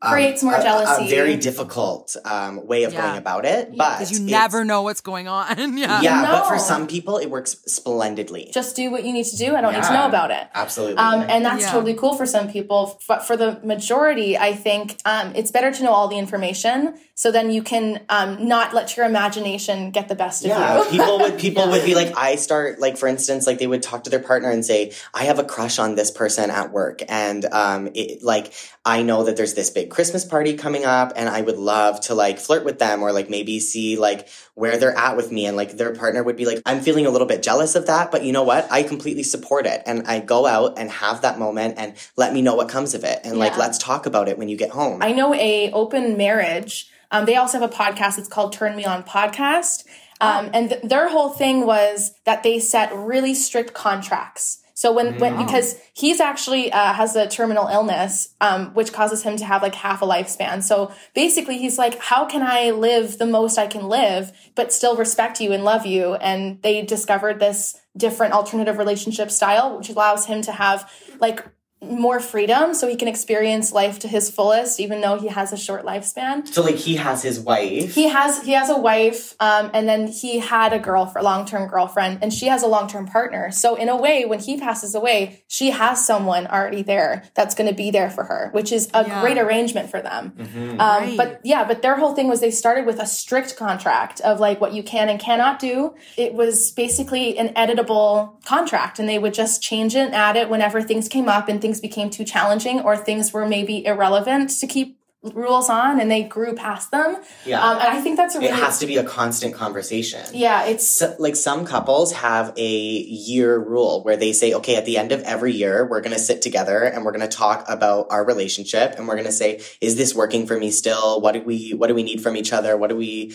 Creates 0.00 0.44
more 0.44 0.54
a- 0.54 0.60
a- 0.60 0.62
jealousy. 0.62 1.06
A, 1.06 1.08
very 1.10 1.34
difficult 1.36 2.16
um, 2.24 2.64
way 2.66 2.84
of 2.84 2.92
Yeah. 2.92 3.02
going 3.02 3.18
about 3.18 3.44
it, 3.44 3.76
but 3.76 3.98
Because 3.98 4.12
you 4.12 4.24
never 4.24 4.64
know 4.64 4.82
what's 4.82 5.00
going 5.00 5.26
on. 5.26 5.56
yeah. 5.78 6.00
Yeah, 6.00 6.22
but 6.22 6.48
for 6.48 6.58
some 6.58 6.86
people, 6.86 7.18
it 7.18 7.28
works 7.30 7.56
splendidly. 7.66 8.50
just 8.54 8.76
do 8.76 8.92
what 8.92 9.04
you 9.04 9.12
need 9.12 9.26
to 9.26 9.36
do. 9.36 9.56
I 9.56 9.60
don't 9.60 9.72
need 9.72 9.82
to 9.82 9.92
know 9.92 10.06
about 10.06 10.30
it. 10.30 10.46
Absolutely. 10.54 10.98
Um, 10.98 11.22
and 11.28 11.44
that's 11.44 11.64
Yeah. 11.64 11.72
totally 11.72 11.94
cool 11.94 12.14
for 12.14 12.26
some 12.26 12.48
people. 12.48 13.00
But 13.08 13.26
for 13.26 13.36
the 13.36 13.60
majority, 13.64 14.38
I 14.38 14.54
think 14.54 14.98
um, 15.04 15.32
it's 15.34 15.50
better 15.50 15.72
to 15.72 15.82
know 15.82 15.90
all 15.92 16.06
the 16.06 16.18
information 16.18 16.94
so 17.18 17.32
then 17.32 17.50
you 17.50 17.64
can 17.64 18.00
um, 18.10 18.46
not 18.46 18.72
let 18.72 18.96
your 18.96 19.04
imagination 19.04 19.90
get 19.90 20.06
the 20.06 20.14
best 20.14 20.44
yeah, 20.44 20.78
of 20.78 20.92
you. 20.92 21.00
Yeah, 21.00 21.04
people 21.04 21.18
would 21.18 21.38
people 21.46 21.68
would 21.70 21.84
be 21.84 21.96
like, 21.96 22.16
I 22.16 22.36
start 22.36 22.78
like 22.78 22.96
for 22.96 23.08
instance, 23.08 23.44
like 23.44 23.58
they 23.58 23.66
would 23.66 23.82
talk 23.82 24.04
to 24.04 24.10
their 24.10 24.20
partner 24.20 24.48
and 24.52 24.64
say, 24.64 24.92
I 25.12 25.24
have 25.24 25.40
a 25.40 25.44
crush 25.44 25.80
on 25.80 25.96
this 25.96 26.12
person 26.12 26.48
at 26.48 26.70
work, 26.70 27.02
and 27.08 27.44
um, 27.46 27.88
it, 27.92 28.22
like 28.22 28.52
I 28.84 29.02
know 29.02 29.24
that 29.24 29.36
there's 29.36 29.54
this 29.54 29.68
big 29.68 29.87
Christmas 29.90 30.24
party 30.24 30.56
coming 30.56 30.84
up, 30.84 31.12
and 31.16 31.28
I 31.28 31.40
would 31.40 31.58
love 31.58 32.00
to 32.02 32.14
like 32.14 32.38
flirt 32.38 32.64
with 32.64 32.78
them 32.78 33.02
or 33.02 33.12
like 33.12 33.28
maybe 33.30 33.60
see 33.60 33.96
like 33.96 34.28
where 34.54 34.76
they're 34.76 34.96
at 34.96 35.16
with 35.16 35.32
me, 35.32 35.46
and 35.46 35.56
like 35.56 35.72
their 35.72 35.94
partner 35.94 36.22
would 36.22 36.36
be 36.36 36.46
like, 36.46 36.62
I'm 36.66 36.80
feeling 36.80 37.06
a 37.06 37.10
little 37.10 37.26
bit 37.26 37.42
jealous 37.42 37.74
of 37.74 37.86
that, 37.86 38.10
but 38.10 38.24
you 38.24 38.32
know 38.32 38.42
what? 38.42 38.70
I 38.70 38.82
completely 38.82 39.22
support 39.22 39.66
it, 39.66 39.82
and 39.86 40.06
I 40.06 40.20
go 40.20 40.46
out 40.46 40.78
and 40.78 40.90
have 40.90 41.22
that 41.22 41.38
moment, 41.38 41.74
and 41.78 41.94
let 42.16 42.32
me 42.32 42.42
know 42.42 42.54
what 42.54 42.68
comes 42.68 42.94
of 42.94 43.04
it, 43.04 43.20
and 43.24 43.38
like 43.38 43.56
let's 43.56 43.78
talk 43.78 44.06
about 44.06 44.28
it 44.28 44.38
when 44.38 44.48
you 44.48 44.56
get 44.56 44.70
home. 44.70 45.02
I 45.02 45.12
know 45.12 45.34
a 45.34 45.70
open 45.72 46.16
marriage. 46.16 46.90
Um, 47.10 47.24
they 47.24 47.36
also 47.36 47.58
have 47.58 47.70
a 47.70 47.74
podcast. 47.74 48.18
It's 48.18 48.28
called 48.28 48.52
Turn 48.52 48.76
Me 48.76 48.84
On 48.84 49.02
Podcast. 49.02 49.84
Um, 50.20 50.50
and 50.52 50.70
th- 50.70 50.82
their 50.82 51.08
whole 51.08 51.30
thing 51.30 51.64
was 51.64 52.12
that 52.24 52.42
they 52.42 52.58
set 52.58 52.94
really 52.94 53.34
strict 53.34 53.72
contracts. 53.72 54.58
So 54.78 54.92
when, 54.92 55.18
when 55.18 55.36
because 55.36 55.74
he's 55.92 56.20
actually 56.20 56.70
uh, 56.70 56.92
has 56.92 57.16
a 57.16 57.26
terminal 57.26 57.66
illness, 57.66 58.32
um, 58.40 58.72
which 58.74 58.92
causes 58.92 59.24
him 59.24 59.36
to 59.38 59.44
have 59.44 59.60
like 59.60 59.74
half 59.74 60.02
a 60.02 60.06
lifespan. 60.06 60.62
So 60.62 60.92
basically, 61.16 61.58
he's 61.58 61.78
like, 61.78 61.98
how 61.98 62.26
can 62.26 62.44
I 62.44 62.70
live 62.70 63.18
the 63.18 63.26
most 63.26 63.58
I 63.58 63.66
can 63.66 63.88
live, 63.88 64.30
but 64.54 64.72
still 64.72 64.94
respect 64.94 65.40
you 65.40 65.50
and 65.50 65.64
love 65.64 65.84
you? 65.84 66.14
And 66.14 66.62
they 66.62 66.82
discovered 66.82 67.40
this 67.40 67.76
different 67.96 68.34
alternative 68.34 68.78
relationship 68.78 69.32
style, 69.32 69.76
which 69.76 69.88
allows 69.88 70.26
him 70.26 70.42
to 70.42 70.52
have 70.52 70.88
like 71.18 71.44
more 71.80 72.18
freedom 72.18 72.74
so 72.74 72.88
he 72.88 72.96
can 72.96 73.06
experience 73.06 73.72
life 73.72 74.00
to 74.00 74.08
his 74.08 74.28
fullest 74.30 74.80
even 74.80 75.00
though 75.00 75.16
he 75.18 75.28
has 75.28 75.52
a 75.52 75.56
short 75.56 75.84
lifespan 75.84 76.44
so 76.46 76.60
like 76.60 76.74
he 76.74 76.96
has 76.96 77.22
his 77.22 77.38
wife. 77.38 77.94
he 77.94 78.08
has 78.08 78.42
he 78.42 78.50
has 78.52 78.68
a 78.68 78.76
wife 78.76 79.34
um, 79.38 79.70
and 79.72 79.88
then 79.88 80.08
he 80.08 80.40
had 80.40 80.72
a 80.72 80.78
girl 80.80 81.06
for 81.06 81.22
long-term 81.22 81.68
girlfriend 81.68 82.18
and 82.20 82.32
she 82.34 82.46
has 82.48 82.64
a 82.64 82.66
long-term 82.66 83.06
partner 83.06 83.52
so 83.52 83.76
in 83.76 83.88
a 83.88 83.96
way 83.96 84.24
when 84.24 84.40
he 84.40 84.58
passes 84.58 84.92
away 84.96 85.40
she 85.46 85.70
has 85.70 86.04
someone 86.04 86.48
already 86.48 86.82
there 86.82 87.22
that's 87.34 87.54
going 87.54 87.68
to 87.68 87.74
be 87.74 87.92
there 87.92 88.10
for 88.10 88.24
her 88.24 88.48
which 88.52 88.72
is 88.72 88.88
a 88.92 89.04
Yeah. 89.06 89.20
great 89.20 89.38
arrangement 89.38 89.88
for 89.88 90.00
them 90.02 90.32
um, 90.38 90.78
Right. 90.80 91.16
but 91.16 91.40
yeah 91.44 91.62
but 91.62 91.82
their 91.82 91.94
whole 91.96 92.12
thing 92.14 92.26
was 92.26 92.40
they 92.40 92.50
started 92.50 92.86
with 92.86 92.98
a 92.98 93.06
strict 93.06 93.56
contract 93.56 94.20
of 94.22 94.40
like 94.40 94.60
what 94.60 94.72
you 94.72 94.82
can 94.82 95.08
and 95.08 95.20
cannot 95.20 95.60
do 95.60 95.94
it 96.16 96.34
was 96.34 96.72
basically 96.72 97.38
an 97.38 97.54
editable 97.54 98.42
contract 98.44 98.98
and 98.98 99.08
they 99.08 99.18
would 99.20 99.32
just 99.34 99.62
change 99.62 99.94
it 99.94 100.00
and 100.00 100.14
add 100.14 100.34
it 100.36 100.50
whenever 100.50 100.82
things 100.82 101.08
came 101.08 101.28
up 101.28 101.48
and 101.48 101.60
things 101.68 101.80
became 101.82 102.08
too 102.08 102.24
challenging 102.24 102.80
or 102.80 102.96
things 102.96 103.30
were 103.30 103.46
maybe 103.46 103.84
irrelevant 103.84 104.48
to 104.48 104.66
keep 104.66 104.97
rules 105.22 105.68
on 105.68 105.98
and 106.00 106.08
they 106.08 106.22
grew 106.22 106.54
past 106.54 106.92
them 106.92 107.16
Yeah. 107.44 107.60
um, 107.60 107.78
and 107.78 107.88
i 107.88 108.00
think 108.00 108.16
that's 108.16 108.36
a 108.36 108.38
really 108.38 108.50
it 108.52 108.54
has 108.54 108.78
to 108.78 108.86
be 108.86 108.98
a 108.98 109.04
constant 109.04 109.52
conversation. 109.52 110.20
yeah 110.32 110.64
it's 110.66 110.88
So, 110.88 111.16
like 111.18 111.34
some 111.34 111.64
couples 111.66 112.12
have 112.12 112.52
a 112.56 112.70
year 112.70 113.58
rule 113.58 114.04
where 114.04 114.16
they 114.16 114.32
say, 114.32 114.54
okay, 114.54 114.76
at 114.76 114.84
the 114.84 114.96
end 114.96 115.10
of 115.10 115.20
every 115.22 115.52
year, 115.52 115.84
we're 115.86 116.00
going 116.00 116.14
to 116.14 116.20
sit 116.22 116.40
together 116.40 116.84
and 116.84 117.04
we're 117.04 117.10
going 117.12 117.28
to 117.28 117.36
talk 117.36 117.64
about 117.68 118.06
our 118.10 118.24
relationship 118.24 118.94
and 118.96 119.08
we're 119.08 119.14
going 119.14 119.26
to 119.26 119.32
say, 119.32 119.60
is 119.80 119.96
this 119.96 120.14
working 120.14 120.46
for 120.46 120.56
me 120.58 120.70
still? 120.70 121.20
What 121.20 121.32
do 121.32 121.42
we, 121.42 121.72
what 121.74 121.88
do 121.88 121.94
we 121.94 122.02
need 122.04 122.22
from 122.22 122.36
each 122.36 122.52
other? 122.52 122.76
What 122.76 122.90
do 122.90 122.96
we, 122.96 123.34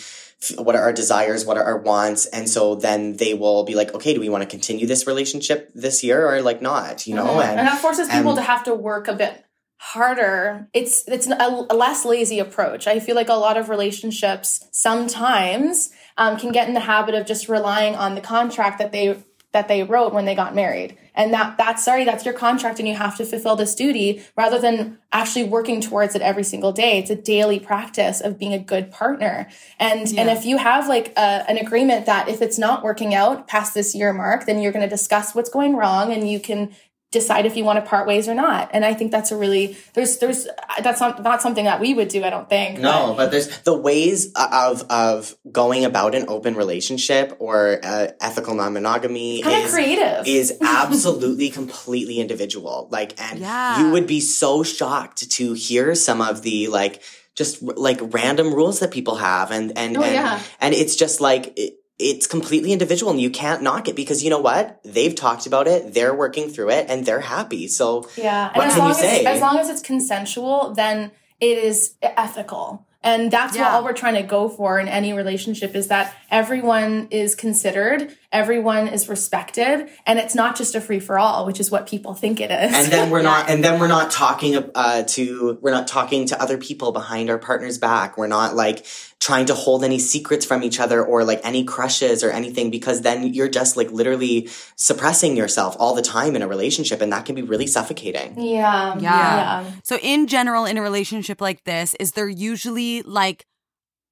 what 0.57 0.75
are 0.75 0.81
our 0.81 0.93
desires? 0.93 1.45
What 1.45 1.57
are 1.57 1.63
our 1.63 1.77
wants? 1.77 2.25
And 2.27 2.49
so 2.49 2.75
then 2.75 3.17
they 3.17 3.33
will 3.33 3.63
be 3.63 3.75
like, 3.75 3.93
okay, 3.93 4.13
do 4.13 4.19
we 4.21 4.29
want 4.29 4.43
to 4.43 4.49
continue 4.49 4.87
this 4.87 5.05
relationship 5.07 5.69
this 5.75 6.03
year 6.03 6.27
or 6.29 6.41
like 6.41 6.61
not, 6.61 7.05
you 7.07 7.15
know? 7.15 7.25
Mm-hmm. 7.25 7.57
and 7.59 7.67
that 7.67 7.79
forces 7.79 8.07
people 8.09 8.35
to 8.35 8.41
have 8.41 8.63
to 8.65 8.73
work 8.73 9.07
a 9.07 9.13
bit 9.13 9.42
harder. 9.83 10.69
It's 10.73 11.05
it's 11.09 11.27
a, 11.27 11.65
a 11.69 11.75
less 11.75 12.05
lazy 12.05 12.39
approach. 12.39 12.87
I 12.87 13.01
feel 13.01 13.15
like 13.15 13.27
a 13.27 13.33
lot 13.33 13.57
of 13.57 13.67
relationships 13.67 14.65
sometimes 14.71 15.91
um, 16.17 16.37
can 16.37 16.53
get 16.53 16.69
in 16.69 16.73
the 16.73 16.79
habit 16.79 17.15
of 17.15 17.27
just 17.27 17.49
relying 17.49 17.93
on 17.93 18.15
the 18.15 18.21
contract 18.21 18.79
that 18.79 18.93
they 18.93 19.21
that 19.51 19.67
they 19.67 19.83
wrote 19.83 20.13
when 20.13 20.23
they 20.23 20.35
got 20.35 20.55
married. 20.55 20.97
And 21.13 21.33
that 21.33 21.57
that's 21.57 21.83
sorry 21.83 22.05
that's 22.05 22.23
your 22.23 22.33
contract 22.33 22.79
and 22.79 22.87
you 22.87 22.95
have 22.95 23.17
to 23.17 23.25
fulfill 23.25 23.57
this 23.57 23.75
duty 23.75 24.23
rather 24.37 24.57
than 24.57 24.99
actually 25.11 25.43
working 25.43 25.81
towards 25.81 26.15
it 26.15 26.21
every 26.21 26.45
single 26.45 26.71
day. 26.71 26.99
It's 26.99 27.11
a 27.11 27.15
daily 27.15 27.59
practice 27.59 28.21
of 28.21 28.39
being 28.39 28.53
a 28.53 28.59
good 28.59 28.89
partner. 28.89 29.49
And 29.79 30.07
and 30.17 30.29
if 30.29 30.45
you 30.45 30.57
have 30.59 30.87
like 30.87 31.11
a, 31.17 31.43
an 31.49 31.57
agreement 31.57 32.05
that 32.05 32.29
if 32.29 32.41
it's 32.41 32.57
not 32.57 32.83
working 32.83 33.13
out 33.13 33.49
past 33.49 33.73
this 33.73 33.93
year 33.93 34.13
mark 34.13 34.45
then 34.45 34.61
you're 34.61 34.71
going 34.71 34.89
to 34.89 34.95
discuss 34.95 35.35
what's 35.35 35.49
going 35.49 35.75
wrong 35.75 36.13
and 36.13 36.31
you 36.31 36.39
can 36.39 36.73
decide 37.13 37.45
if 37.45 37.55
you 37.55 37.63
want 37.63 37.77
to 37.81 37.89
part 37.89 38.05
ways 38.07 38.27
or 38.27 38.33
not 38.35 38.69
and 38.73 38.83
i 38.83 38.93
think 38.93 39.11
that's 39.11 39.31
a 39.31 39.37
really 39.37 39.77
there's 39.93 40.17
there's 40.17 40.47
that's 40.81 40.99
not 40.99 41.21
not 41.23 41.41
something 41.41 41.63
that 41.65 41.79
we 41.79 41.93
would 41.93 42.09
do 42.09 42.23
i 42.23 42.29
don't 42.29 42.49
think 42.49 42.79
No, 42.79 43.13
but 43.15 43.31
there's 43.31 43.47
the 43.59 43.77
ways 43.77 44.33
of 44.35 44.83
of 44.89 45.35
going 45.51 45.85
about 45.85 46.15
an 46.15 46.25
open 46.27 46.55
relationship 46.55 47.35
or 47.39 47.79
uh, 47.83 48.07
ethical 48.19 48.55
non-monogamy 48.55 49.43
kind 49.43 49.59
of 49.61 49.65
is 49.69 49.73
creative 49.73 50.27
is 50.27 50.57
absolutely 50.61 51.49
completely 51.49 52.19
individual. 52.19 52.87
Like, 52.91 53.13
and 53.21 53.39
Yeah. 53.39 53.79
you 53.79 53.91
would 53.91 54.07
be 54.07 54.19
so 54.19 54.63
shocked 54.63 55.29
to 55.37 55.53
hear 55.53 55.93
some 55.95 56.19
of 56.21 56.41
the 56.41 56.67
like 56.67 57.01
just 57.35 57.61
like 57.61 57.99
random 58.01 58.53
rules 58.53 58.79
that 58.81 58.91
people 58.91 59.15
have, 59.15 59.51
and 59.51 59.77
and 59.77 59.97
Oh, 59.97 60.01
and, 60.03 60.13
yeah. 60.13 60.39
and 60.59 60.73
it's 60.73 60.95
just 60.95 61.21
like. 61.21 61.53
It, 61.57 61.73
it's 61.99 62.27
completely 62.27 62.71
individual 62.73 63.11
and 63.11 63.21
you 63.21 63.29
can't 63.29 63.61
knock 63.61 63.87
it 63.87 63.95
because 63.95 64.23
you 64.23 64.29
know 64.29 64.39
what? 64.39 64.79
They've 64.83 65.13
talked 65.13 65.45
about 65.45 65.67
it, 65.67 65.93
they're 65.93 66.13
working 66.15 66.49
through 66.49 66.71
it, 66.71 66.87
and 66.89 67.05
they're 67.05 67.21
happy. 67.21 67.67
So 67.67 68.09
Yeah, 68.17 68.47
and 68.47 68.57
What 68.57 68.67
as 68.67 68.73
can 68.73 68.81
you 68.81 68.87
long 68.89 68.93
say? 68.95 69.25
as 69.25 69.35
as 69.35 69.41
long 69.41 69.59
as 69.59 69.69
it's 69.69 69.81
consensual, 69.81 70.73
then 70.75 71.11
it 71.39 71.57
is 71.57 71.95
ethical. 72.01 72.85
And 73.05 73.29
that's 73.29 73.57
what 73.57 73.67
all 73.67 73.83
we're 73.83 73.91
trying 73.91 74.15
to 74.15 74.23
go 74.23 74.47
for 74.47 74.79
in 74.79 74.87
any 74.87 75.11
relationship 75.11 75.75
is 75.75 75.87
that 75.89 76.15
everyone 76.31 77.09
is 77.11 77.35
considered, 77.35 78.15
everyone 78.33 78.87
is 78.89 79.07
respected, 79.07 79.89
and 80.05 80.19
it's 80.19 80.35
not 80.35 80.57
just 80.57 80.75
a 80.75 80.81
free 80.81 80.99
for 80.99 81.17
all, 81.17 81.45
which 81.45 81.59
is 81.59 81.71
what 81.71 81.87
people 81.87 82.13
think 82.13 82.41
it 82.41 82.51
is. 82.51 82.73
and 82.73 82.91
then 82.91 83.09
we're 83.09 83.21
not 83.21 83.49
and 83.49 83.63
then 83.63 83.79
we're 83.79 83.87
not 83.87 84.11
talking 84.11 84.57
uh, 84.75 85.03
to 85.03 85.57
we're 85.61 85.71
not 85.71 85.87
talking 85.87 86.25
to 86.27 86.41
other 86.41 86.57
people 86.57 86.91
behind 86.91 87.29
our 87.29 87.37
partner's 87.37 87.77
back 87.77 88.17
we're 88.17 88.27
not 88.27 88.55
like 88.55 88.85
trying 89.19 89.45
to 89.45 89.53
hold 89.53 89.83
any 89.85 89.99
secrets 89.99 90.45
from 90.45 90.63
each 90.63 90.79
other 90.81 91.01
or 91.05 91.23
like 91.23 91.39
any 91.45 91.63
crushes 91.63 92.23
or 92.23 92.31
anything 92.31 92.69
because 92.69 93.01
then 93.03 93.33
you're 93.33 93.47
just 93.47 93.77
like 93.77 93.89
literally 93.91 94.49
suppressing 94.75 95.37
yourself 95.37 95.75
all 95.79 95.93
the 95.95 96.01
time 96.01 96.35
in 96.35 96.41
a 96.41 96.47
relationship 96.47 96.99
and 97.01 97.13
that 97.13 97.25
can 97.25 97.35
be 97.35 97.41
really 97.41 97.67
suffocating 97.67 98.37
yeah, 98.37 98.95
Yeah. 98.97 99.63
yeah. 99.63 99.71
So, 99.83 99.97
in 100.01 100.27
general, 100.27 100.65
in 100.65 100.77
a 100.77 100.81
relationship 100.81 101.39
like 101.39 101.63
this, 101.63 101.95
is 101.99 102.13
there 102.13 102.27
usually 102.27 103.01
like 103.03 103.45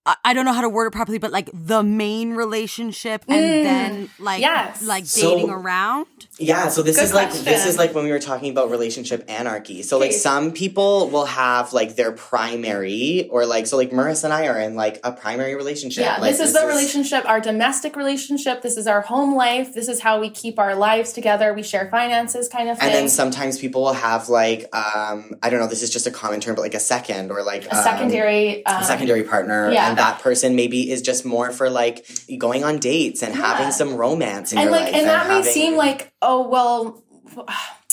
I- 0.05 0.15
I 0.25 0.33
don't 0.33 0.45
know 0.45 0.53
how 0.53 0.61
to 0.61 0.69
word 0.69 0.87
it 0.87 0.91
properly, 0.93 1.19
but 1.19 1.31
like 1.31 1.49
the 1.53 1.83
main 1.83 2.33
relationship 2.33 3.23
and 3.27 3.39
then 3.65 4.09
like 4.19 4.41
yes. 4.41 4.81
like 4.81 5.05
So- 5.05 5.21
dating 5.35 5.49
around. 5.51 6.07
Yeah, 6.39 6.69
so 6.69 6.81
this 6.81 6.95
Good 6.95 7.03
is 7.05 7.13
like 7.13 7.31
this 7.31 7.67
is 7.67 7.77
like 7.77 7.93
when 7.93 8.03
we 8.03 8.09
were 8.11 8.17
talking 8.19 8.49
about 8.49 8.71
relationship 8.71 9.23
anarchy. 9.29 9.83
So 9.83 9.99
like 9.99 10.09
Okay. 10.09 10.17
some 10.17 10.51
people 10.53 11.09
will 11.09 11.25
have 11.25 11.71
like 11.71 11.95
their 11.97 12.11
primary 12.13 13.27
or 13.29 13.45
like 13.45 13.67
so 13.67 13.77
like 13.77 13.91
Marisa 13.91 14.23
and 14.25 14.33
I 14.33 14.47
are 14.47 14.59
in 14.59 14.75
like 14.75 14.99
a 15.03 15.11
primary 15.11 15.53
relationship. 15.55 16.03
Yeah, 16.03 16.17
Like, 16.17 16.31
this 16.31 16.39
is 16.39 16.53
the 16.53 16.65
relationship, 16.65 17.27
our 17.29 17.39
domestic 17.39 17.95
relationship. 17.95 18.63
This 18.63 18.77
is 18.77 18.87
our 18.87 19.01
home 19.01 19.35
life. 19.35 19.73
This 19.75 19.87
is 19.87 19.99
how 19.99 20.19
we 20.19 20.31
keep 20.31 20.57
our 20.57 20.73
lives 20.73 21.13
together. 21.13 21.53
We 21.53 21.61
share 21.61 21.89
finances, 21.91 22.47
kind 22.49 22.69
of 22.69 22.79
thing. 22.79 22.87
And 22.87 22.95
then 22.95 23.07
sometimes 23.09 23.59
people 23.59 23.83
will 23.83 23.93
have 23.93 24.29
like 24.29 24.73
um 24.75 25.35
I 25.43 25.51
don't 25.51 25.59
know, 25.59 25.67
this 25.67 25.83
is 25.83 25.91
just 25.91 26.07
a 26.07 26.11
common 26.11 26.39
term, 26.39 26.55
but 26.55 26.61
like 26.61 26.73
a 26.73 26.79
second 26.79 27.29
or 27.29 27.43
like 27.43 27.65
a 27.65 27.77
um, 27.77 27.83
secondary, 27.83 28.65
um, 28.65 28.81
a 28.81 28.85
secondary 28.85 29.23
partner 29.23 29.71
yeah. 29.71 29.90
And 29.91 29.99
that 29.99 30.19
person 30.19 30.55
maybe 30.55 30.89
is 30.91 31.01
just 31.01 31.25
more 31.25 31.51
for 31.51 31.69
like 31.69 32.05
going 32.37 32.63
on 32.63 32.79
dates 32.79 33.23
and 33.23 33.35
having 33.35 33.71
some 33.71 33.95
romance 33.95 34.51
in 34.51 34.57
and 34.57 34.65
your 34.65 34.71
like, 34.71 34.85
life 34.85 34.95
and 34.95 35.07
that 35.07 35.27
may 35.27 35.43
seem 35.43 35.75
like, 35.75 36.11
oh 36.21 36.47
well, 36.47 37.03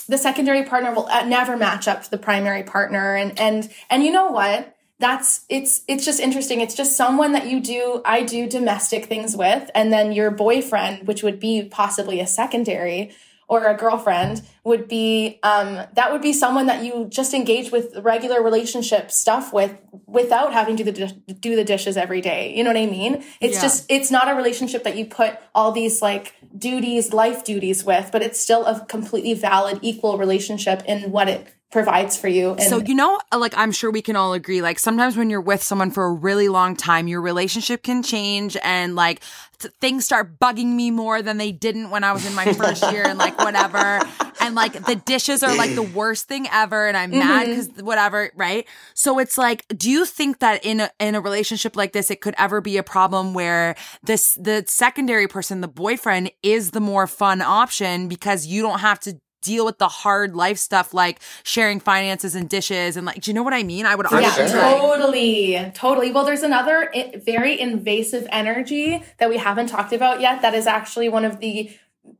the 0.08 0.18
secondary 0.18 0.64
partner 0.64 0.92
will 0.92 1.06
uh, 1.06 1.24
never 1.24 1.56
match 1.56 1.86
up 1.86 2.02
to 2.02 2.10
the 2.10 2.18
primary 2.18 2.62
partner, 2.62 3.14
and 3.14 3.38
and 3.38 3.70
and 3.90 4.02
you 4.02 4.10
know 4.10 4.30
what? 4.30 4.74
That's 4.98 5.44
it's 5.48 5.82
it's 5.86 6.04
just 6.04 6.18
interesting. 6.18 6.60
It's 6.60 6.74
just 6.74 6.96
someone 6.96 7.32
that 7.32 7.46
you 7.46 7.60
do 7.60 8.02
I 8.04 8.22
do 8.22 8.48
domestic 8.48 9.04
things 9.04 9.36
with, 9.36 9.70
and 9.74 9.92
then 9.92 10.12
your 10.12 10.30
boyfriend, 10.30 11.06
which 11.06 11.22
would 11.22 11.38
be 11.38 11.64
possibly 11.64 12.20
a 12.20 12.26
secondary 12.26 13.12
or 13.48 13.64
a 13.64 13.74
girlfriend, 13.74 14.42
would 14.64 14.86
be 14.88 15.38
um, 15.42 15.80
that 15.94 16.12
would 16.12 16.20
be 16.20 16.32
someone 16.32 16.66
that 16.66 16.84
you 16.84 17.06
just 17.08 17.32
engage 17.32 17.72
with 17.72 17.96
regular 17.96 18.42
relationship 18.42 19.10
stuff 19.10 19.52
with 19.52 19.76
without 20.06 20.52
having 20.52 20.76
to 20.76 20.84
do 20.84 20.92
the, 20.92 21.06
do 21.34 21.56
the 21.56 21.64
dishes 21.64 21.96
every 21.96 22.20
day. 22.20 22.54
You 22.54 22.62
know 22.62 22.70
what 22.70 22.76
I 22.76 22.86
mean? 22.86 23.24
It's 23.40 23.56
Yeah. 23.56 23.62
just 23.62 23.86
it's 23.88 24.10
not 24.10 24.28
a 24.28 24.34
relationship 24.34 24.84
that 24.84 24.96
you 24.96 25.06
put 25.06 25.38
all 25.54 25.72
these 25.72 26.02
like 26.02 26.34
duties, 26.56 27.12
life 27.12 27.42
duties 27.44 27.84
with, 27.84 28.10
but 28.12 28.22
it's 28.22 28.38
still 28.38 28.64
a 28.66 28.84
completely 28.86 29.34
valid, 29.34 29.78
equal 29.82 30.18
relationship 30.18 30.82
in 30.86 31.10
what 31.10 31.28
it 31.28 31.46
provides 31.70 32.16
for 32.16 32.28
you. 32.28 32.52
And 32.52 32.62
So 32.62 32.78
you 32.78 32.94
know, 32.94 33.20
like 33.36 33.52
I'm 33.56 33.72
sure 33.72 33.90
we 33.90 34.00
can 34.02 34.16
all 34.16 34.32
agree. 34.32 34.62
Like 34.62 34.78
sometimes 34.78 35.16
when 35.16 35.28
you're 35.30 35.40
with 35.40 35.62
someone 35.62 35.90
for 35.90 36.04
a 36.04 36.12
really 36.12 36.48
long 36.48 36.76
time, 36.76 37.08
your 37.08 37.20
relationship 37.20 37.82
can 37.82 38.02
change, 38.02 38.56
and 38.62 38.94
like 38.94 39.20
things 39.80 40.04
start 40.04 40.38
bugging 40.38 40.74
me 40.74 40.90
more 40.90 41.22
than 41.22 41.36
they 41.36 41.52
didn't 41.52 41.90
when 41.90 42.04
I 42.04 42.12
was 42.12 42.26
in 42.26 42.34
my 42.34 42.52
first 42.52 42.90
year, 42.92 43.06
and 43.06 43.18
like 43.18 43.38
whatever. 43.38 44.00
And 44.40 44.54
like 44.54 44.72
the 44.84 44.94
dishes 44.94 45.42
are 45.42 45.54
like 45.56 45.74
the 45.74 45.82
worst 45.82 46.28
thing 46.28 46.46
ever, 46.52 46.86
and 46.86 46.96
I'm 46.96 47.10
mad 47.10 47.48
mm-hmm. 47.48 47.60
because 47.60 47.82
whatever, 47.82 48.30
right? 48.34 48.66
So 48.94 49.18
it's 49.18 49.36
like, 49.36 49.66
do 49.76 49.90
you 49.90 50.04
think 50.04 50.38
that 50.38 50.64
in 50.64 50.80
a 50.80 50.90
in 50.98 51.14
a 51.14 51.20
relationship 51.20 51.76
like 51.76 51.92
this, 51.92 52.10
it 52.10 52.20
could 52.20 52.34
ever 52.38 52.60
be 52.60 52.76
a 52.76 52.82
problem 52.82 53.34
where 53.34 53.74
this 54.04 54.34
the 54.34 54.64
secondary 54.66 55.28
person, 55.28 55.60
the 55.60 55.68
boyfriend, 55.68 56.30
is 56.42 56.70
the 56.70 56.80
more 56.80 57.06
fun 57.06 57.42
option 57.42 58.08
because 58.08 58.46
you 58.46 58.62
don't 58.62 58.80
have 58.80 59.00
to 59.00 59.20
deal 59.48 59.64
with 59.64 59.78
the 59.78 59.88
hard 59.88 60.36
life 60.36 60.58
stuff 60.58 60.92
like 60.92 61.20
sharing 61.42 61.80
finances 61.80 62.34
and 62.34 62.48
dishes 62.50 62.96
and 62.96 63.06
like 63.06 63.20
do 63.22 63.30
you 63.30 63.34
know 63.34 63.42
what 63.42 63.54
I 63.54 63.62
mean? 63.62 63.86
I 63.86 63.94
would 63.94 64.06
argue 64.06 64.20
yeah, 64.20 64.46
sure. 64.46 64.60
totally, 64.60 65.72
totally. 65.74 66.12
Well, 66.12 66.24
there's 66.24 66.42
another 66.42 66.92
very 67.16 67.58
invasive 67.58 68.26
energy 68.30 69.02
that 69.18 69.30
we 69.30 69.38
haven't 69.38 69.68
talked 69.68 69.92
about 69.92 70.20
yet. 70.20 70.42
That 70.42 70.54
is 70.54 70.66
actually 70.66 71.08
one 71.08 71.24
of 71.24 71.40
the 71.40 71.70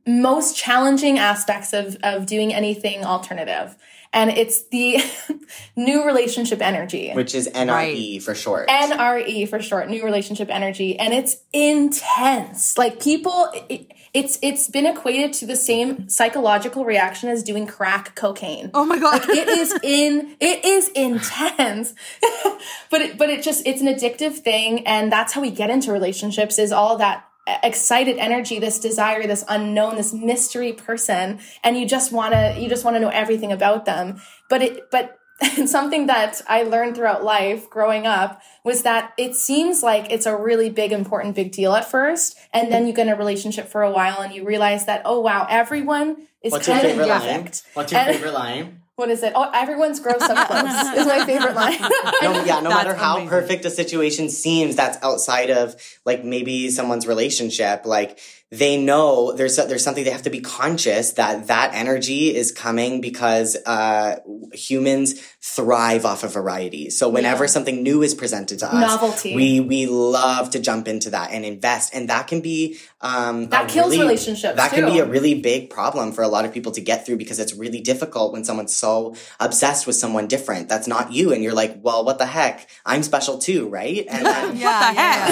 most 0.06 0.56
challenging 0.56 1.18
aspects 1.18 1.72
of 1.72 1.96
of 2.02 2.26
doing 2.26 2.52
anything 2.54 3.04
alternative, 3.04 3.76
and 4.12 4.30
it's 4.30 4.62
the 4.68 4.98
new 5.76 6.04
relationship 6.04 6.62
energy. 6.62 7.12
which 7.12 7.34
is 7.34 7.48
NRE 7.48 8.22
for 8.22 8.34
short. 8.34 8.68
NRE 8.68 9.48
for 9.48 9.60
short, 9.60 9.88
new 9.88 10.04
relationship 10.04 10.48
energy, 10.50 10.98
and 10.98 11.12
it's 11.12 11.36
intense. 11.52 12.78
Like 12.78 13.00
people, 13.00 13.50
it, 13.68 13.92
it's 14.14 14.38
it's 14.42 14.68
been 14.68 14.86
equated 14.86 15.32
to 15.34 15.46
the 15.46 15.56
same 15.56 16.08
psychological 16.08 16.84
reaction 16.84 17.28
as 17.28 17.42
doing 17.42 17.66
crack 17.66 18.14
cocaine. 18.14 18.70
Oh 18.74 18.84
my 18.86 18.98
god. 18.98 19.20
Like 19.20 19.28
it 19.28 19.48
is 19.48 19.78
in 19.82 20.36
it 20.40 20.64
is 20.64 20.88
intense, 20.88 21.94
but 22.90 23.02
it, 23.02 23.18
but 23.18 23.28
it 23.30 23.42
just 23.42 23.66
it's 23.66 23.80
an 23.80 23.88
addictive 23.88 24.38
thing, 24.38 24.86
and 24.86 25.12
that's 25.12 25.32
how 25.32 25.40
we 25.40 25.50
get 25.50 25.70
into 25.70 25.92
relationships. 25.92 26.58
Is 26.58 26.72
all 26.72 26.96
that 26.98 27.27
excited 27.62 28.16
energy, 28.18 28.58
this 28.58 28.78
desire, 28.78 29.26
this 29.26 29.44
unknown, 29.48 29.96
this 29.96 30.12
mystery 30.12 30.72
person, 30.72 31.40
and 31.62 31.76
you 31.78 31.86
just 31.86 32.12
want 32.12 32.34
to 32.34 32.56
you 32.58 32.68
just 32.68 32.84
want 32.84 32.96
to 32.96 33.00
know 33.00 33.08
everything 33.10 33.52
about 33.52 33.84
them. 33.84 34.20
But 34.48 34.62
it 34.62 34.90
but 34.90 35.18
something 35.66 36.06
that 36.06 36.42
I 36.48 36.64
learned 36.64 36.96
throughout 36.96 37.22
life 37.22 37.70
growing 37.70 38.06
up 38.06 38.42
was 38.64 38.82
that 38.82 39.12
it 39.16 39.36
seems 39.36 39.82
like 39.84 40.10
it's 40.10 40.26
a 40.26 40.36
really 40.36 40.68
big, 40.68 40.90
important, 40.90 41.36
big 41.36 41.52
deal 41.52 41.74
at 41.74 41.88
first. 41.88 42.36
And 42.52 42.72
then 42.72 42.86
you 42.88 42.92
get 42.92 43.06
in 43.06 43.12
a 43.12 43.16
relationship 43.16 43.68
for 43.68 43.82
a 43.82 43.90
while 43.90 44.20
and 44.20 44.34
you 44.34 44.44
realize 44.44 44.86
that, 44.86 45.02
oh, 45.04 45.20
wow, 45.20 45.46
everyone 45.48 46.26
is 46.42 46.50
What's 46.52 46.66
your 46.66 46.74
kind 46.76 46.86
of 46.86 46.92
favorite 46.92 47.08
line? 47.08 47.52
What's 47.74 47.92
your 47.92 48.00
And- 48.00 48.14
favorite 48.16 48.34
line? 48.34 48.82
What 48.98 49.10
is 49.10 49.22
it? 49.22 49.32
Oh, 49.36 49.48
everyone's 49.54 50.00
gross 50.00 50.20
up 50.22 50.48
close 50.48 50.64
is 50.96 51.06
my 51.06 51.24
favorite 51.24 51.54
line. 51.54 51.78
No, 52.20 52.32
yeah, 52.44 52.58
no 52.58 52.68
That's 52.68 52.74
matter 52.74 52.94
how 52.94 53.14
amazing. 53.14 53.28
perfect 53.28 53.64
a 53.64 53.70
situation 53.70 54.28
seems 54.28 54.74
that's 54.74 54.98
outside 55.04 55.50
of 55.50 55.76
like 56.04 56.24
maybe 56.24 56.68
someone's 56.70 57.06
relationship, 57.06 57.86
like 57.86 58.18
they 58.50 58.78
know 58.82 59.32
there's 59.32 59.56
there's 59.56 59.84
something 59.84 60.04
they 60.04 60.10
have 60.10 60.22
to 60.22 60.30
be 60.30 60.40
conscious 60.40 61.12
that 61.12 61.48
that 61.48 61.74
energy 61.74 62.34
is 62.34 62.50
coming 62.50 63.02
because 63.02 63.56
uh, 63.66 64.20
humans 64.54 65.20
thrive 65.42 66.06
off 66.06 66.24
of 66.24 66.32
variety. 66.32 66.88
So 66.88 67.10
whenever 67.10 67.46
something 67.46 67.82
new 67.82 68.02
is 68.02 68.14
presented 68.14 68.60
to 68.60 68.66
us, 68.66 68.72
Novelty. 68.72 69.34
we 69.36 69.60
we 69.60 69.86
love 69.86 70.48
to 70.50 70.60
jump 70.60 70.88
into 70.88 71.10
that 71.10 71.30
and 71.32 71.44
invest, 71.44 71.94
and 71.94 72.08
that 72.08 72.26
can 72.26 72.40
be 72.40 72.78
um, 73.02 73.50
That 73.50 73.68
kills 73.68 73.90
really- 73.92 73.98
relationships, 74.04 74.56
That 74.56 74.70
can 74.72 74.86
be 74.86 74.98
a 74.98 75.04
really 75.04 75.34
big 75.40 75.68
problem 75.68 76.12
for 76.12 76.22
a 76.22 76.28
lot 76.28 76.46
of 76.46 76.52
people 76.54 76.72
to 76.72 76.80
get 76.80 77.04
through 77.04 77.18
because 77.18 77.38
it's 77.38 77.54
really 77.54 77.82
difficult 77.82 78.32
when 78.32 78.44
someone's 78.44 78.74
so 78.74 79.14
obsessed 79.40 79.86
with 79.86 79.94
someone 79.96 80.26
different 80.26 80.70
that's 80.70 80.88
not 80.88 81.12
you, 81.12 81.32
and 81.34 81.42
you're 81.44 81.52
like, 81.52 81.80
well, 81.82 82.02
what 82.02 82.18
the 82.18 82.26
heck? 82.26 82.66
I'm 82.86 83.02
special 83.02 83.36
too, 83.36 83.68
right? 83.68 84.06
And 84.08 84.24
then, 84.30 84.46
what 84.48 84.94
the 84.94 85.00
heck? 85.00 85.28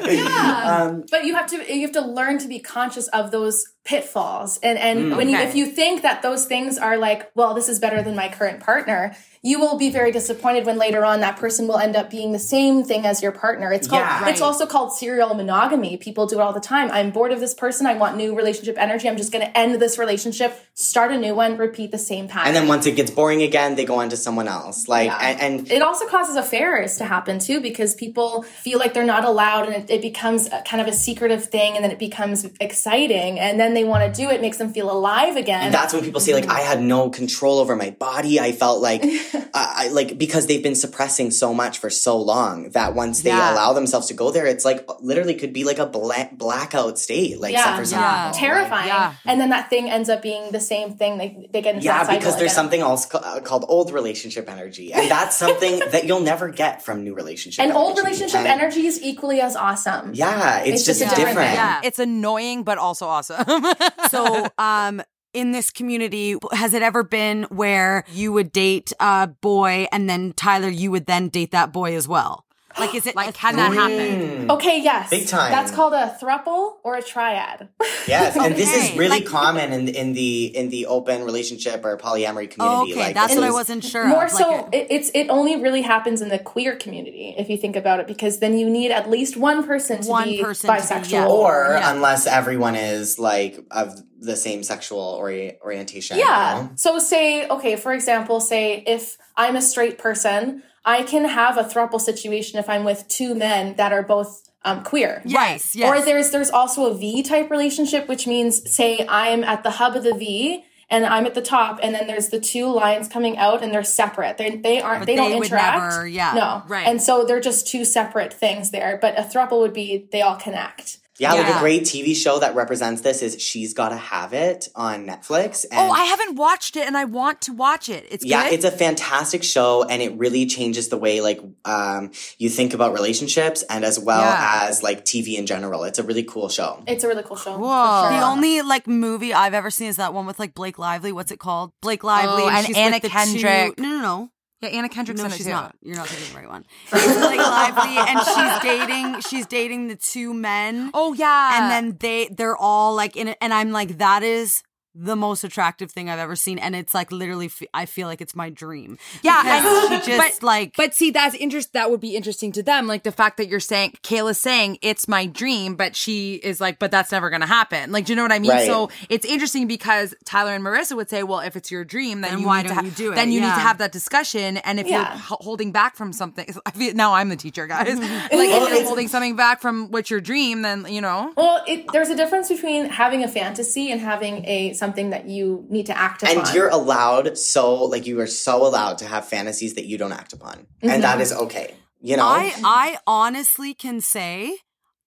Yeah. 0.06 1.00
but 1.10 1.24
you 1.24 1.34
have 1.36 1.46
to 1.50 1.74
you 1.74 1.82
have 1.82 1.92
to 1.92 2.00
learn 2.00 2.38
to 2.38 2.48
be 2.48 2.58
conscious 2.58 3.08
of 3.08 3.30
those 3.30 3.64
pitfalls. 3.86 4.58
And 4.62 4.78
and 4.78 5.12
mm. 5.12 5.16
when 5.16 5.28
you 5.28 5.38
if 5.38 5.54
you 5.54 5.66
think 5.66 6.02
that 6.02 6.20
those 6.20 6.44
things 6.44 6.76
are 6.76 6.98
like, 6.98 7.30
well, 7.34 7.54
this 7.54 7.68
is 7.68 7.78
better 7.78 8.02
than 8.02 8.14
my 8.16 8.28
current 8.28 8.60
partner, 8.60 9.16
you 9.42 9.60
will 9.60 9.78
be 9.78 9.90
very 9.90 10.10
disappointed 10.10 10.66
when 10.66 10.76
later 10.76 11.04
on 11.04 11.20
that 11.20 11.36
person 11.36 11.68
will 11.68 11.78
end 11.78 11.94
up 11.94 12.10
being 12.10 12.32
the 12.32 12.38
same 12.38 12.82
thing 12.82 13.06
as 13.06 13.22
your 13.22 13.30
partner. 13.30 13.72
It's 13.72 13.86
called 13.86 14.00
Yeah. 14.00 14.28
it's 14.28 14.40
also 14.40 14.66
called 14.66 14.92
serial 14.92 15.34
monogamy. 15.34 15.96
People 15.96 16.26
do 16.26 16.40
it 16.40 16.42
all 16.42 16.52
the 16.52 16.58
time. 16.60 16.90
I'm 16.90 17.10
bored 17.12 17.30
of 17.30 17.38
this 17.38 17.54
person. 17.54 17.86
I 17.86 17.94
want 17.94 18.16
new 18.16 18.34
relationship 18.34 18.76
energy. 18.76 19.08
I'm 19.08 19.16
just 19.16 19.30
going 19.30 19.46
to 19.46 19.56
end 19.56 19.80
this 19.80 19.98
relationship, 19.98 20.58
start 20.74 21.12
a 21.12 21.18
new 21.18 21.32
one, 21.36 21.56
repeat 21.56 21.92
the 21.92 21.98
same 21.98 22.26
pattern. 22.26 22.48
and 22.48 22.56
then 22.56 22.66
once 22.66 22.86
it 22.86 22.96
gets 22.96 23.12
boring 23.12 23.42
again, 23.42 23.76
they 23.76 23.84
go 23.84 24.00
on 24.00 24.08
to 24.08 24.16
someone 24.16 24.48
else. 24.48 24.88
Like, 24.88 25.06
Yeah. 25.06 25.18
and, 25.20 25.40
and 25.60 25.70
it 25.70 25.80
also 25.80 26.08
causes 26.08 26.34
affairs 26.34 26.98
to 26.98 27.04
happen 27.04 27.38
too 27.38 27.60
because 27.60 27.94
people 27.94 28.42
feel 28.42 28.80
like 28.80 28.94
they're 28.94 29.04
not 29.04 29.24
allowed 29.24 29.66
and 29.68 29.74
it, 29.84 29.90
it 29.90 30.02
becomes 30.02 30.48
a, 30.48 30.62
kind 30.62 30.80
of 30.80 30.88
a 30.88 30.92
secretive 30.92 31.44
thing 31.44 31.76
and 31.76 31.84
then 31.84 31.92
it 31.92 32.00
becomes 32.00 32.44
exciting 32.58 33.38
and 33.38 33.60
then 33.60 33.74
they 33.76 33.84
want 33.84 34.02
to 34.06 34.10
do 34.22 34.30
it 34.30 34.40
makes 34.40 34.56
them 34.56 34.72
feel 34.72 34.90
alive 34.90 35.36
again 35.36 35.70
that's 35.70 35.92
when 35.94 36.02
people 36.02 36.20
say 36.20 36.32
like 36.34 36.48
I 36.48 36.60
had 36.60 36.80
no 36.82 37.10
control 37.10 37.58
over 37.58 37.76
my 37.76 37.90
body. 37.90 38.40
I 38.40 38.52
felt 38.52 38.80
like 38.80 39.02
I, 39.54 39.64
I 39.82 39.88
like 39.98 40.16
because 40.18 40.46
they've 40.48 40.62
been 40.62 40.74
suppressing 40.74 41.30
so 41.30 41.52
much 41.54 41.78
for 41.78 41.90
so 41.90 42.14
long 42.20 42.70
that 42.70 42.94
once 42.94 43.22
they 43.22 43.30
Yeah. 43.30 43.52
allow 43.52 43.72
themselves 43.74 44.06
to 44.08 44.14
go 44.14 44.30
there, 44.30 44.46
it's 44.46 44.64
like 44.64 44.80
literally 45.00 45.34
could 45.34 45.52
be 45.52 45.64
like 45.64 45.78
a 45.78 45.86
bla- 45.86 46.30
blackout 46.32 46.98
state. 46.98 47.40
Like 47.40 47.52
yeah, 47.52 47.78
yeah. 47.84 48.30
people. 48.30 48.38
terrifying 48.40 48.88
Yeah. 48.88 49.14
and 49.26 49.40
then 49.40 49.50
that 49.50 49.68
thing 49.70 49.90
ends 49.90 50.08
up 50.08 50.22
being 50.22 50.50
the 50.52 50.60
same 50.60 50.96
thing 50.96 51.18
they, 51.18 51.48
they 51.52 51.60
get 51.62 51.74
into 51.76 51.84
Yeah, 51.86 52.04
that 52.04 52.18
because 52.18 52.36
there's 52.38 52.52
again. 52.52 52.62
something 52.62 52.80
else 52.80 53.06
ca- 53.06 53.18
uh, 53.18 53.40
called 53.40 53.64
old 53.68 53.92
relationship 53.92 54.48
energy, 54.50 54.92
and 54.92 55.10
that's 55.10 55.36
something 55.36 55.80
that 55.92 56.04
you'll 56.06 56.20
never 56.32 56.48
get 56.48 56.82
from 56.82 57.04
new 57.04 57.14
relationship. 57.14 57.62
and 57.64 57.72
old 57.72 57.98
relationship 57.98 58.40
And- 58.40 58.48
energy 58.60 58.86
is 58.86 58.96
equally 59.02 59.40
as 59.40 59.54
awesome 59.56 60.12
Yeah, 60.14 60.60
it's, 60.60 60.68
It's 60.80 60.84
just, 60.86 61.00
just 61.00 61.12
a 61.12 61.16
different. 61.16 61.36
different 61.38 61.48
thing. 61.50 61.56
Yeah. 61.56 61.80
It's 61.88 61.98
annoying 61.98 62.62
but 62.64 62.78
also 62.78 63.06
awesome. 63.06 63.44
So, 64.10 64.48
um, 64.58 65.02
in 65.32 65.52
this 65.52 65.70
community, 65.70 66.36
has 66.52 66.72
it 66.72 66.82
ever 66.82 67.02
been 67.02 67.42
where 67.44 68.04
you 68.10 68.32
would 68.32 68.52
date 68.52 68.92
a 69.00 69.26
boy 69.26 69.86
and 69.92 70.08
then 70.08 70.32
Tyler, 70.32 70.68
you 70.68 70.90
would 70.90 71.06
then 71.06 71.28
date 71.28 71.50
that 71.50 71.72
boy 71.72 71.94
as 71.94 72.08
well? 72.08 72.45
Like, 72.82 72.94
is 72.94 73.06
it 73.06 73.16
like 73.16 73.34
can 73.34 73.56
that 73.56 73.72
happen? 73.72 74.50
okay 74.50 74.80
yes 74.82 75.08
Big 75.10 75.26
time. 75.28 75.50
that's 75.50 75.70
called 75.70 75.94
a 75.94 76.16
thruple 76.20 76.74
or 76.84 76.96
a 76.96 77.02
triad 77.02 77.68
Yes, 78.06 78.36
and 78.36 78.54
this 78.54 78.72
is 78.74 78.96
really 78.96 79.08
like- 79.20 79.26
common 79.26 79.72
in 79.72 79.88
in 79.88 80.12
the 80.12 80.44
in 80.56 80.68
the 80.70 80.86
open 80.86 81.24
relationship 81.24 81.84
or 81.84 81.96
polyamory 81.96 82.50
community. 82.50 82.92
okay, 82.92 83.00
like, 83.06 83.14
that's 83.14 83.32
this 83.32 83.40
what 83.40 83.48
I 83.48 83.50
wasn't 83.50 83.82
sure 83.82 84.06
More 84.06 84.24
of. 84.26 84.30
so, 84.30 84.48
Like, 84.48 84.74
it, 84.74 84.86
it's 84.90 85.10
it 85.14 85.28
only 85.28 85.56
really 85.60 85.82
happens 85.82 86.20
in 86.22 86.28
the 86.28 86.38
queer 86.38 86.76
community 86.76 87.34
if 87.38 87.48
you 87.48 87.56
think 87.56 87.76
about 87.76 87.98
it, 88.00 88.06
because 88.06 88.38
then 88.38 88.56
you 88.58 88.68
need 88.70 88.90
at 88.92 89.08
least 89.10 89.36
one 89.36 89.64
person 89.66 90.02
to 90.02 90.08
One 90.08 90.28
be 90.28 90.42
person 90.42 90.68
to 90.70 90.76
be- 90.76 90.80
bisexual, 90.82 91.10
yeah. 91.10 91.26
or 91.26 91.68
Yeah. 91.78 91.92
unless 91.94 92.26
everyone 92.26 92.76
is 92.76 93.18
like 93.18 93.58
of 93.70 93.94
the 94.20 94.36
same 94.36 94.62
sexual 94.62 95.00
ori- 95.00 95.56
orientation. 95.64 96.16
you 96.18 96.24
yeah. 96.24 96.68
know? 96.68 96.70
So 96.76 96.98
say 96.98 97.48
okay, 97.48 97.74
for 97.76 97.92
example, 97.92 98.40
say 98.40 98.82
if 98.86 99.16
I'm 99.36 99.56
a 99.56 99.62
straight 99.62 99.98
person. 99.98 100.62
I 100.86 101.02
can 101.02 101.24
have 101.24 101.58
a 101.58 101.64
throuple 101.64 102.00
situation 102.00 102.58
if 102.58 102.70
I'm 102.70 102.84
with 102.84 103.06
two 103.08 103.34
men 103.34 103.74
that 103.76 103.92
are 103.92 104.02
both 104.02 104.48
um, 104.64 104.82
queer. 104.84 105.20
Yes, 105.24 105.74
yes. 105.76 105.90
Or 105.90 106.04
there's 106.04 106.30
there's 106.30 106.50
also 106.50 106.86
a 106.90 106.94
V 106.96 107.22
type 107.22 107.50
relationship, 107.50 108.08
which 108.08 108.26
means 108.26 108.72
say 108.74 109.04
I'm 109.08 109.44
at 109.44 109.62
the 109.64 109.72
hub 109.72 109.96
of 109.96 110.04
the 110.04 110.14
V 110.14 110.64
and 110.88 111.04
I'm 111.04 111.26
at 111.26 111.34
the 111.34 111.42
top, 111.42 111.80
and 111.82 111.92
then 111.94 112.06
there's 112.06 112.28
the 112.28 112.38
two 112.38 112.68
lines 112.72 113.08
coming 113.08 113.36
out, 113.36 113.60
and 113.62 113.72
they're 113.74 113.82
separate. 113.82 114.38
They 114.38 114.56
they 114.56 114.80
aren't 114.80 115.00
But 115.00 115.06
they, 115.06 115.16
don't 115.16 115.30
they 115.30 115.36
interact. 115.38 115.94
never- 115.94 116.06
yeah, 116.06 116.32
no, 116.34 116.62
right. 116.68 116.86
And 116.86 117.02
so 117.02 117.24
they're 117.24 117.40
just 117.40 117.66
two 117.66 117.84
separate 117.84 118.32
things 118.32 118.70
there. 118.70 118.96
But 119.00 119.18
a 119.18 119.22
throuple 119.22 119.60
would 119.60 119.72
be 119.72 120.08
they 120.12 120.22
all 120.22 120.36
connect. 120.36 120.98
Yeah, 121.18 121.32
like 121.34 121.54
a 121.56 121.58
great 121.60 121.82
TV 121.82 122.14
show 122.14 122.38
that 122.40 122.54
represents 122.54 123.00
this 123.00 123.22
is 123.22 123.40
She's 123.40 123.72
Gotta 123.74 123.96
Have 123.96 124.32
It 124.34 124.68
on 124.74 125.06
Netflix. 125.06 125.64
And 125.70 125.90
Oh, 125.90 125.92
I 125.92 126.04
haven't 126.04 126.36
watched 126.36 126.76
it 126.76 126.86
and 126.86 126.96
I 126.96 127.04
want 127.04 127.40
to 127.42 127.52
watch 127.52 127.88
it. 127.88 128.06
It's 128.10 128.24
yeah, 128.24 128.44
good. 128.44 128.54
it's 128.54 128.64
a 128.64 128.70
fantastic 128.70 129.42
show 129.42 129.82
and 129.84 130.02
it 130.02 130.16
really 130.18 130.46
changes 130.46 130.88
the 130.88 130.96
way 130.98 131.20
like 131.20 131.40
um 131.64 132.10
you 132.38 132.48
think 132.50 132.74
about 132.74 132.92
relationships 132.92 133.62
and 133.70 133.84
as 133.84 133.98
well 133.98 134.20
Yeah. 134.20 134.66
as 134.68 134.82
like 134.82 135.04
TV 135.04 135.36
in 135.38 135.46
general. 135.46 135.84
It's 135.84 135.98
a 135.98 136.02
really 136.02 136.24
cool 136.24 136.48
show. 136.48 136.82
It's 136.86 137.02
a 137.04 137.08
really 137.08 137.22
cool 137.22 137.36
show. 137.36 137.56
Whoa. 137.56 138.08
sure. 138.10 138.18
The 138.18 138.24
only 138.24 138.62
like 138.62 138.86
movie 138.86 139.32
I've 139.32 139.54
ever 139.54 139.70
seen 139.70 139.88
is 139.88 139.96
that 139.96 140.12
one 140.12 140.26
with 140.26 140.38
like 140.38 140.54
Blake 140.54 140.78
Lively. 140.78 141.12
What's 141.12 141.30
it 141.32 141.38
called? 141.38 141.72
Blake 141.80 142.04
Lively 142.04 142.42
Oh, 142.44 142.48
and 142.48 142.66
she's 142.66 142.76
Anna 142.76 142.96
with 142.96 143.02
the 143.02 143.08
Kendrick. 143.08 143.76
Two, 143.76 143.82
no, 143.82 143.88
no, 143.88 144.00
no. 144.02 144.30
Yeah, 144.62 144.68
Anna 144.70 144.88
Kendrick's 144.88 145.20
No, 145.20 145.26
in 145.26 145.32
it 145.32 145.36
she's 145.36 145.46
too. 145.46 145.52
not. 145.52 145.74
You're 145.82 145.96
not 145.96 146.08
thinking 146.08 146.34
the 146.34 146.40
right 146.40 146.48
one. 146.48 146.64
It's 146.92 147.18
Blake 147.18 147.38
Lively, 147.38 147.96
and 147.98 148.18
she's 148.20 148.62
dating. 148.62 149.20
She's 149.22 149.46
dating 149.46 149.88
the 149.88 149.96
two 149.96 150.32
men. 150.34 150.90
Oh 150.94 151.12
yeah, 151.12 151.62
and 151.62 151.70
then 151.70 151.96
they 152.00 152.28
they're 152.28 152.56
all 152.56 152.94
like 152.94 153.16
in 153.16 153.28
it, 153.28 153.38
and 153.40 153.52
I'm 153.52 153.70
like, 153.72 153.98
that 153.98 154.22
is 154.22 154.62
the 154.98 155.16
most 155.16 155.44
attractive 155.44 155.90
thing 155.90 156.08
I've 156.08 156.18
ever 156.18 156.36
seen, 156.36 156.58
and 156.58 156.74
it's 156.74 156.94
like 156.94 157.12
literally, 157.12 157.46
f- 157.46 157.62
I 157.74 157.86
feel 157.86 158.08
like 158.08 158.20
it's 158.20 158.34
my 158.34 158.50
dream. 158.50 158.98
Yeah, 159.22 159.42
and- 159.44 160.04
she 160.04 160.12
just 160.12 160.40
but, 160.40 160.46
like, 160.46 160.74
But 160.76 160.94
see, 160.94 161.10
that's 161.10 161.34
interest. 161.34 161.72
That 161.74 161.90
would 161.90 162.00
be 162.00 162.16
interesting 162.16 162.52
to 162.52 162.62
them, 162.62 162.86
like 162.86 163.02
the 163.02 163.12
fact 163.12 163.36
that 163.36 163.48
you're 163.48 163.60
saying 163.60 163.94
Kayla's 164.02 164.38
saying 164.40 164.78
it's 164.82 165.06
my 165.08 165.26
dream, 165.26 165.74
but 165.76 165.94
she 165.96 166.34
is 166.34 166.60
like, 166.60 166.78
but 166.78 166.90
that's 166.90 167.12
never 167.12 167.28
going 167.30 167.40
to 167.42 167.46
happen. 167.46 167.92
Like, 167.92 168.06
do 168.06 168.12
you 168.12 168.16
know 168.16 168.22
what 168.22 168.32
I 168.32 168.38
mean? 168.38 168.50
Right. 168.50 168.66
So 168.66 168.90
it's 169.08 169.26
interesting 169.26 169.66
because 169.66 170.14
Tyler 170.24 170.52
and 170.54 170.64
Marisa 170.64 170.96
would 170.96 171.10
say, 171.10 171.22
well, 171.22 171.40
if 171.40 171.56
it's 171.56 171.70
your 171.70 171.84
dream, 171.84 172.20
then, 172.22 172.30
Then 172.32 172.40
you 172.40 172.46
why 172.46 172.62
need 172.62 172.68
to 172.68 172.74
don't 172.74 172.76
ha- 172.78 172.84
you 172.84 172.90
do 172.92 173.12
it? 173.12 173.16
Then 173.16 173.32
you 173.32 173.40
need 173.40 173.46
to 173.46 173.52
have 173.52 173.78
that 173.78 173.92
discussion. 173.92 174.56
And 174.58 174.80
if 174.80 174.86
you're 174.86 175.00
h- 175.02 175.18
holding 175.20 175.72
back 175.72 175.96
from 175.96 176.12
something, 176.12 176.46
I 176.66 176.70
feel, 176.70 176.94
now 176.94 177.14
I'm 177.14 177.28
the 177.28 177.36
teacher, 177.36 177.66
guys. 177.66 177.98
like 177.98 178.30
if 178.30 178.68
you're 178.70 178.84
holding 178.84 179.08
something 179.08 179.36
back 179.36 179.60
from 179.60 179.90
what's 179.90 180.10
your 180.10 180.20
dream, 180.20 180.62
then 180.62 180.86
you 180.88 181.00
know. 181.00 181.32
Well, 181.36 181.62
it, 181.66 181.86
there's 181.92 182.08
a 182.08 182.16
difference 182.16 182.48
between 182.48 182.86
having 182.86 183.22
a 183.24 183.28
fantasy 183.28 183.90
and 183.90 184.00
having 184.00 184.44
a 184.46 184.72
something 184.86 185.10
that 185.10 185.28
you 185.28 185.66
need 185.68 185.86
to 185.86 185.98
act 185.98 186.22
upon. 186.22 186.38
And 186.38 186.54
you're 186.54 186.68
allowed 186.68 187.36
so 187.36 187.84
like 187.84 188.06
you 188.06 188.20
are 188.20 188.26
so 188.26 188.66
allowed 188.66 188.98
to 188.98 189.06
have 189.06 189.26
fantasies 189.26 189.74
that 189.74 189.86
you 189.86 189.98
don't 189.98 190.12
act 190.12 190.32
upon. 190.32 190.66
And 190.82 191.02
that 191.02 191.14
mm-hmm. 191.14 191.20
is 191.22 191.32
okay. 191.32 191.74
You 192.00 192.16
know? 192.16 192.24
I 192.24 192.52
I 192.64 192.98
honestly 193.06 193.74
can 193.74 194.00
say 194.00 194.58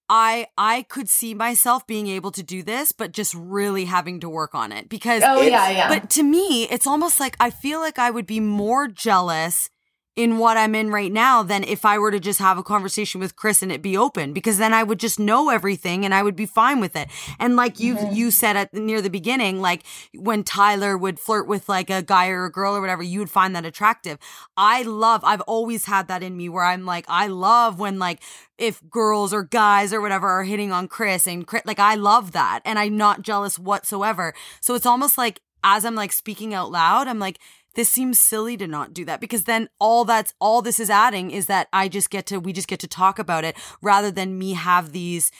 I 0.09 0.47
I 0.57 0.83
could 0.89 1.07
see 1.07 1.33
myself 1.33 1.87
being 1.87 2.07
able 2.07 2.31
to 2.31 2.43
do 2.43 2.61
this, 2.61 2.91
but 2.91 3.13
just 3.13 3.33
really 3.33 3.85
having 3.85 4.19
to 4.19 4.29
work 4.29 4.53
on 4.53 4.71
it 4.71 4.89
because 4.89 5.23
oh 5.25 5.41
yeah, 5.41 5.69
yeah. 5.69 5.87
But 5.87 6.09
to 6.11 6.23
me, 6.23 6.67
it's 6.69 6.87
almost 6.87 7.19
like 7.19 7.37
I 7.39 7.49
feel 7.49 7.79
like 7.79 7.99
I 7.99 8.09
would 8.09 8.25
be 8.25 8.39
more 8.39 8.87
jealous 8.87 9.69
in 10.15 10.37
what 10.37 10.57
I'm 10.57 10.75
in 10.75 10.89
right 10.89 11.11
now 11.11 11.43
than 11.43 11.63
if 11.63 11.85
I 11.85 11.97
were 11.97 12.11
to 12.11 12.19
just 12.19 12.39
have 12.39 12.57
a 12.57 12.63
conversation 12.63 13.21
with 13.21 13.35
Chris 13.35 13.61
and 13.61 13.71
it 13.71 13.81
be 13.81 13.95
open 13.95 14.33
because 14.33 14.57
then 14.57 14.73
I 14.73 14.83
would 14.83 14.99
just 14.99 15.19
know 15.19 15.49
everything 15.49 16.03
and 16.03 16.13
I 16.13 16.23
would 16.23 16.35
be 16.35 16.45
fine 16.45 16.81
with 16.81 16.95
it. 16.95 17.07
And 17.39 17.55
like 17.55 17.79
you 17.79 17.97
you 18.11 18.31
said 18.31 18.57
at 18.57 18.73
near 18.73 19.01
the 19.01 19.09
beginning, 19.09 19.61
like 19.61 19.83
when 20.13 20.43
Tyler 20.43 20.97
would 20.97 21.19
flirt 21.19 21.47
with 21.47 21.69
like 21.69 21.89
a 21.89 22.01
guy 22.01 22.29
or 22.29 22.45
a 22.45 22.51
girl 22.51 22.75
or 22.75 22.81
whatever, 22.81 23.03
you 23.03 23.19
would 23.19 23.29
find 23.29 23.55
that 23.55 23.65
attractive. 23.65 24.17
I 24.57 24.81
love 24.81 25.21
I've 25.23 25.41
always 25.41 25.85
had 25.85 26.07
that 26.09 26.23
in 26.23 26.35
me 26.35 26.49
where 26.49 26.65
I'm 26.65 26.85
like 26.85 27.05
I 27.07 27.27
love 27.27 27.79
when 27.79 27.97
like 27.97 28.21
if 28.57 28.81
girls 28.89 29.33
or 29.33 29.43
guys 29.43 29.93
or 29.93 30.01
whatever 30.01 30.27
are 30.27 30.43
hitting 30.43 30.73
on 30.73 30.87
Chris 30.87 31.27
and 31.27 31.47
Chris, 31.47 31.63
like 31.65 31.79
I 31.79 31.95
love 31.95 32.33
that 32.33 32.59
and 32.65 32.77
I'm 32.77 32.97
not 32.97 33.21
jealous 33.21 33.57
whatsoever. 33.57 34.33
So 34.59 34.75
it's 34.75 34.85
almost 34.85 35.17
like 35.17 35.39
as 35.63 35.85
I'm 35.85 35.95
like 35.95 36.11
speaking 36.11 36.53
out 36.53 36.71
loud, 36.71 37.07
I'm 37.07 37.19
like, 37.19 37.39
this 37.75 37.89
seems 37.89 38.19
silly 38.19 38.57
to 38.57 38.67
not 38.67 38.93
do 38.93 39.05
that 39.05 39.21
because 39.21 39.43
then 39.43 39.69
all 39.79 40.05
that's 40.05 40.33
all 40.39 40.61
this 40.61 40.79
is 40.79 40.89
adding 40.89 41.31
is 41.31 41.45
that 41.47 41.67
I 41.71 41.87
just 41.87 42.09
get 42.09 42.25
to 42.27 42.39
we 42.39 42.53
just 42.53 42.67
get 42.67 42.79
to 42.79 42.87
talk 42.87 43.19
about 43.19 43.43
it 43.43 43.55
rather 43.81 44.11
than 44.11 44.37
me 44.37 44.53
have 44.53 44.91
these 44.91 45.31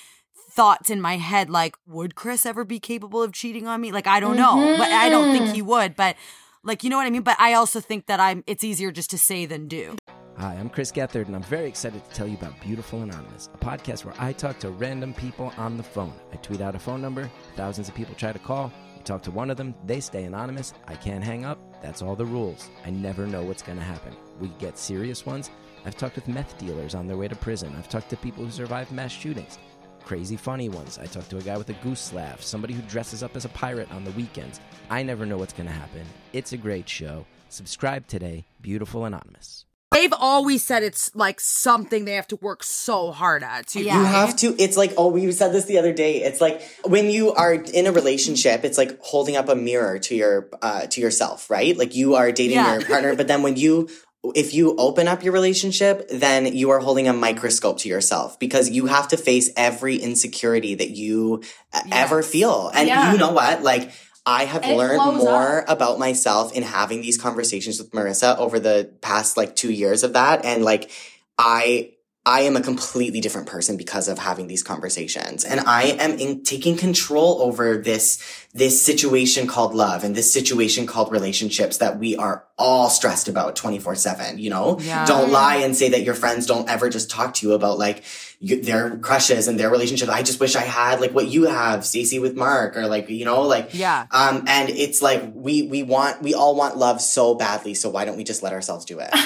thoughts 0.51 0.89
in 0.89 0.99
my 0.99 1.17
head 1.17 1.49
like 1.49 1.75
would 1.85 2.15
Chris 2.15 2.45
ever 2.45 2.63
be 2.63 2.79
capable 2.79 3.21
of 3.23 3.33
cheating 3.33 3.67
on 3.67 3.81
me? 3.81 3.91
Like 3.91 4.07
I 4.07 4.19
don't 4.19 4.37
know, 4.37 4.75
but 4.77 4.89
I 4.89 5.09
don't 5.09 5.31
think 5.31 5.45
mm-hmm. 5.45 5.55
he 5.55 5.61
would, 5.61 5.95
but 5.95 6.15
like 6.63 6.83
you 6.83 6.89
know 6.89 6.97
what 6.97 7.07
I 7.07 7.09
mean? 7.09 7.21
But 7.21 7.39
I 7.39 7.53
also 7.53 7.79
think 7.79 8.07
that 8.07 8.19
I'm 8.19 8.43
it's 8.47 8.63
easier 8.63 8.91
just 8.91 9.09
to 9.11 9.17
say 9.17 9.45
than 9.45 9.67
do. 9.67 9.95
Hi, 10.37 10.55
I'm 10.55 10.69
Chris 10.69 10.89
Gethard, 10.89 11.27
and 11.27 11.35
I'm 11.35 11.43
very 11.43 11.67
excited 11.67 12.01
to 12.01 12.15
tell 12.15 12.25
you 12.25 12.37
about 12.37 12.57
Beautiful 12.61 13.01
Anonymous, 13.01 13.49
a 13.53 13.57
podcast 13.57 14.05
where 14.05 14.15
I 14.17 14.31
talk 14.31 14.57
to 14.59 14.69
random 14.69 15.13
people 15.13 15.51
on 15.57 15.75
the 15.75 15.83
phone. 15.83 16.13
I 16.31 16.37
tweet 16.37 16.61
out 16.61 16.75
a 16.75 16.79
phone 16.79 17.01
number, 17.01 17.29
thousands 17.57 17.89
of 17.89 17.95
people 17.95 18.15
try 18.15 18.31
to 18.31 18.39
call. 18.39 18.71
You 18.99 19.05
talk 19.05 19.21
to 19.23 19.31
one 19.31 19.49
of 19.49 19.57
them, 19.57 19.73
they 19.85 20.01
stay 20.01 20.25
anonymous. 20.25 20.73
I 20.85 20.95
can't 20.95 21.23
hang 21.23 21.45
up. 21.45 21.57
That's 21.81 22.01
all 22.01 22.15
the 22.15 22.25
rules. 22.25 22.69
I 22.85 22.89
never 22.89 23.25
know 23.25 23.43
what's 23.43 23.63
going 23.63 23.77
to 23.77 23.83
happen. 23.83 24.13
We 24.39 24.49
get 24.59 24.77
serious 24.77 25.25
ones. 25.25 25.49
I've 25.85 25.95
talked 25.95 26.15
with 26.15 26.27
meth 26.27 26.57
dealers 26.57 26.95
on 26.95 27.07
their 27.07 27.15
way 27.15 27.29
to 27.29 27.35
prison. 27.35 27.73
I've 27.77 27.87
talked 27.87 28.09
to 28.09 28.17
people 28.17 28.43
who 28.43 28.51
survived 28.51 28.91
mass 28.91 29.11
shootings. 29.11 29.57
Crazy 30.03 30.35
funny 30.35 30.67
ones. 30.67 30.99
I 30.99 31.05
talked 31.05 31.29
to 31.29 31.37
a 31.37 31.41
guy 31.41 31.57
with 31.57 31.69
a 31.69 31.73
goose 31.75 32.11
laugh, 32.11 32.41
somebody 32.41 32.73
who 32.73 32.81
dresses 32.83 33.23
up 33.23 33.37
as 33.37 33.45
a 33.45 33.49
pirate 33.49 33.89
on 33.91 34.03
the 34.03 34.11
weekends. 34.11 34.59
I 34.89 35.01
never 35.01 35.25
know 35.25 35.37
what's 35.37 35.53
going 35.53 35.67
to 35.67 35.73
happen. 35.73 36.05
It's 36.33 36.51
a 36.51 36.57
great 36.57 36.89
show. 36.89 37.25
Subscribe 37.47 38.05
today, 38.05 38.45
Beautiful 38.61 39.05
Anonymous. 39.05 39.65
They've 39.91 40.13
always 40.13 40.61
said 40.61 40.83
it's 40.83 41.15
like 41.15 41.39
something 41.39 42.05
they 42.05 42.13
have 42.13 42.27
to 42.27 42.35
work 42.37 42.63
so 42.63 43.11
hard 43.11 43.41
at. 43.43 43.67
Too. 43.67 43.81
Yeah. 43.81 43.97
You 43.99 44.05
have 44.05 44.35
to. 44.37 44.55
It's 44.61 44.77
like, 44.77 44.93
oh, 44.97 45.07
we 45.09 45.31
said 45.31 45.51
this 45.51 45.65
the 45.65 45.79
other 45.79 45.91
day. 45.93 46.21
It's 46.23 46.39
like 46.39 46.61
when 46.85 47.09
you 47.09 47.33
are 47.33 47.53
in 47.53 47.87
a 47.87 47.91
relationship, 47.91 48.63
it's 48.63 48.77
like 48.77 48.99
holding 49.01 49.35
up 49.35 49.49
a 49.49 49.55
mirror 49.55 49.97
to 49.99 50.15
your 50.15 50.49
uh, 50.61 50.85
to 50.87 51.01
yourself, 51.01 51.49
right? 51.49 51.75
Like 51.75 51.95
you 51.95 52.15
are 52.15 52.31
dating 52.31 52.57
Yeah. 52.57 52.73
your 52.77 52.85
partner, 52.85 53.15
but 53.15 53.27
then 53.27 53.41
when 53.41 53.55
you 53.55 53.89
if 54.35 54.53
you 54.53 54.75
open 54.77 55.07
up 55.07 55.23
your 55.23 55.31
relationship, 55.33 56.07
then 56.09 56.45
you 56.45 56.69
are 56.71 56.79
holding 56.79 57.07
a 57.07 57.13
microscope 57.13 57.77
to 57.79 57.89
yourself 57.89 58.37
because 58.37 58.69
you 58.69 58.85
have 58.87 59.07
to 59.07 59.17
face 59.17 59.49
every 59.55 59.95
insecurity 59.95 60.75
that 60.75 60.89
you 60.89 61.41
uh, 61.73 61.79
ever 61.91 62.21
feel. 62.21 62.69
And 62.75 62.87
Yeah. 62.87 63.13
you 63.13 63.17
know 63.17 63.31
what? 63.31 63.63
Like 63.63 63.91
I 64.29 64.45
have 64.45 64.63
And 64.63 64.77
learned 64.77 65.17
more 65.17 65.65
about 65.67 65.97
myself 65.97 66.53
in 66.53 66.63
having 66.63 67.01
these 67.01 67.17
conversations 67.17 67.79
with 67.79 67.91
Marisa 67.91 68.37
over 68.37 68.59
the 68.59 68.91
past 69.01 69.37
like 69.37 69.55
2 69.55 69.71
years 69.71 70.03
of 70.03 70.13
that 70.13 70.45
and 70.45 70.63
like 70.63 70.91
I 71.37 71.93
I 72.25 72.41
am 72.41 72.55
a 72.55 72.61
completely 72.61 73.21
different 73.21 73.47
person 73.47 73.75
because 73.75 74.07
of 74.07 74.19
having 74.19 74.47
these 74.47 74.61
conversations. 74.61 75.43
And 75.43 75.61
I 75.61 75.83
am 75.97 76.19
in 76.19 76.43
taking 76.43 76.77
control 76.77 77.41
over 77.41 77.77
this, 77.77 78.21
this 78.53 78.83
situation 78.83 79.45
called 79.45 79.75
love 79.75 80.03
and 80.03 80.15
this 80.15 80.33
situation 80.33 80.87
called 80.87 81.11
relationships 81.11 81.77
that 81.77 81.99
we 81.99 82.15
are 82.15 82.45
all 82.57 82.89
stressed 82.89 83.27
about 83.27 83.55
24 83.55 83.93
seven, 83.93 84.39
you 84.39 84.49
know? 84.49 84.79
Yeah. 84.79 85.05
Don't 85.05 85.31
lie 85.31 85.57
and 85.57 85.75
say 85.75 85.89
that 85.89 86.01
your 86.01 86.15
friends 86.15 86.47
don't 86.47 86.67
ever 86.67 86.89
just 86.89 87.11
talk 87.11 87.35
to 87.35 87.47
you 87.47 87.53
about 87.53 87.77
like 87.77 88.03
you, 88.39 88.59
their 88.61 88.97
crushes 88.97 89.47
and 89.47 89.59
their 89.59 89.69
relationships. 89.69 90.09
I 90.09 90.23
just 90.23 90.39
wish 90.39 90.55
I 90.55 90.63
had 90.63 90.99
like 90.99 91.11
what 91.11 91.27
you 91.27 91.43
have, 91.43 91.85
Stacey 91.85 92.17
with 92.17 92.35
Mark 92.35 92.75
or 92.75 92.87
like, 92.87 93.07
you 93.09 93.23
know, 93.23 93.43
like, 93.43 93.69
Yeah. 93.73 94.07
um, 94.11 94.43
and 94.47 94.69
it's 94.71 94.99
like 95.01 95.31
we, 95.35 95.61
we 95.63 95.83
want, 95.83 96.23
we 96.23 96.33
all 96.33 96.55
want 96.55 96.75
love 96.75 97.01
so 97.01 97.35
badly. 97.35 97.75
So 97.75 97.89
why 97.91 98.03
don't 98.03 98.17
we 98.17 98.23
just 98.23 98.41
let 98.41 98.51
ourselves 98.53 98.83
do 98.83 98.99
it? 98.99 99.09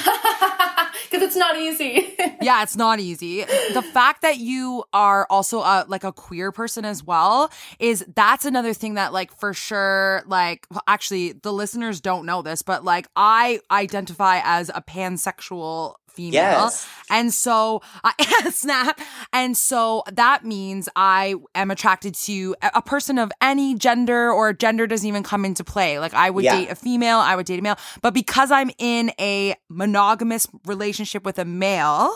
Because 1.10 1.28
it's 1.28 1.36
not 1.36 1.56
easy. 1.58 2.16
yeah, 2.42 2.64
it's 2.64 2.76
not 2.76 3.00
easy. 3.00 3.42
The 3.74 3.84
fact 3.94 4.24
that 4.24 4.38
you 4.38 4.84
are 4.94 5.28
also 5.30 5.60
a, 5.60 5.86
like 5.88 6.04
a 6.04 6.12
queer 6.12 6.52
person 6.52 6.86
as 6.86 7.04
well 7.04 7.52
is 7.78 8.04
that's 8.16 8.46
another 8.46 8.74
thing 8.74 8.96
that 8.96 9.13
like 9.14 9.38
for 9.40 9.54
sure 9.54 10.24
like 10.28 10.66
well, 10.72 10.84
actually 10.88 11.32
the 11.34 11.54
listeners 11.54 12.02
don't 12.02 12.26
know 12.26 12.42
this, 12.42 12.62
but 12.62 12.84
like 12.84 13.08
I 13.16 13.60
identify 13.72 14.42
as 14.44 14.70
a 14.70 14.82
pansexual 14.82 15.96
female. 16.10 16.34
Yes. 16.34 16.88
And 17.10 17.34
so 17.34 17.82
I 18.04 18.14
snap. 18.52 19.00
And 19.32 19.58
so 19.58 20.04
that 20.12 20.46
means 20.46 20.88
I 20.96 21.36
am 21.56 21.72
attracted 21.72 22.14
to 22.16 22.56
a 22.62 22.82
person 22.84 23.18
of 23.18 23.32
any 23.42 23.74
gender 23.76 24.32
or 24.32 24.54
gender 24.54 24.86
doesn't 24.86 25.08
even 25.08 25.24
come 25.24 25.44
into 25.44 25.64
play. 25.64 25.98
Like 26.00 26.14
I 26.14 26.30
would 26.30 26.44
Yeah. 26.44 26.56
date 26.58 26.70
a 26.70 26.76
female, 26.76 27.18
I 27.18 27.36
would 27.36 27.46
date 27.48 27.60
a 27.60 27.64
male. 27.64 27.78
But 28.02 28.14
because 28.14 28.52
I'm 28.52 28.70
in 28.78 29.12
a 29.20 29.56
monogamous 29.70 30.46
relationship 30.68 31.26
with 31.26 31.40
a 31.40 31.46
male, 31.46 32.16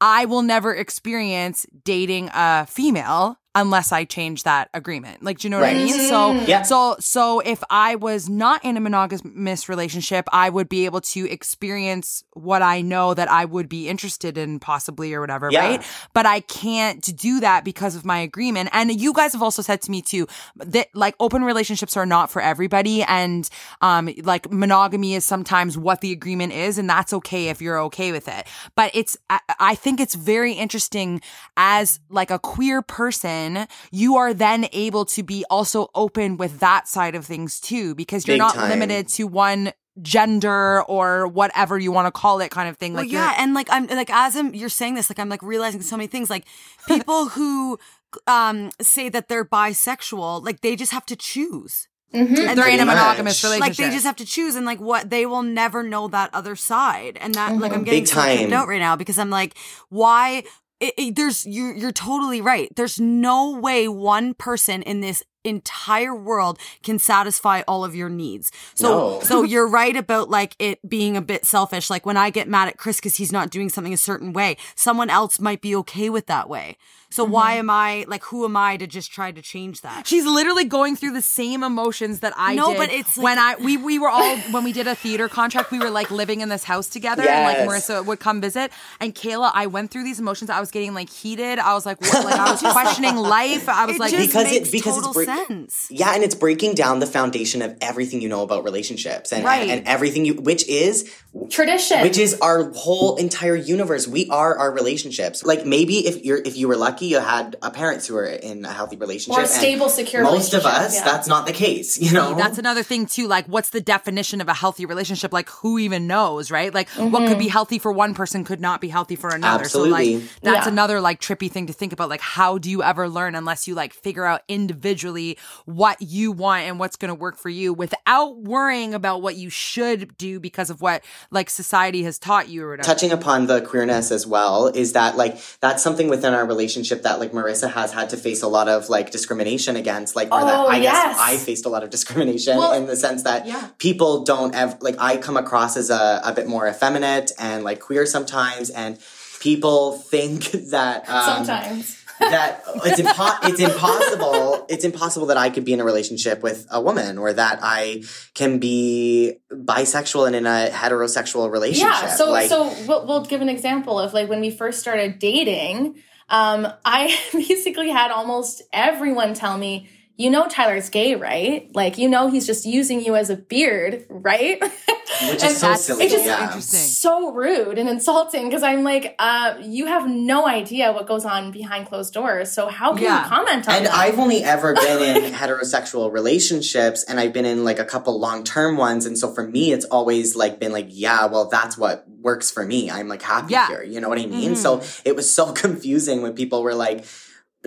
I 0.00 0.24
will 0.24 0.42
never 0.42 0.74
experience 0.74 1.66
dating 1.84 2.30
a 2.34 2.66
female 2.66 3.38
unless 3.54 3.92
I 3.92 4.04
change 4.04 4.42
that 4.42 4.68
agreement. 4.74 5.22
Like, 5.22 5.38
do 5.38 5.46
you 5.46 5.50
know 5.50 5.60
what 5.60 5.68
I 5.68 5.74
mean? 5.74 5.92
So, 6.08 6.32
Yeah. 6.32 6.62
so, 6.62 6.96
so 7.00 7.40
if 7.40 7.62
I 7.70 7.94
was 7.94 8.28
not 8.28 8.64
in 8.64 8.76
a 8.76 8.80
monogamous 8.80 9.68
relationship, 9.68 10.26
I 10.32 10.50
would 10.50 10.68
be 10.68 10.86
able 10.86 11.00
to 11.02 11.30
experience 11.30 12.24
what 12.32 12.62
I 12.62 12.80
know 12.80 13.14
that 13.14 13.30
I 13.30 13.44
would 13.44 13.68
be 13.68 13.88
interested 13.88 14.36
in, 14.36 14.58
possibly 14.58 15.14
or 15.14 15.20
whatever, 15.20 15.48
Yeah. 15.52 15.60
right? 15.60 15.82
But 16.14 16.26
I 16.26 16.40
can't 16.40 17.02
do 17.16 17.40
that 17.40 17.64
because 17.64 17.94
of 17.94 18.04
my 18.04 18.18
agreement. 18.18 18.70
And 18.72 19.00
you 19.00 19.12
guys 19.12 19.32
have 19.32 19.42
also 19.42 19.62
said 19.62 19.80
to 19.82 19.90
me 19.90 20.02
too 20.02 20.26
that 20.56 20.88
like 20.94 21.14
open 21.20 21.44
relationships 21.44 21.96
are 21.96 22.06
not 22.06 22.30
for 22.32 22.42
everybody, 22.42 23.02
and 23.04 23.48
um, 23.80 24.08
like 24.22 24.50
monogamy 24.50 25.14
is 25.14 25.24
sometimes 25.24 25.78
what 25.78 26.00
the 26.00 26.10
agreement 26.12 26.52
is, 26.52 26.76
and 26.78 26.90
that's 26.90 27.12
okay 27.12 27.48
if 27.48 27.62
you're 27.62 27.80
okay 27.82 28.10
with 28.12 28.26
it. 28.28 28.46
But 28.74 28.90
it's 28.94 29.16
I, 29.30 29.38
I 29.60 29.74
think 29.76 30.00
it's 30.00 30.14
very 30.16 30.52
interesting 30.54 31.20
as 31.56 32.00
like 32.08 32.30
a 32.30 32.38
queer 32.38 32.82
person, 32.82 33.43
you 33.90 34.16
are 34.16 34.32
then 34.34 34.66
able 34.72 35.04
to 35.06 35.22
be 35.22 35.44
also 35.50 35.88
open 35.94 36.36
with 36.36 36.60
that 36.60 36.88
side 36.88 37.14
of 37.14 37.24
things 37.26 37.60
too, 37.60 37.94
because 37.94 38.26
you're 38.26 38.34
Big 38.34 38.40
not 38.46 38.54
time. 38.54 38.68
limited 38.70 39.08
to 39.16 39.24
one 39.26 39.72
gender 40.02 40.82
or 40.84 41.26
whatever 41.28 41.78
you 41.78 41.92
want 41.92 42.06
to 42.06 42.10
call 42.20 42.40
it 42.40 42.50
kind 42.50 42.68
of 42.68 42.76
thing 42.76 42.94
Well, 42.94 43.04
like 43.04 43.12
yeah, 43.12 43.34
and 43.38 43.54
like 43.54 43.68
I'm 43.70 43.86
like 43.86 44.10
as 44.10 44.36
I'm 44.36 44.54
you're 44.54 44.68
saying 44.68 44.94
this, 44.94 45.08
like 45.10 45.18
I'm 45.18 45.28
like 45.28 45.42
realizing 45.42 45.82
so 45.82 45.96
many 45.96 46.08
things. 46.08 46.28
Like 46.30 46.44
people 46.88 47.28
who 47.36 47.78
um 48.26 48.70
say 48.80 49.08
that 49.08 49.28
they're 49.28 49.44
bisexual, 49.44 50.44
like 50.44 50.60
they 50.60 50.74
just 50.76 50.92
have 50.92 51.06
to 51.06 51.16
choose. 51.16 51.88
And 52.12 52.56
they're 52.56 52.68
in 52.68 52.78
a 52.78 52.84
monogamous 52.84 53.42
much. 53.42 53.50
relationship 53.50 53.60
Like 53.60 53.76
they 53.76 53.92
just 53.92 54.06
have 54.06 54.14
to 54.16 54.24
choose, 54.24 54.54
and 54.54 54.64
like 54.64 54.80
what 54.80 55.10
they 55.10 55.26
will 55.26 55.42
never 55.42 55.82
know 55.82 56.06
that 56.08 56.30
other 56.32 56.54
side, 56.54 57.18
and 57.20 57.34
that 57.34 57.58
like 57.58 57.72
I'm 57.72 57.78
Mm-hmm. 57.78 57.84
getting 57.84 58.00
Big 58.04 58.08
so 58.08 58.14
tripped 58.22 58.38
time. 58.40 58.52
out 58.52 58.68
right 58.68 58.78
now 58.78 58.94
because 58.94 59.18
I'm 59.18 59.30
like, 59.30 59.56
why? 59.88 60.44
It, 60.80 60.94
it- 60.96 61.16
there's 61.16 61.46
you're 61.46 61.74
you're 61.74 61.92
totally 61.92 62.40
right. 62.40 62.68
There's 62.74 63.00
no 63.00 63.50
way 63.50 63.88
one 63.88 64.34
person 64.34 64.82
in 64.82 65.00
this 65.00 65.22
entire 65.46 66.14
world 66.14 66.58
can 66.82 66.98
satisfy 66.98 67.60
all 67.68 67.84
of 67.84 67.94
your 67.94 68.08
needs. 68.08 68.50
So 68.74 68.88
No. 68.88 69.20
so 69.22 69.42
you're 69.42 69.68
right 69.68 69.94
about 69.94 70.30
like 70.30 70.56
it 70.58 70.86
being 70.88 71.16
a 71.16 71.20
bit 71.22 71.44
selfish. 71.44 71.90
Like 71.90 72.06
when 72.06 72.16
I 72.16 72.30
get 72.30 72.48
mad 72.48 72.68
at 72.68 72.78
Chris 72.78 72.96
because 72.96 73.16
he's 73.16 73.30
not 73.32 73.50
doing 73.50 73.68
something 73.68 73.92
a 73.92 73.98
certain 73.98 74.32
way, 74.32 74.56
someone 74.74 75.10
else 75.10 75.38
might 75.38 75.60
be 75.60 75.76
okay 75.76 76.08
with 76.08 76.26
that 76.26 76.48
way. 76.48 76.76
So 77.14 77.22
why 77.22 77.52
mm-hmm. 77.52 77.58
am 77.60 77.70
I 77.70 78.04
like 78.08 78.24
who 78.24 78.44
am 78.44 78.56
I 78.56 78.76
to 78.76 78.88
just 78.88 79.12
try 79.12 79.30
to 79.30 79.40
change 79.40 79.82
that? 79.82 80.04
She's 80.04 80.26
literally 80.26 80.64
going 80.64 80.96
through 80.96 81.12
the 81.12 81.22
same 81.22 81.62
emotions 81.62 82.20
that 82.20 82.32
I 82.36 82.56
No, 82.56 82.70
did. 82.70 82.78
but 82.78 82.90
it's 82.90 83.16
when 83.16 83.38
I 83.38 83.54
we 83.54 83.76
we 83.76 84.00
were 84.00 84.08
all 84.08 84.36
when 84.50 84.64
we 84.64 84.72
did 84.72 84.88
a 84.88 84.96
theater 84.96 85.28
contract, 85.28 85.70
we 85.70 85.78
were 85.78 85.90
like 85.90 86.10
living 86.10 86.40
in 86.40 86.48
this 86.48 86.64
house 86.64 86.88
together, 86.88 87.22
and 87.22 87.44
like 87.44 87.68
Marisa 87.68 88.04
would 88.04 88.18
come 88.18 88.40
visit. 88.40 88.72
And 88.98 89.14
Kayla, 89.14 89.52
I 89.54 89.66
went 89.66 89.92
through 89.92 90.02
these 90.02 90.18
emotions. 90.18 90.50
I 90.50 90.58
was 90.58 90.72
getting 90.72 90.92
like 90.92 91.08
heated. 91.08 91.60
I 91.60 91.74
was 91.74 91.86
like, 91.86 92.00
what? 92.00 92.24
like 92.24 92.34
I 92.34 92.50
was 92.50 92.60
questioning 92.72 93.14
life. 93.14 93.68
I 93.68 93.86
was 93.86 93.94
It 93.94 94.00
like, 94.00 94.10
just 94.10 94.26
Because 94.26 94.50
it- 94.50 94.62
makes 94.62 94.70
because 94.72 94.96
it's 94.96 95.06
total 95.06 95.12
break- 95.12 95.46
sense. 95.46 95.86
Yeah, 95.92 96.14
and 96.16 96.24
it's 96.24 96.34
breaking 96.34 96.74
down 96.74 96.98
the 96.98 97.06
foundation 97.06 97.62
of 97.62 97.76
everything 97.80 98.22
you 98.22 98.28
know 98.28 98.42
about 98.42 98.64
relationships 98.64 99.32
and, 99.32 99.44
Right. 99.44 99.70
and, 99.70 99.86
everything 99.86 100.24
you, 100.24 100.34
which 100.34 100.66
is 100.66 101.08
Tradition. 101.50 102.02
which 102.02 102.16
is 102.16 102.38
our 102.40 102.70
whole 102.70 103.16
entire 103.16 103.56
universe. 103.56 104.06
We 104.06 104.28
are 104.30 104.56
our 104.56 104.72
relationships. 104.72 105.44
Like 105.44 105.66
maybe 105.66 106.06
if 106.06 106.24
you're 106.24 106.38
if 106.38 106.56
you 106.56 106.68
were 106.68 106.76
lucky, 106.76 107.06
you 107.06 107.18
had 107.18 107.56
a 107.60 107.70
parents 107.70 108.06
who 108.06 108.14
were 108.14 108.26
in 108.26 108.64
a 108.64 108.72
healthy 108.72 108.96
relationship, 108.96 109.40
Or 109.40 109.44
a 109.44 109.48
stable, 109.48 109.88
secure 109.88 110.22
Most 110.22 110.54
of 110.54 110.64
us, 110.64 110.94
yeah. 110.94 111.04
that's 111.04 111.26
not 111.26 111.46
the 111.46 111.52
case. 111.52 112.00
You 112.04 112.12
know, 112.12 112.34
That's 112.34 112.58
another 112.58 112.82
thing 112.82 113.06
too. 113.06 113.26
Like, 113.26 113.46
what's 113.46 113.70
the 113.70 113.80
definition 113.80 114.40
of 114.40 114.48
a 114.48 114.54
healthy 114.54 114.86
relationship? 114.86 115.32
Like, 115.32 115.48
who 115.48 115.78
even 115.78 116.06
knows, 116.06 116.50
right? 116.50 116.72
Like, 116.72 116.88
what 116.90 117.10
could 117.10 117.30
mm-hmm. 117.30 117.38
be 117.38 117.48
healthy 117.48 117.78
for 117.78 117.90
one 117.90 118.14
person 118.14 118.44
could 118.44 118.60
not 118.60 118.80
be 118.80 118.88
healthy 118.88 119.16
for 119.16 119.30
another. 119.30 119.64
So, 119.64 119.80
Absolutely. 119.80 120.16
like, 120.16 120.24
that's 120.42 120.66
Yeah. 120.66 120.72
another 120.72 121.00
like 121.00 121.20
trippy 121.20 121.50
thing 121.50 121.66
to 121.66 121.72
think 121.72 121.92
about. 121.92 122.08
Like, 122.10 122.20
how 122.20 122.58
do 122.58 122.70
you 122.70 122.82
ever 122.82 123.08
learn 123.08 123.34
unless 123.34 123.66
you 123.66 123.74
like 123.74 123.92
figure 123.92 124.24
out 124.24 124.42
individually 124.48 125.38
what 125.64 126.00
you 126.00 126.30
want 126.30 126.64
and 126.64 126.78
what's 126.78 126.96
going 126.96 127.08
to 127.08 127.14
work 127.14 127.36
for 127.36 127.48
you 127.48 127.72
without 127.72 128.36
worrying 128.36 128.94
about 128.94 129.22
what 129.22 129.36
you 129.36 129.50
should 129.50 130.16
do 130.16 130.38
because 130.38 130.70
of 130.70 130.80
what 130.80 131.02
like 131.30 131.48
society 131.50 132.02
has 132.04 132.18
taught 132.18 132.48
you 132.48 132.64
or 132.64 132.70
whatever. 132.70 132.86
touching 132.86 133.12
upon 133.12 133.46
the 133.46 133.60
queerness 133.60 134.10
as 134.10 134.26
well 134.26 134.66
is 134.68 134.92
that 134.92 135.16
like 135.16 135.38
that's 135.60 135.82
something 135.82 136.08
within 136.08 136.34
our 136.34 136.46
relationship 136.46 137.02
that 137.02 137.18
like 137.20 137.32
Marisa 137.32 137.70
has 137.72 137.92
had 137.92 138.10
to 138.10 138.16
face 138.16 138.42
a 138.42 138.48
lot 138.48 138.68
of 138.68 138.88
like 138.88 139.10
discrimination 139.10 139.76
against 139.76 140.14
like 140.16 140.28
or 140.32 140.40
that 140.40 140.54
Oh, 140.58 140.66
I 140.66 140.76
yes. 140.78 140.92
guess 141.16 141.18
I 141.20 141.36
faced 141.36 141.66
a 141.66 141.68
lot 141.68 141.82
of 141.82 141.90
discrimination 141.90 142.56
Well, 142.56 142.72
in 142.72 142.86
the 142.86 142.96
sense 142.96 143.22
that 143.24 143.46
yeah. 143.46 143.68
people 143.78 144.24
don't 144.24 144.54
ever 144.54 144.76
like 144.80 144.96
I 144.98 145.16
come 145.16 145.36
across 145.36 145.76
as 145.76 145.90
a, 145.90 146.20
a 146.24 146.32
bit 146.32 146.46
more 146.46 146.68
effeminate 146.68 147.32
and 147.38 147.64
like 147.64 147.80
queer 147.80 148.06
sometimes 148.06 148.70
and 148.70 148.98
people 149.40 149.92
think 149.98 150.44
that 150.70 151.08
um, 151.08 151.44
sometimes. 151.44 152.03
That 152.20 152.62
it's 152.84 153.00
impo- 153.00 153.48
it's 153.48 153.60
impossible 153.60 154.66
it's 154.68 154.84
impossible 154.84 155.26
that 155.26 155.36
I 155.36 155.50
could 155.50 155.64
be 155.64 155.72
in 155.72 155.80
a 155.80 155.84
relationship 155.84 156.42
with 156.42 156.66
a 156.70 156.80
woman 156.80 157.18
or 157.18 157.32
that 157.32 157.60
I 157.62 158.02
can 158.34 158.58
be 158.58 159.36
bisexual 159.50 160.26
and 160.26 160.36
in 160.36 160.46
a 160.46 160.68
heterosexual 160.70 161.50
relationship. 161.50 161.88
Yeah. 161.92 162.14
So 162.14 162.30
like, 162.30 162.48
so 162.48 162.72
we'll, 162.86 163.06
we'll 163.06 163.24
give 163.24 163.40
an 163.40 163.48
example 163.48 163.98
of 163.98 164.12
like 164.12 164.28
when 164.28 164.40
we 164.40 164.50
first 164.50 164.80
started 164.80 165.18
dating. 165.18 165.96
Um, 166.28 166.66
I 166.84 167.16
basically 167.32 167.90
had 167.90 168.10
almost 168.10 168.62
everyone 168.72 169.34
tell 169.34 169.58
me, 169.58 169.88
you 170.16 170.30
know, 170.30 170.46
Tyler's 170.46 170.90
gay, 170.90 171.16
right? 171.16 171.68
Like, 171.74 171.98
you 171.98 172.08
know, 172.08 172.28
he's 172.28 172.46
just 172.46 172.64
using 172.64 173.04
you 173.04 173.16
as 173.16 173.30
a 173.30 173.36
beard, 173.36 174.06
right? 174.08 174.60
which 174.62 174.70
is 175.42 175.56
so 175.58 175.66
that's- 175.66 175.84
silly. 175.86 176.04
it's 176.04 176.12
just 176.14 176.24
yeah. 176.24 176.44
interesting. 176.46 176.78
so 176.78 177.32
rude 177.32 177.78
and 177.78 177.88
insulting 177.88 178.44
because 178.48 178.62
I'm 178.62 178.84
like, 178.84 179.16
uh, 179.18 179.54
you 179.60 179.86
have 179.86 180.06
no 180.08 180.46
idea 180.46 180.92
what 180.92 181.08
goes 181.08 181.24
on 181.24 181.50
behind 181.50 181.88
closed 181.88 182.14
doors. 182.14 182.52
So 182.52 182.68
how 182.68 182.94
can 182.94 183.02
Yeah. 183.02 183.22
you 183.24 183.28
comment 183.28 183.68
on 183.68 183.74
And 183.74 183.86
that? 183.86 183.94
I've 183.94 184.18
only 184.20 184.44
ever 184.44 184.74
been 184.86 185.24
in 185.24 185.32
heterosexual 185.32 186.12
relationships 186.12 187.02
and 187.04 187.18
I've 187.18 187.32
been 187.32 187.44
in 187.44 187.64
like 187.64 187.80
a 187.80 187.84
couple 187.84 188.18
long 188.20 188.44
term 188.44 188.76
ones. 188.76 189.06
And 189.06 189.18
so 189.18 189.32
for 189.32 189.46
me, 189.46 189.72
it's 189.72 189.84
always 189.86 190.36
like 190.36 190.60
been 190.60 190.72
like, 190.72 190.86
yeah, 190.90 191.26
well, 191.26 191.46
that's 191.48 191.76
what 191.76 192.04
works 192.20 192.50
for 192.52 192.64
me. 192.64 192.90
I'm 192.90 193.08
like 193.08 193.22
happy 193.22 193.52
Yeah. 193.52 193.66
here. 193.66 193.82
You 193.82 194.00
know 194.00 194.08
what 194.08 194.18
I 194.20 194.26
mean? 194.26 194.54
So 194.54 194.80
it 195.04 195.16
was 195.16 195.28
so 195.32 195.52
confusing 195.64 196.22
when 196.22 196.34
people 196.34 196.62
were 196.62 196.74
like, 196.74 197.04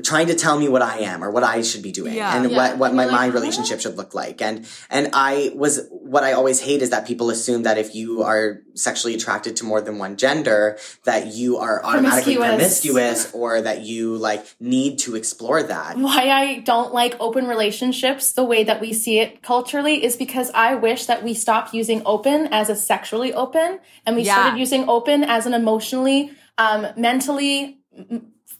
trying 0.04 0.28
to 0.28 0.36
tell 0.36 0.60
me 0.60 0.70
what 0.70 0.82
I 0.84 1.00
am 1.00 1.24
or 1.24 1.32
what 1.32 1.44
I 1.44 1.62
should 1.64 1.82
be 1.82 1.92
doing 1.92 2.14
Yeah. 2.14 2.36
and 2.38 2.52
Yeah. 2.52 2.58
what, 2.58 2.78
what 2.78 2.94
my, 2.94 3.06
like, 3.06 3.12
my 3.12 3.26
relationship 3.28 3.82
should 3.82 3.98
look 3.98 4.14
like. 4.14 4.42
And, 4.44 4.68
and 4.92 5.10
I 5.14 5.52
was, 5.56 5.88
what 5.90 6.24
I 6.24 6.34
always 6.34 6.62
hate 6.62 6.82
is 6.84 6.92
that 6.92 7.08
people 7.08 7.30
assume 7.32 7.64
that 7.64 7.78
if 7.80 7.96
you 7.96 8.22
are 8.22 8.62
sexually 8.76 9.16
attracted 9.16 9.56
to 9.58 9.66
more 9.66 9.82
than 9.82 9.98
one 9.98 10.16
gender, 10.16 10.78
that 11.06 11.28
you 11.34 11.58
are 11.58 11.84
automatically 11.84 12.36
Promiscuous. 12.36 13.32
promiscuous 13.32 13.34
or 13.34 13.62
that 13.62 13.82
you 13.82 14.16
like 14.18 14.46
need 14.60 15.00
to 15.00 15.16
explore 15.16 15.64
that. 15.64 15.98
why 15.98 16.30
I 16.30 16.60
don't 16.60 16.94
like 16.94 17.16
open 17.20 17.48
relationships 17.48 18.34
the 18.34 18.44
way 18.44 18.64
that 18.66 18.80
we 18.80 18.94
see 18.94 19.20
it 19.20 19.42
culturally 19.42 20.04
is 20.04 20.16
because 20.16 20.52
I 20.54 20.76
wish 20.76 21.08
that 21.08 21.24
we 21.24 21.34
stopped 21.34 21.74
using 21.74 22.04
open 22.06 22.48
as 22.54 22.70
a 22.70 22.76
sexually 22.76 23.34
open 23.34 23.80
and 24.06 24.16
we 24.16 24.22
Yeah. 24.24 24.34
started 24.36 24.60
using 24.60 24.88
open 24.88 25.24
as 25.24 25.48
an 25.48 25.54
emotionally, 25.56 26.32
um, 26.60 26.86
mentally, 26.96 27.80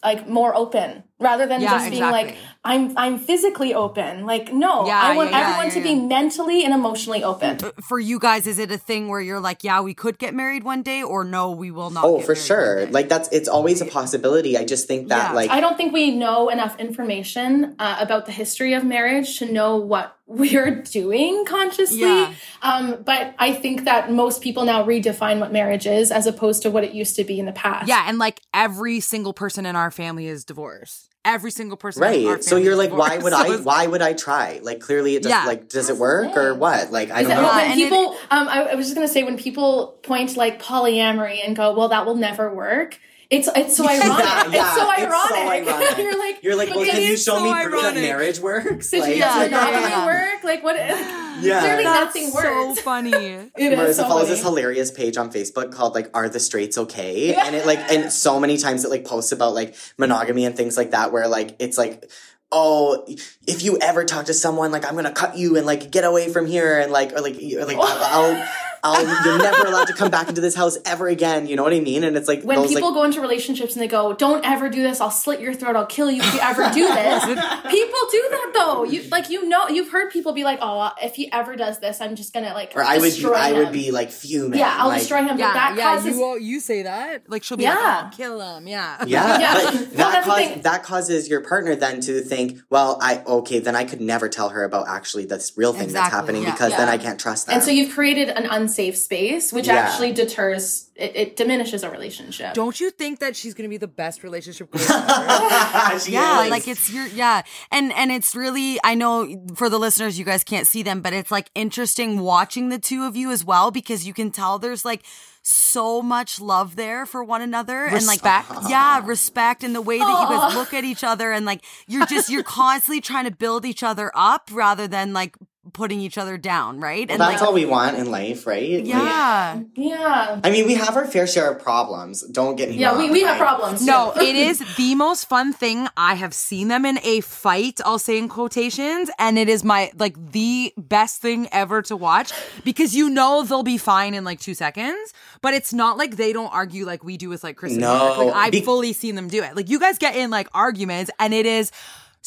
like 0.04 0.28
more 0.28 0.56
open 0.56 1.04
rather 1.20 1.46
than 1.48 1.62
Yeah, 1.62 1.72
just 1.78 1.92
being 1.92 2.04
like. 2.04 2.38
I'm 2.68 2.98
I'm 2.98 3.18
physically 3.18 3.74
open. 3.74 4.26
Like 4.26 4.52
no, 4.52 4.86
Yeah, 4.88 5.00
I 5.02 5.16
want 5.16 5.32
yeah, 5.32 5.40
yeah, 5.40 5.44
everyone 5.48 5.68
yeah, 5.68 5.74
to 5.76 5.82
be 5.84 5.96
mentally 5.96 6.66
and 6.66 6.74
emotionally 6.74 7.24
open. 7.24 7.60
For 7.88 7.98
you 7.98 8.20
guys, 8.20 8.46
is 8.46 8.60
it 8.60 8.70
a 8.72 8.78
thing 8.78 9.08
where 9.08 9.22
you're 9.22 9.40
like, 9.40 9.64
yeah, 9.64 9.80
we 9.80 9.94
could 9.94 10.18
get 10.20 10.34
married 10.34 10.66
one 10.66 10.82
day, 10.82 11.02
or 11.02 11.24
no, 11.24 11.52
we 11.52 11.72
will 11.72 11.92
not? 11.92 12.04
Oh, 12.04 12.18
get 12.18 12.26
for 12.26 12.36
sure. 12.36 12.78
one 12.80 12.86
day? 12.88 12.92
Like 12.92 13.08
that's 13.08 13.30
it's 13.32 13.48
always 13.48 13.80
a 13.80 13.86
possibility. 13.86 14.58
I 14.58 14.66
just 14.66 14.86
think 14.86 15.08
that 15.08 15.30
Yeah. 15.30 15.36
like 15.36 15.50
I 15.50 15.62
don't 15.62 15.78
think 15.78 15.94
we 15.94 16.12
know 16.12 16.50
enough 16.50 16.78
information 16.78 17.76
uh, 17.80 17.98
about 18.02 18.26
the 18.26 18.34
history 18.34 18.74
of 18.74 18.84
marriage 18.84 19.40
to 19.40 19.50
know 19.50 19.78
what 19.78 20.18
we're 20.28 20.82
doing 20.82 21.46
consciously. 21.46 22.00
Yeah. 22.02 22.34
Um, 22.62 23.02
but 23.06 23.34
I 23.40 23.54
think 23.54 23.86
that 23.86 24.12
most 24.12 24.42
people 24.42 24.66
now 24.66 24.84
redefine 24.84 25.40
what 25.40 25.54
marriage 25.54 25.88
is 25.88 26.12
as 26.12 26.28
opposed 26.28 26.64
to 26.64 26.70
what 26.72 26.84
it 26.84 26.92
used 26.92 27.16
to 27.16 27.24
be 27.24 27.40
in 27.40 27.46
the 27.46 27.54
past. 27.54 27.88
Yeah, 27.88 28.04
and 28.08 28.18
like 28.18 28.42
every 28.54 29.00
single 29.00 29.32
person 29.32 29.66
in 29.66 29.78
our 29.78 29.90
family 29.90 30.28
is 30.28 30.44
divorced. 30.44 31.07
Every 31.26 31.52
single 31.52 31.76
person. 31.76 32.04
in 32.04 32.26
our 32.26 32.34
right. 32.36 32.44
So 32.44 32.56
you're 32.56 32.72
is 32.72 32.78
like, 32.78 32.92
why 32.92 33.18
would 33.18 33.34
So 33.34 33.38
I? 33.40 33.58
Why 33.58 33.86
would 33.86 34.02
I 34.02 34.14
try? 34.14 34.60
Like 34.64 34.80
clearly, 34.80 35.16
it 35.16 35.24
does. 35.24 35.32
Yeah. 35.32 35.44
Like, 35.46 35.68
does 35.68 35.90
it 35.90 35.98
work 35.98 36.38
or 36.38 36.54
what? 36.54 36.92
Like 36.92 37.12
I 37.12 37.24
don't 37.24 37.32
know. 37.32 37.52
when 37.54 37.74
people, 37.74 38.18
um, 38.32 38.48
I, 38.48 38.70
I 38.72 38.76
was 38.76 38.86
just 38.86 38.96
gonna 38.96 39.10
say, 39.10 39.24
when 39.24 39.38
people 39.38 39.98
point 40.04 40.38
like 40.38 40.62
polyamory 40.62 41.46
and 41.46 41.54
go, 41.56 41.76
"Well, 41.76 41.90
that 41.90 42.06
will 42.06 42.16
never 42.16 42.54
work," 42.54 43.00
it's 43.30 43.50
it's 43.56 43.76
so 43.78 43.84
ironic. 43.90 44.02
Yeah, 44.08 44.48
yeah, 44.52 44.68
it's 44.68 44.76
so 44.76 44.90
ironic. 44.90 45.68
ironic. 45.70 45.98
You're 45.98 46.18
like, 46.20 46.44
You're 46.44 46.56
like, 46.56 46.70
well, 46.70 46.86
can 46.86 47.02
you 47.04 47.18
show 47.18 47.38
so 47.38 47.44
me 47.44 47.64
proof 47.64 47.82
that 47.82 47.96
marriage 47.96 48.40
works? 48.40 48.90
Did 48.92 49.02
Like, 49.02 49.10
you 49.10 49.16
Yeah, 49.18 49.40
does 49.40 49.52
yeah, 49.52 49.58
monogamy 49.60 49.90
yeah. 49.90 50.06
work? 50.06 50.44
Like 50.44 50.64
what? 50.64 50.76
Yeah. 50.78 51.60
Clearly, 51.60 51.84
That's 51.84 52.16
nothing 52.16 52.30
so 52.32 52.68
works. 52.70 52.82
funny. 52.82 53.12
It 53.12 53.52
is 53.58 53.80
Marisa 53.80 53.94
so 53.96 54.04
follows 54.04 54.24
funny. 54.24 54.30
this 54.36 54.44
hilarious 54.44 54.92
page 54.92 55.18
on 55.18 55.32
Facebook 55.32 55.72
called 55.72 55.94
like 55.94 56.10
"Are 56.16 56.30
the 56.30 56.40
Straights 56.40 56.78
Okay?" 56.78 57.36
and 57.36 57.56
it 57.56 57.66
like 57.66 57.80
and 57.92 58.12
so 58.12 58.40
many 58.40 58.58
times 58.58 58.84
it 58.86 58.90
like 58.90 59.06
posts 59.06 59.32
about 59.32 59.54
like 59.54 59.76
monogamy 59.98 60.46
and 60.46 60.56
things 60.56 60.78
like 60.78 60.92
that 60.92 61.12
where 61.12 61.28
like 61.28 61.56
it's 61.60 61.78
like. 61.78 62.10
Oh, 62.50 63.06
if 63.46 63.62
you 63.62 63.78
ever 63.82 64.06
talk 64.06 64.28
to 64.28 64.34
someone, 64.34 64.72
like 64.72 64.86
I'm 64.86 64.96
gonna 64.96 65.12
cut 65.12 65.38
you 65.38 65.58
and 65.58 65.66
like 65.66 65.92
get 65.92 66.06
away 66.06 66.30
from 66.32 66.46
here 66.46 66.80
and 66.80 66.94
like 66.94 67.12
or 67.12 67.20
like 67.20 67.36
or, 67.36 67.66
like 67.66 67.76
I'll, 67.78 68.48
I'll 68.84 69.06
I'll, 69.08 69.26
you're 69.26 69.38
never 69.38 69.68
allowed 69.68 69.88
to 69.88 69.94
come 69.94 70.12
back 70.12 70.30
into 70.30 70.42
this 70.42 70.56
house 70.56 70.78
ever 70.86 71.08
again. 71.08 71.48
You 71.48 71.56
know 71.56 71.64
what 71.64 71.74
I 71.74 71.80
mean? 71.80 72.04
And 72.04 72.16
it's 72.18 72.28
like 72.28 72.44
when 72.44 72.58
those, 72.58 72.70
people 72.74 72.90
like, 72.90 72.96
go 72.96 73.04
into 73.04 73.22
relationships 73.22 73.74
and 73.74 73.82
they 73.82 73.88
go, 73.88 74.14
"Don't 74.14 74.46
ever 74.46 74.70
do 74.70 74.82
this. 74.84 75.02
I'll 75.02 75.12
slit 75.12 75.40
your 75.40 75.54
throat. 75.54 75.76
I'll 75.76 75.86
kill 75.86 76.10
you 76.12 76.22
if 76.22 76.34
you 76.34 76.40
ever 76.40 76.70
do 76.74 76.88
this." 76.88 77.24
people 77.26 78.00
do 78.12 78.28
that 78.32 78.52
though. 78.54 78.84
You 78.84 79.04
like 79.10 79.30
you 79.30 79.48
know 79.48 79.68
you've 79.68 79.92
heard 79.92 80.12
people 80.12 80.34
be 80.34 80.44
like, 80.44 80.60
"Oh, 80.62 80.92
if 81.02 81.16
he 81.16 81.32
ever 81.32 81.56
does 81.56 81.80
this, 81.80 82.02
I'm 82.02 82.16
just 82.16 82.34
gonna 82.34 82.54
like 82.54 82.74
or 82.76 82.84
I 82.84 82.98
would 82.98 83.16
be, 83.16 83.26
I 83.26 83.54
would 83.54 83.72
be 83.72 83.92
like 83.92 84.12
fuming. 84.12 84.60
yeah, 84.60 84.76
I'll 84.80 84.90
like, 84.90 85.00
destroy 85.00 85.24
him. 85.24 85.38
Yeah, 85.38 85.48
but 85.50 85.54
that 85.54 85.76
yeah, 85.78 85.84
causes 85.96 86.16
you, 86.16 86.22
will- 86.22 86.40
you 86.40 86.60
say 86.60 86.84
that? 86.84 87.30
Like 87.30 87.44
she'll 87.44 87.58
be 87.58 87.64
Yeah. 87.64 87.76
like, 87.76 88.14
oh, 88.14 88.16
kill 88.16 88.42
him. 88.42 88.68
Yeah. 88.68 89.04
Yeah, 89.06 89.40
Yeah. 89.40 89.54
but 89.54 89.64
Well, 89.64 89.74
that, 89.74 89.96
that's 89.98 90.26
the 90.26 90.32
cause, 90.32 90.40
thing. 90.48 90.62
that 90.62 90.84
causes 90.84 91.30
your 91.30 91.42
partner 91.42 91.76
then 91.76 92.00
to 92.02 92.22
think, 92.22 92.60
well, 92.70 92.98
I 93.02 93.24
okay, 93.26 93.60
then 93.60 93.76
I 93.76 93.84
could 93.84 94.02
never 94.02 94.30
tell 94.30 94.50
her 94.50 94.64
about 94.64 94.88
actually 94.88 95.26
this 95.26 95.54
real 95.58 95.74
thing 95.74 95.92
that's 95.92 96.10
happening 96.12 96.44
yeah. 96.44 96.52
because 96.52 96.72
then 96.72 96.88
I 96.88 96.98
can't 96.98 97.20
trust 97.20 97.48
that." 97.48 97.54
and 97.56 97.64
so 97.64 97.72
you've 97.72 97.94
created 97.94 98.30
an 98.30 98.46
unsafe 98.46 98.77
space, 98.98 99.52
which 99.52 99.68
Yeah. 99.68 99.76
actually 99.76 100.12
deters. 100.14 100.90
It, 100.96 101.16
it 101.16 101.36
diminishes 101.36 101.84
a 101.84 101.90
relationship. 101.90 102.54
Don't 102.54 102.80
you 102.80 102.90
think 102.92 103.20
that 103.20 103.36
she's 103.36 103.54
gonna 103.54 103.70
be 103.70 103.78
the 103.78 103.88
best 103.88 104.24
relationship 104.24 104.72
coach 104.72 104.82
ever? 104.90 106.10
Yeah 106.10 106.44
is. 106.44 106.50
like 106.50 106.68
it's 106.68 106.92
your 106.92 107.06
yeah 107.08 107.42
and 107.72 107.92
and 107.94 108.12
it's 108.12 108.36
really 108.36 108.80
i 108.84 108.96
know 108.96 109.46
for 109.56 109.70
the 109.70 109.78
listeners 109.78 110.18
you 110.18 110.26
guys 110.26 110.44
can't 110.44 110.66
see 110.68 110.84
them 110.84 111.02
but 111.02 111.14
it's 111.14 111.30
like 111.32 111.50
interesting 111.56 112.20
watching 112.22 112.70
the 112.70 112.80
two 112.80 113.06
of 113.06 113.16
you 113.16 113.32
as 113.32 113.44
well 113.46 113.70
because 113.72 114.06
you 114.08 114.14
can 114.14 114.32
tell 114.32 114.58
there's 114.60 114.84
like 114.86 115.04
so 115.44 116.02
much 116.02 116.42
love 116.42 116.76
there 116.76 117.06
for 117.06 117.24
one 117.24 117.42
another 117.42 117.86
and 117.86 117.94
Respect. 117.94 118.50
like 118.50 118.64
yeah 118.70 119.02
respect 119.06 119.64
and 119.64 119.74
the 119.76 119.82
way 119.82 119.98
that 120.00 120.08
you 120.30 120.38
guys 120.38 120.56
look 120.56 120.74
at 120.74 120.84
each 120.84 121.04
other 121.04 121.32
and 121.32 121.46
like 121.46 121.64
you're 121.88 122.06
just 122.06 122.30
you're 122.30 122.44
constantly 122.44 123.02
trying 123.02 123.26
to 123.26 123.32
build 123.32 123.66
each 123.66 123.84
other 123.84 124.12
up 124.16 124.50
rather 124.52 124.88
than 124.88 125.14
like 125.14 125.36
putting 125.74 126.00
each 126.00 126.18
other 126.18 126.38
down 126.38 126.80
right 126.80 127.10
and 127.10 127.22
that's 127.22 127.42
like 127.42 127.42
all 127.42 127.54
we 127.54 127.66
want 127.66 127.98
in 127.98 128.10
life, 128.10 128.48
right? 128.48 128.70
Like, 128.70 128.88
yeah 128.88 129.38
yeah, 129.76 130.40
I 130.44 130.50
mean, 130.50 130.66
we 130.66 130.76
have 130.76 130.96
our 130.96 131.06
fair 131.06 131.28
share 131.28 131.52
of 131.52 131.62
problems. 131.62 132.22
Don't 132.22 132.56
get 132.56 132.70
me 132.70 132.78
yeah. 132.78 132.90
wrong. 132.90 132.98
We, 132.98 133.12
we 133.12 133.22
have 133.22 133.38
problems. 133.38 133.86
No, 133.86 134.12
it 134.16 134.36
is 134.36 134.60
the 134.78 134.96
most 134.96 135.28
fun 135.30 135.54
thing 135.54 135.88
I 135.96 136.16
have 136.16 136.34
seen 136.34 136.68
them 136.68 136.86
in 136.86 137.00
a 137.04 137.22
fight, 137.22 137.80
I'll 137.86 138.00
say 138.00 138.18
in 138.18 138.30
quotations, 138.30 139.10
and 139.20 139.38
it 139.38 139.50
is 139.50 139.64
my 139.64 139.92
like 139.98 140.32
the 140.32 140.74
best 140.78 141.22
thing 141.22 141.48
ever 141.52 141.82
to 141.84 141.96
watch 141.96 142.32
because 142.64 142.96
you 142.96 143.10
know 143.10 143.44
they'll 143.44 143.64
be 143.64 143.78
fine 143.78 144.14
in 144.14 144.24
like 144.24 144.40
2 144.40 144.54
seconds, 144.54 145.14
but 145.42 145.54
it's 145.54 145.74
not 145.74 145.98
like 145.98 146.18
they 146.18 146.34
don't 146.34 146.54
argue 146.54 146.86
like 146.86 147.04
we 147.04 147.18
do 147.18 147.30
with 147.30 147.44
like 147.44 147.58
Chris 147.58 147.74
No, 147.74 147.98
Mark. 147.98 148.18
Like 148.18 148.36
I've 148.36 148.52
be- 148.52 148.62
fully 148.62 148.94
seen 148.94 149.16
them 149.16 149.28
do 149.28 149.44
it. 149.44 149.56
Like 149.56 149.70
you 149.70 149.80
guys 149.80 149.98
get 149.98 150.16
in 150.16 150.30
like 150.30 150.48
arguments 150.54 151.12
and 151.20 151.34
it 151.34 151.46
is 151.46 151.72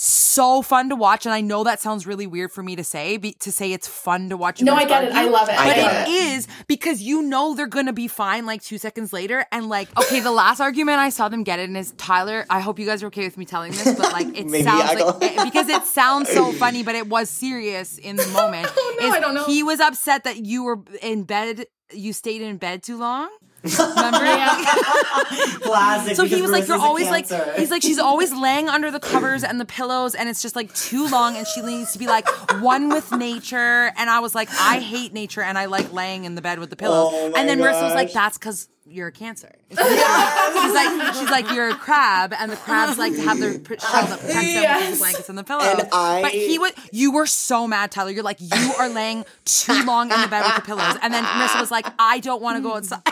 so 0.03 0.63
fun 0.63 0.89
to 0.89 0.97
watch 0.97 1.27
and 1.27 1.35
I 1.35 1.43
know 1.43 1.63
that 1.65 1.79
sounds 1.79 2.07
really 2.07 2.27
weird 2.27 2.53
for 2.53 2.63
me 2.63 2.75
to 2.75 2.83
say 2.83 3.19
be, 3.19 3.35
to 3.35 3.53
say 3.53 3.75
it's 3.75 3.87
fun 3.87 4.31
to 4.31 4.37
watch 4.37 4.63
No, 4.63 4.75
I 4.75 4.87
get 4.87 5.05
it. 5.05 5.13
I 5.13 5.27
love 5.27 5.51
it. 5.51 5.57
But 5.57 5.75
get 5.75 6.09
it 6.09 6.11
is 6.11 6.49
because 6.67 7.03
you 7.03 7.21
know 7.21 7.55
they're 7.55 7.67
gonna 7.67 7.93
be 7.93 8.09
fine 8.09 8.47
like 8.47 8.63
two 8.63 8.79
seconds 8.79 9.13
later. 9.13 9.45
And 9.53 9.69
like, 9.69 9.95
okay, 9.99 10.21
the 10.21 10.31
last 10.31 10.59
argument 10.59 11.01
I 11.01 11.11
saw 11.11 11.29
them 11.29 11.45
get 11.45 11.59
in 11.59 11.77
is 11.77 11.93
Tyler. 11.99 12.47
I 12.49 12.61
hope 12.61 12.79
you 12.79 12.87
guys 12.87 13.03
are 13.03 13.09
okay 13.09 13.25
with 13.25 13.37
me 13.37 13.45
telling 13.45 13.73
this, 13.73 13.95
but 13.95 14.11
like, 14.11 14.29
it 14.39 14.65
sounds 14.65 15.21
like 15.21 15.45
because 15.45 15.69
it 15.69 15.83
sounds 15.85 16.31
so 16.31 16.51
funny, 16.53 16.83
but 16.83 16.95
it 16.95 17.07
was 17.07 17.29
serious 17.29 17.99
in 17.99 18.17
the 18.17 18.27
moment. 18.29 18.69
Oh, 18.83 18.97
no, 18.99 19.07
is 19.09 19.15
I 19.15 19.21
don't 19.21 19.35
know. 19.35 19.45
He 19.45 19.63
was 19.63 19.81
upset 19.81 20.25
that 20.25 20.47
you 20.47 20.65
were 20.65 20.79
in 21.03 21.25
bed. 21.25 21.67
You 21.93 22.13
stayed 22.13 22.41
in 22.41 22.57
bed 22.57 22.83
too 22.83 22.97
long. 22.97 23.29
Remember? 23.63 24.19
Classic. 25.63 26.17
So 26.17 26.25
he 26.25 26.41
was 26.43 26.51
like, 26.51 26.67
"You're 26.67 26.79
always 26.79 27.09
like," 27.11 27.29
he's 27.57 27.71
like, 27.71 27.83
"She's 27.83 27.99
always 27.99 28.33
laying 28.33 28.69
under 28.69 28.91
the 28.91 29.01
covers 29.01 29.45
and 29.45 29.61
the 29.61 29.65
pillows, 29.65 30.15
and 30.15 30.29
it's 30.29 30.43
just 30.43 30.57
like 30.57 30.73
too 30.75 31.09
long, 31.09 31.37
and 31.37 31.47
she 31.47 31.61
needs 31.63 31.93
to 31.93 31.99
be 31.99 32.07
like 32.07 32.29
one 32.63 32.89
with 32.89 33.13
nature." 33.13 33.93
And 33.97 34.09
I 34.11 34.21
was 34.21 34.35
like, 34.35 34.49
"I 34.61 34.79
hate 34.79 35.13
nature, 35.13 35.43
and 35.43 35.59
I 35.59 35.67
like 35.67 35.93
laying 35.93 36.25
in 36.25 36.35
the 36.35 36.43
bed 36.43 36.59
with 36.59 36.71
the 36.71 36.77
pillows." 36.77 37.11
Oh 37.13 37.33
and 37.37 37.49
then 37.49 37.59
Marisa 37.59 37.83
was 37.83 37.95
like, 37.95 38.13
"That's 38.13 38.39
because." 38.39 38.69
You're 38.93 39.07
a 39.09 39.13
cancer. 39.13 39.55
she's 39.69 39.79
like, 39.79 41.15
she's 41.15 41.31
like, 41.31 41.49
you're 41.53 41.69
a 41.69 41.77
crab, 41.77 42.35
and 42.37 42.51
the 42.51 42.57
crabs 42.57 42.99
like 42.99 43.15
to 43.15 43.21
have 43.23 43.39
their 43.39 43.57
pr- 43.61 43.75
shell 43.79 44.05
that 44.07 44.19
protects 44.19 44.33
them 44.35 44.35
with 44.45 44.47
Yes. 44.65 44.93
the 44.95 44.99
blankets 44.99 45.29
and 45.29 45.39
the 45.39 45.45
pillows. 45.45 45.67
And 45.69 45.89
I- 45.93 46.23
but 46.23 46.33
he 46.33 46.59
was, 46.59 46.73
you 46.91 47.13
were 47.13 47.27
so 47.27 47.69
mad, 47.69 47.93
Tyler. 47.93 48.11
You're 48.11 48.25
like, 48.25 48.41
you 48.41 48.73
are 48.81 48.89
laying 48.89 49.25
too 49.45 49.85
long 49.85 50.11
in 50.11 50.21
the 50.21 50.27
bed 50.27 50.43
with 50.45 50.57
the 50.57 50.63
pillows, 50.63 50.97
and 51.03 51.15
then 51.15 51.23
Marisa 51.23 51.61
was 51.61 51.71
like, 51.71 51.87
I 52.01 52.19
don't 52.19 52.43
want 52.43 52.57
to 52.57 52.63
go 52.65 52.75
outside. 52.75 53.03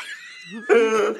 It 0.51 1.18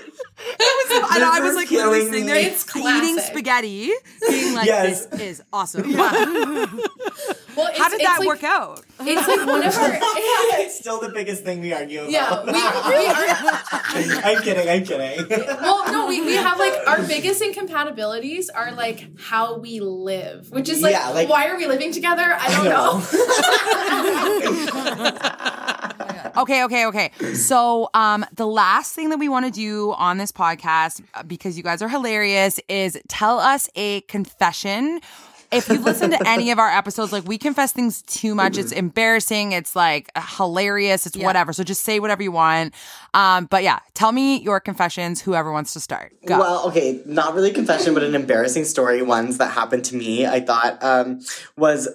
was, 0.59 1.17
and 1.17 1.25
I 1.25 1.41
was 1.41 1.55
like 1.55 1.71
literally 1.71 2.05
sitting 2.07 2.27
there 2.27 2.37
It's 2.37 2.65
eating 2.77 2.83
classic. 3.17 3.25
spaghetti, 3.33 3.93
being 4.29 4.55
like, 4.55 4.67
Yes. 4.67 5.07
"This 5.07 5.21
is 5.21 5.43
awesome." 5.53 5.85
Well, 7.57 7.69
How 7.77 7.89
did 7.89 8.01
it's 8.01 8.05
that 8.05 8.19
like- 8.21 8.29
work 8.29 8.45
out? 8.45 8.85
It's 9.01 9.29
like 9.29 9.47
one 9.47 9.63
of 9.65 9.77
our. 9.77 9.91
it's 10.61 10.79
still 10.79 11.01
the 11.01 11.11
biggest 11.11 11.45
thing 11.45 11.61
we 11.61 11.73
argue 11.73 12.01
about. 12.01 12.11
Yeah, 12.11 12.45
we, 12.45 12.53
we 12.53 13.07
are. 13.07 13.27
I'm 14.25 14.43
kidding. 14.43 14.69
I'm 14.69 14.85
kidding. 14.85 15.47
Well, 15.47 15.93
no, 15.93 16.07
we, 16.09 16.21
we 16.21 16.35
have 16.35 16.59
like 16.59 16.75
our 16.87 17.03
biggest 17.07 17.41
incompatibilities 17.43 18.51
are 18.51 18.73
like 18.73 19.07
how 19.19 19.59
we 19.59 19.81
live, 19.81 20.51
which 20.51 20.69
is 20.69 20.83
like, 20.83 20.93
Yeah, 20.93 21.11
like- 21.11 21.29
why 21.29 21.49
are 21.49 21.57
we 21.57 21.67
living 21.67 21.93
together? 21.93 22.25
I 22.27 22.49
don't 22.51 22.65
know. 22.65 23.03
Okay, 26.37 26.63
okay, 26.65 26.87
okay. 26.87 27.11
So, 27.35 27.91
um, 27.95 28.25
the 28.37 28.47
last 28.47 28.95
thing 28.95 29.09
that 29.09 29.19
we 29.19 29.29
want 29.29 29.47
to 29.47 29.51
do 29.51 29.93
on 29.95 30.19
this 30.19 30.31
podcast, 30.31 31.03
uh, 31.15 31.25
because 31.25 31.57
you 31.57 31.65
guys 31.65 31.83
are 31.83 31.89
hilarious, 31.89 32.61
is 32.69 32.97
tell 33.09 33.41
us 33.41 33.69
a 33.75 34.03
confession. 34.03 35.01
If 35.51 35.69
you've 35.69 35.85
listened 35.85 36.13
to 36.13 36.29
any 36.29 36.51
of 36.51 36.59
our 36.59 36.69
episodes, 36.69 37.13
like 37.13 37.27
we 37.27 37.39
confess 37.39 37.73
things 37.73 38.03
too 38.03 38.35
much. 38.35 38.59
It's 38.59 38.73
embarrassing. 38.73 39.53
It's 39.53 39.75
like 39.75 40.11
hilarious. 40.37 41.07
It's 41.07 41.17
whatever. 41.17 41.53
So 41.53 41.65
just 41.65 41.83
say 41.83 42.01
whatever 42.01 42.23
you 42.23 42.33
want. 42.33 42.75
Um, 43.15 43.47
but 43.47 43.63
yeah, 43.63 43.79
tell 43.95 44.13
me 44.13 44.41
your 44.41 44.61
confessions. 44.61 45.21
Whoever 45.21 45.51
wants 45.53 45.73
to 45.73 45.81
start, 45.81 46.15
go. 46.27 46.39
Well, 46.39 46.69
okay, 46.69 47.01
not 47.07 47.35
really 47.35 47.51
confession, 47.51 47.95
but 47.95 48.03
an 48.03 48.15
embarrassing 48.15 48.65
story. 48.65 49.03
Ones 49.03 49.39
that 49.39 49.53
happened 49.53 49.85
to 49.87 49.97
me. 49.97 50.27
I 50.27 50.41
thought 50.41 50.83
um, 50.83 51.21
was 51.57 51.89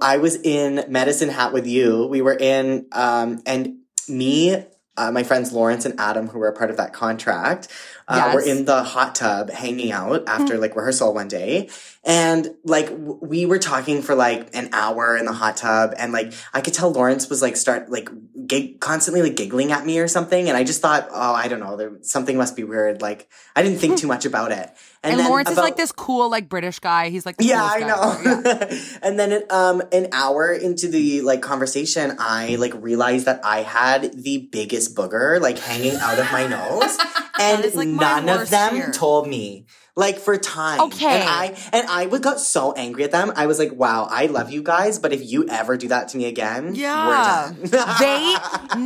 I 0.00 0.18
was 0.18 0.36
in 0.36 0.84
Medicine 0.88 1.28
Hat 1.28 1.52
with 1.52 1.66
you. 1.66 2.06
We 2.06 2.22
were 2.22 2.36
in, 2.36 2.86
um, 2.92 3.42
and 3.46 3.78
me, 4.08 4.64
uh, 5.00 5.10
my 5.10 5.22
friends 5.22 5.50
Lawrence 5.52 5.86
and 5.86 5.98
Adam, 5.98 6.28
who 6.28 6.38
were 6.38 6.48
a 6.48 6.52
part 6.52 6.70
of 6.70 6.76
that 6.76 6.92
contract, 6.92 7.68
uh, 8.06 8.32
were 8.34 8.42
in 8.42 8.66
the 8.66 8.82
hot 8.82 9.14
tub 9.14 9.48
hanging 9.48 9.92
out 9.92 10.28
after 10.28 10.58
like 10.58 10.76
rehearsal 10.76 11.14
one 11.14 11.28
day. 11.28 11.70
And 12.04 12.50
like 12.64 12.90
w- 12.90 13.18
we 13.22 13.46
were 13.46 13.58
talking 13.58 14.02
for 14.02 14.14
like 14.14 14.50
an 14.54 14.68
hour 14.72 15.16
in 15.16 15.24
the 15.24 15.32
hot 15.32 15.56
tub, 15.56 15.94
and 15.96 16.12
like 16.12 16.34
I 16.52 16.60
could 16.60 16.74
tell 16.74 16.90
Lawrence 16.92 17.30
was 17.30 17.40
like 17.40 17.56
start 17.56 17.90
like 17.90 18.10
gig- 18.50 18.80
constantly 18.80 19.22
like 19.22 19.36
giggling 19.36 19.70
at 19.70 19.86
me 19.86 19.98
or 20.00 20.08
something, 20.08 20.48
and 20.48 20.58
I 20.58 20.64
just 20.64 20.82
thought, 20.82 21.08
oh, 21.10 21.32
I 21.32 21.48
don't 21.48 21.60
know, 21.60 21.76
there 21.76 21.92
something 22.02 22.36
must 22.36 22.56
be 22.56 22.64
weird. 22.64 23.00
Like 23.00 23.30
I 23.56 23.62
didn't 23.62 23.78
think 23.78 23.96
too 23.96 24.08
much 24.08 24.26
about 24.26 24.50
it. 24.52 24.70
and 25.02 25.18
then 25.18 25.28
Lawrence 25.28 25.48
is 25.48 25.56
like 25.56 25.76
this 25.76 25.92
cool, 25.92 26.28
like 26.28 26.48
British 26.48 26.80
guy. 26.80 27.08
He's 27.08 27.24
like, 27.24 27.36
the 27.36 27.44
yeah, 27.44 27.62
I 27.62 27.78
know. 27.80 28.42
Yeah. 28.44 28.78
and 29.02 29.18
then 29.18 29.44
um 29.48 29.82
an 29.92 30.08
hour 30.12 30.52
into 30.52 30.88
the 30.88 31.22
like 31.22 31.40
conversation, 31.40 32.16
I 32.18 32.56
like 32.56 32.74
realized 32.74 33.26
that 33.26 33.40
I 33.44 33.62
had 33.62 34.12
the 34.12 34.48
biggest 34.50 34.94
booger 34.94 35.40
like 35.40 35.58
hanging 35.58 35.96
out 35.96 36.18
of 36.18 36.30
my 36.32 36.46
nose, 36.46 36.98
and 37.40 37.64
is, 37.64 37.76
like, 37.76 37.88
none 37.88 38.28
of 38.28 38.50
them 38.50 38.92
told 38.92 39.28
me. 39.28 39.64
Like 40.00 40.18
for 40.18 40.36
time. 40.38 40.80
Okay. 40.88 41.20
And 41.20 41.28
I 41.28 41.44
and 41.72 41.86
I 41.88 42.06
would 42.06 42.22
got 42.22 42.40
so 42.40 42.72
angry 42.72 43.04
at 43.04 43.12
them. 43.12 43.32
I 43.36 43.46
was 43.46 43.58
like, 43.58 43.72
wow, 43.72 44.08
I 44.10 44.26
love 44.26 44.50
you 44.50 44.62
guys, 44.62 44.98
but 44.98 45.12
if 45.12 45.22
you 45.30 45.46
ever 45.48 45.76
do 45.76 45.88
that 45.88 46.08
to 46.08 46.16
me 46.18 46.24
again, 46.26 46.74
Yeah. 46.74 47.50
we're 47.52 47.66
done. 47.68 47.96
they 48.00 48.36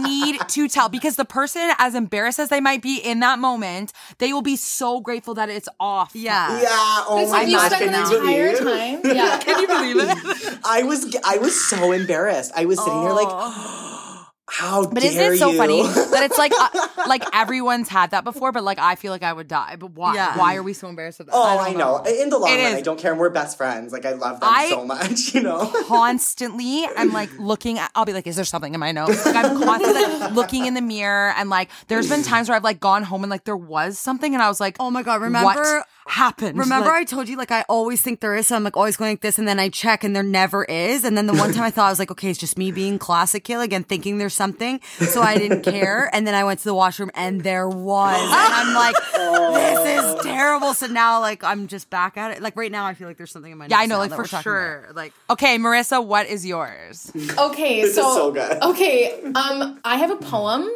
need 0.08 0.40
to 0.56 0.68
tell 0.68 0.88
because 0.88 1.16
the 1.16 1.24
person, 1.24 1.70
as 1.78 1.94
embarrassed 1.94 2.40
as 2.40 2.48
they 2.48 2.60
might 2.60 2.82
be 2.82 2.96
in 2.98 3.20
that 3.20 3.38
moment, 3.38 3.92
they 4.18 4.32
will 4.32 4.42
be 4.42 4.56
so 4.56 5.00
grateful 5.00 5.34
that 5.34 5.48
it's 5.48 5.68
off. 5.78 6.10
yeah 6.14 6.60
yeah, 6.60 6.68
oh 7.08 7.26
my 7.30 7.38
like 7.38 7.48
you 7.48 7.56
gosh, 7.56 7.72
spent 7.72 7.92
can 7.92 7.94
an 7.94 8.10
you 8.10 8.18
believe? 8.20 8.58
time. 8.58 9.16
Yeah. 9.16 9.38
Can 9.44 9.60
you 9.60 9.66
believe 9.68 9.96
it? 9.98 10.58
I 10.64 10.82
was 10.82 11.14
I 11.24 11.38
was 11.38 11.54
so 11.68 11.92
embarrassed. 11.92 12.50
I 12.56 12.64
was 12.64 12.78
sitting 12.78 13.02
there 13.04 13.12
like, 13.12 13.28
how 14.46 14.86
But 14.86 15.00
dare 15.02 15.10
isn't 15.10 15.34
it 15.34 15.38
so 15.38 15.50
you? 15.52 15.56
funny 15.56 15.82
that 15.82 16.22
it's 16.24 16.36
like 16.38 16.52
uh, 16.58 16.68
like 17.08 17.24
everyone's 17.32 17.88
had 17.88 18.10
that 18.10 18.24
before, 18.24 18.52
but 18.52 18.62
like 18.62 18.78
I 18.78 18.94
feel 18.94 19.10
like 19.10 19.22
I 19.22 19.32
would 19.32 19.48
die. 19.48 19.76
But 19.76 19.92
why? 19.92 20.14
Yeah. 20.14 20.36
Why 20.38 20.56
are 20.56 20.62
we 20.62 20.74
so 20.74 20.88
embarrassed 20.88 21.20
of 21.20 21.26
that? 21.26 21.32
Oh, 21.34 21.56
don't 21.56 21.66
I, 21.66 21.72
know. 21.72 22.02
In 22.04 22.28
the 22.28 22.38
long 22.38 22.50
It 22.50 22.56
run, 22.62 22.72
is. 22.72 22.74
I 22.74 22.80
don't 22.82 22.98
care. 22.98 23.12
And 23.12 23.20
we're 23.20 23.30
best 23.30 23.56
friends. 23.56 23.92
Like 23.92 24.04
I 24.04 24.12
love 24.12 24.40
them 24.40 24.48
I- 24.52 24.68
so 24.68 24.84
much. 24.84 25.34
You 25.34 25.42
know. 25.42 25.72
Constantly, 25.86 26.84
I'm 26.96 27.12
like 27.12 27.30
looking 27.38 27.78
at. 27.78 27.90
I'll 27.94 28.04
be 28.04 28.12
like, 28.12 28.26
"Is 28.26 28.36
there 28.36 28.44
something 28.44 28.74
in 28.74 28.80
my 28.80 28.92
nose?" 28.92 29.24
Like 29.24 29.34
I'm 29.36 29.62
constantly 29.62 30.18
like, 30.20 30.32
looking 30.32 30.66
in 30.66 30.74
the 30.74 30.80
mirror, 30.82 31.32
and 31.36 31.50
like 31.50 31.70
there's 31.88 32.08
been 32.08 32.22
times 32.22 32.48
where 32.48 32.56
I've 32.56 32.64
like 32.64 32.80
gone 32.80 33.02
home 33.02 33.24
and 33.24 33.30
like 33.30 33.44
there 33.44 33.56
was 33.56 33.98
something, 33.98 34.34
and 34.34 34.42
I 34.42 34.48
was 34.48 34.60
like, 34.60 34.76
Oh 34.78 34.90
my 34.90 35.02
god! 35.02 35.22
Remember, 35.22 35.84
happened? 36.06 36.58
Remember, 36.58 36.88
Like- 36.88 37.00
I 37.02 37.04
told 37.04 37.28
you 37.28 37.36
like 37.36 37.50
I 37.50 37.64
always 37.68 38.00
think 38.02 38.20
there 38.20 38.34
is, 38.36 38.46
so 38.48 38.56
I'm 38.56 38.64
like 38.64 38.76
always 38.76 38.96
going 38.96 39.12
like 39.12 39.20
this, 39.20 39.38
and 39.38 39.46
then 39.48 39.58
I 39.58 39.68
check, 39.68 40.04
and 40.04 40.14
there 40.14 40.22
never 40.22 40.64
is. 40.64 41.04
And 41.04 41.16
then 41.16 41.26
the 41.26 41.34
one 41.34 41.52
time 41.54 41.64
I 41.64 41.70
thought 41.70 41.86
I 41.86 41.90
was 41.90 41.98
like, 41.98 42.10
okay, 42.10 42.30
it's 42.30 42.38
just 42.38 42.58
me 42.58 42.70
being 42.72 42.98
classic 42.98 43.44
Kayla 43.44 43.64
again, 43.64 43.84
thinking 43.84 44.18
there's 44.18 44.34
something, 44.34 44.80
so 44.98 45.22
I 45.22 45.36
didn't 45.38 45.62
care. 45.70 46.10
And 46.12 46.26
then 46.26 46.34
I 46.34 46.44
went 46.44 46.60
to 46.60 46.64
the 46.64 46.74
washroom, 46.74 47.10
and 47.14 47.42
there 47.42 47.68
was, 47.68 48.20
and 48.20 48.32
I'm 48.32 48.74
like, 48.74 48.94
this 49.54 50.04
is 50.18 50.22
terrible. 50.24 50.74
So 50.74 50.86
now, 50.86 51.20
like, 51.20 51.42
I'm 51.44 51.66
just 51.66 51.90
back 51.90 52.16
at 52.16 52.32
it. 52.36 52.42
Like 52.42 52.56
right 52.56 52.72
now, 52.72 52.86
I 52.86 52.94
feel 52.94 53.08
like 53.08 53.16
there's 53.16 53.32
something 53.32 53.52
in 53.52 53.58
my 53.58 53.66
yeah, 53.66 53.78
I 53.78 53.86
know, 53.86 53.98
like 53.98 54.10
for 54.10 54.18
we're 54.18 54.24
talking 54.26 54.42
sure. 54.42 54.88
Like, 54.94 55.12
okay, 55.30 55.58
Marisa, 55.58 56.04
what 56.04 56.26
is 56.26 56.44
yours? 56.46 57.10
Okay, 57.38 57.80
This 57.82 57.90
is 57.90 57.96
so, 57.96 58.14
so 58.14 58.30
good. 58.32 58.62
Okay, 58.62 59.20
um, 59.34 59.80
I 59.84 59.96
have 59.96 60.10
a 60.10 60.16
poem 60.16 60.68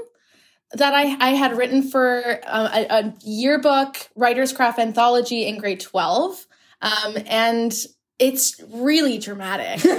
that 0.73 0.95
I 0.95 1.17
I 1.21 1.31
had 1.31 1.57
written 1.57 1.83
for 1.83 2.41
uh, 2.47 2.69
a, 2.73 2.95
a 2.95 3.15
yearbook 3.23 4.09
writers 4.15 4.53
craft 4.53 4.79
anthology 4.79 5.47
in 5.47 5.59
grade 5.59 5.81
twelve, 5.81 6.47
um, 6.83 7.17
and 7.27 7.73
it's 8.19 8.61
really 8.69 9.19
dramatic, 9.19 9.85
and 9.85 9.95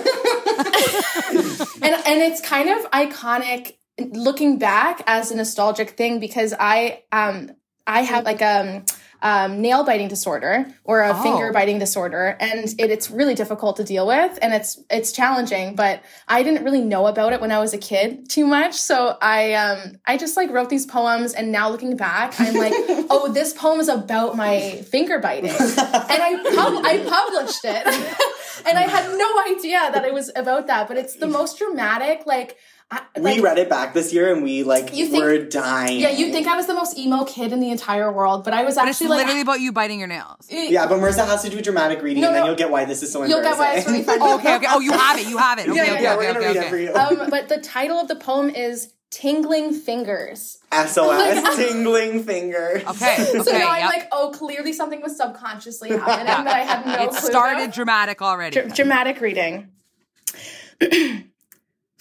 and 1.84 2.22
it's 2.22 2.42
kind 2.42 2.70
of 2.70 2.92
iconic 2.92 3.78
looking 4.12 4.60
back 4.60 5.02
as 5.08 5.32
a 5.32 5.36
nostalgic 5.36 5.92
thing 5.92 6.20
because 6.20 6.54
I 6.58 7.04
um 7.12 7.52
I 7.88 8.02
have 8.04 8.26
like 8.26 8.42
um 8.42 8.86
um, 9.22 9.62
nail 9.62 9.84
biting 9.84 10.08
disorder 10.08 10.66
or 10.84 11.04
a 11.04 11.14
finger 11.22 11.52
biting 11.52 11.80
disorder, 11.80 12.38
and 12.40 12.66
it, 12.78 12.90
it's 12.92 13.12
really 13.12 13.36
difficult 13.36 13.78
to 13.78 13.84
deal 13.84 14.08
with, 14.08 14.40
and 14.42 14.54
it's 14.54 14.82
it's 14.90 15.12
challenging. 15.12 15.76
But 15.76 16.02
I 16.28 16.44
didn't 16.44 16.64
really 16.64 16.82
know 16.82 17.08
about 17.08 17.34
it 17.34 17.42
when 17.42 17.52
I 17.52 17.60
was 17.60 17.74
a 17.74 17.78
kid 17.78 18.30
too 18.30 18.46
much, 18.46 18.76
so 18.76 19.18
I 19.22 19.54
um 19.54 20.00
I 20.06 20.18
just 20.18 20.38
like 20.38 20.50
wrote 20.52 20.70
these 20.70 20.86
poems, 20.86 21.34
and 21.34 21.52
now 21.52 21.70
looking 21.70 21.98
back, 21.98 22.40
I'm 22.40 22.56
like, 22.56 22.74
oh, 23.10 23.32
this 23.32 23.54
poem 23.54 23.80
is 23.80 23.90
about 23.90 24.36
my 24.36 24.82
finger 24.90 25.20
biting, 25.20 25.52
and 25.52 25.60
I 25.60 26.42
pub- 26.56 26.86
I 26.86 26.98
published 27.08 27.66
it, 27.66 28.66
and 28.68 28.78
I 28.78 28.84
had 28.84 29.18
no 29.18 29.58
idea 29.58 29.92
that 29.92 30.06
it 30.06 30.14
was 30.14 30.32
about 30.36 30.68
that, 30.68 30.88
but 30.88 30.98
it's 30.98 31.16
the 31.16 31.28
most 31.28 31.58
dramatic 31.58 32.26
like. 32.26 32.58
I, 32.92 33.02
like, 33.18 33.36
we 33.36 33.42
read 33.44 33.60
it 33.60 33.70
back 33.70 33.94
this 33.94 34.12
year 34.12 34.34
and 34.34 34.42
we 34.44 34.64
like 34.64 34.96
You 34.96 35.08
think- 35.08 35.24
were 35.24 35.38
dying. 35.38 36.00
yeah, 36.00 36.10
you'd 36.10 36.32
think 36.32 36.48
I 36.48 36.56
was 36.56 36.66
the 36.66 36.74
most 36.74 36.98
emo 36.98 37.24
kid 37.24 37.52
in 37.54 37.60
the 37.60 37.70
entire 37.70 38.12
world, 38.12 38.44
but 38.44 38.54
I 38.56 38.64
was 38.64 38.74
But 38.76 38.88
it's 38.88 38.98
actually 39.00 39.10
like, 39.10 39.18
literally 39.26 39.42
about 39.42 39.60
you 39.62 39.72
biting 39.72 40.00
your 40.00 40.08
nails. 40.08 40.48
Yeah, 40.50 40.88
but 40.88 40.98
Marisa 41.00 41.28
has 41.28 41.44
to 41.44 41.50
do 41.50 41.60
a 41.60 41.62
dramatic 41.62 42.02
reading, 42.02 42.22
No, 42.22 42.30
and 42.30 42.38
then 42.38 42.46
you'll 42.48 42.56
get 42.56 42.72
why 42.72 42.86
this 42.86 43.04
is 43.04 43.12
so 43.12 43.24
You'll 43.26 43.38
embarrassing. 43.38 43.60
get 43.64 43.70
why 43.74 43.76
it's 43.76 43.88
really 43.88 44.04
funny. 44.04 44.20
Oh, 44.24 44.36
okay, 44.40 44.56
okay. 44.56 44.66
Oh, 44.70 44.80
you 44.80 44.92
have 44.92 45.20
it. 45.20 45.28
You 45.28 45.38
have 45.38 45.60
it. 45.60 45.70
Okay, 45.70 45.76
Yeah, 45.76 45.94
okay, 45.94 46.02
yeah, 46.04 46.16
okay, 46.16 46.18
we're 46.28 46.34
gonna 46.34 46.40
okay, 46.40 46.48
read 46.48 46.58
okay. 46.58 46.66
it 46.66 46.70
for 46.72 46.78
you. 47.14 47.20
um, 47.24 47.30
but 47.30 47.48
the 47.48 47.58
title 47.60 48.00
of 48.00 48.08
the 48.08 48.16
poem 48.16 48.50
is 48.50 48.92
Tingling 49.12 49.74
Fingers. 49.74 50.58
SOS, 50.74 51.56
tingling 51.58 52.24
fingers. 52.24 52.84
Okay, 52.90 53.14
okay. 53.22 53.40
so 53.44 53.52
now 53.58 53.70
I'm 53.70 53.82
yep. 53.82 53.86
like, 53.90 54.08
oh, 54.12 54.32
clearly 54.36 54.74
something 54.74 55.02
was 55.02 55.16
subconsciously 55.18 55.90
happening 55.90 56.26
that 56.26 56.48
I 56.48 56.60
had 56.60 56.86
no 56.88 57.04
it 57.06 57.10
clue 57.12 57.20
started 57.20 57.62
about. 57.64 57.74
dramatic 57.76 58.22
already. 58.24 58.54
Dr- 58.62 58.74
dramatic 58.74 59.22
reading. 59.22 59.70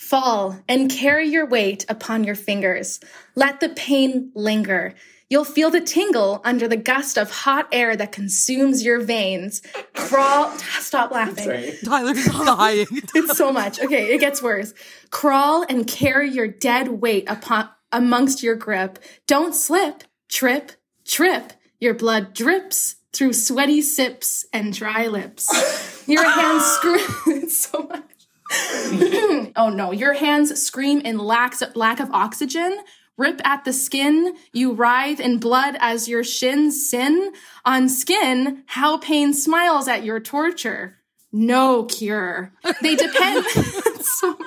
Fall 0.09 0.59
and 0.67 0.91
carry 0.91 1.29
your 1.29 1.45
weight 1.45 1.85
upon 1.87 2.25
your 2.25 2.35
fingers. 2.35 2.99
Let 3.35 3.61
the 3.61 3.69
pain 3.69 4.33
linger. 4.35 4.95
You'll 5.29 5.45
feel 5.45 5.69
the 5.69 5.83
tingle 5.83 6.41
under 6.45 6.67
the 6.67 6.79
gust 6.79 7.19
of 7.19 7.31
hot 7.31 7.69
air 7.73 7.95
that 7.95 8.11
consumes 8.11 8.83
your 8.83 9.01
veins. 9.01 9.61
Crawl. 9.93 10.51
Stop 10.81 11.11
laughing. 11.11 11.45
Sorry. 11.45 11.75
Tyler's 11.85 12.25
dying. 12.25 12.87
It's 13.15 13.37
so 13.37 13.53
much. 13.53 13.79
Okay, 13.81 14.15
it 14.15 14.19
gets 14.21 14.41
worse. 14.43 14.73
Crawl 15.11 15.67
and 15.69 15.87
carry 15.87 16.31
your 16.31 16.49
dead 16.49 16.89
weight 16.89 17.29
upon 17.29 17.69
amongst 17.93 18.43
your 18.43 18.55
grip. 18.55 18.99
Don't 19.27 19.55
slip, 19.55 20.05
trip, 20.31 20.73
trip. 21.05 21.53
Your 21.81 21.93
blood 21.93 22.33
drips 22.33 22.97
through 23.13 23.35
sweaty 23.35 23.83
sips 23.83 24.47
and 24.55 24.73
dry 24.73 25.07
lips. 25.09 26.09
Your 26.09 26.25
hands 26.25 26.65
scream 26.65 26.97
it's 27.45 27.59
so 27.59 27.83
much. 27.83 28.18
oh 29.57 29.70
no, 29.74 29.92
your 29.92 30.14
hands 30.14 30.61
scream 30.61 31.01
in 31.01 31.18
lack, 31.18 31.55
lack 31.76 32.01
of 32.01 32.11
oxygen. 32.12 32.78
Rip 33.16 33.40
at 33.44 33.64
the 33.64 33.72
skin, 33.72 34.36
you 34.53 34.72
writhe 34.72 35.18
in 35.18 35.38
blood 35.38 35.76
as 35.80 36.09
your 36.09 36.22
shins 36.22 36.88
sin. 36.88 37.32
On 37.64 37.88
skin, 37.88 38.62
how 38.66 38.99
pain 38.99 39.34
smiles 39.34 39.88
at 39.88 40.05
your 40.05 40.20
torture 40.20 40.99
no 41.32 41.84
cure. 41.84 42.53
They 42.82 42.94
depend 42.94 43.44
so. 44.01 44.38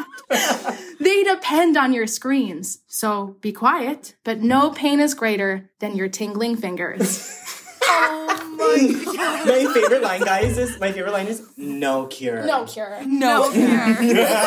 They 1.00 1.24
depend 1.24 1.78
on 1.78 1.94
your 1.94 2.08
screams. 2.08 2.80
So 2.88 3.36
be 3.42 3.52
quiet, 3.52 4.16
but 4.24 4.40
no 4.40 4.72
pain 4.72 5.00
is 5.00 5.14
greater 5.14 5.70
than 5.80 5.96
your 5.96 6.10
tingling 6.10 6.58
fingers. 6.58 7.60
Oh 7.84 9.44
my 9.46 9.74
favorite 9.74 10.02
line, 10.02 10.22
guys, 10.22 10.58
is 10.58 10.80
my 10.80 10.92
favorite 10.92 11.12
line 11.12 11.28
is 11.28 11.42
no 11.58 12.06
cure. 12.08 12.46
No 12.46 12.66
cure. 12.66 13.02
No. 13.06 13.52
Cure. 13.52 14.28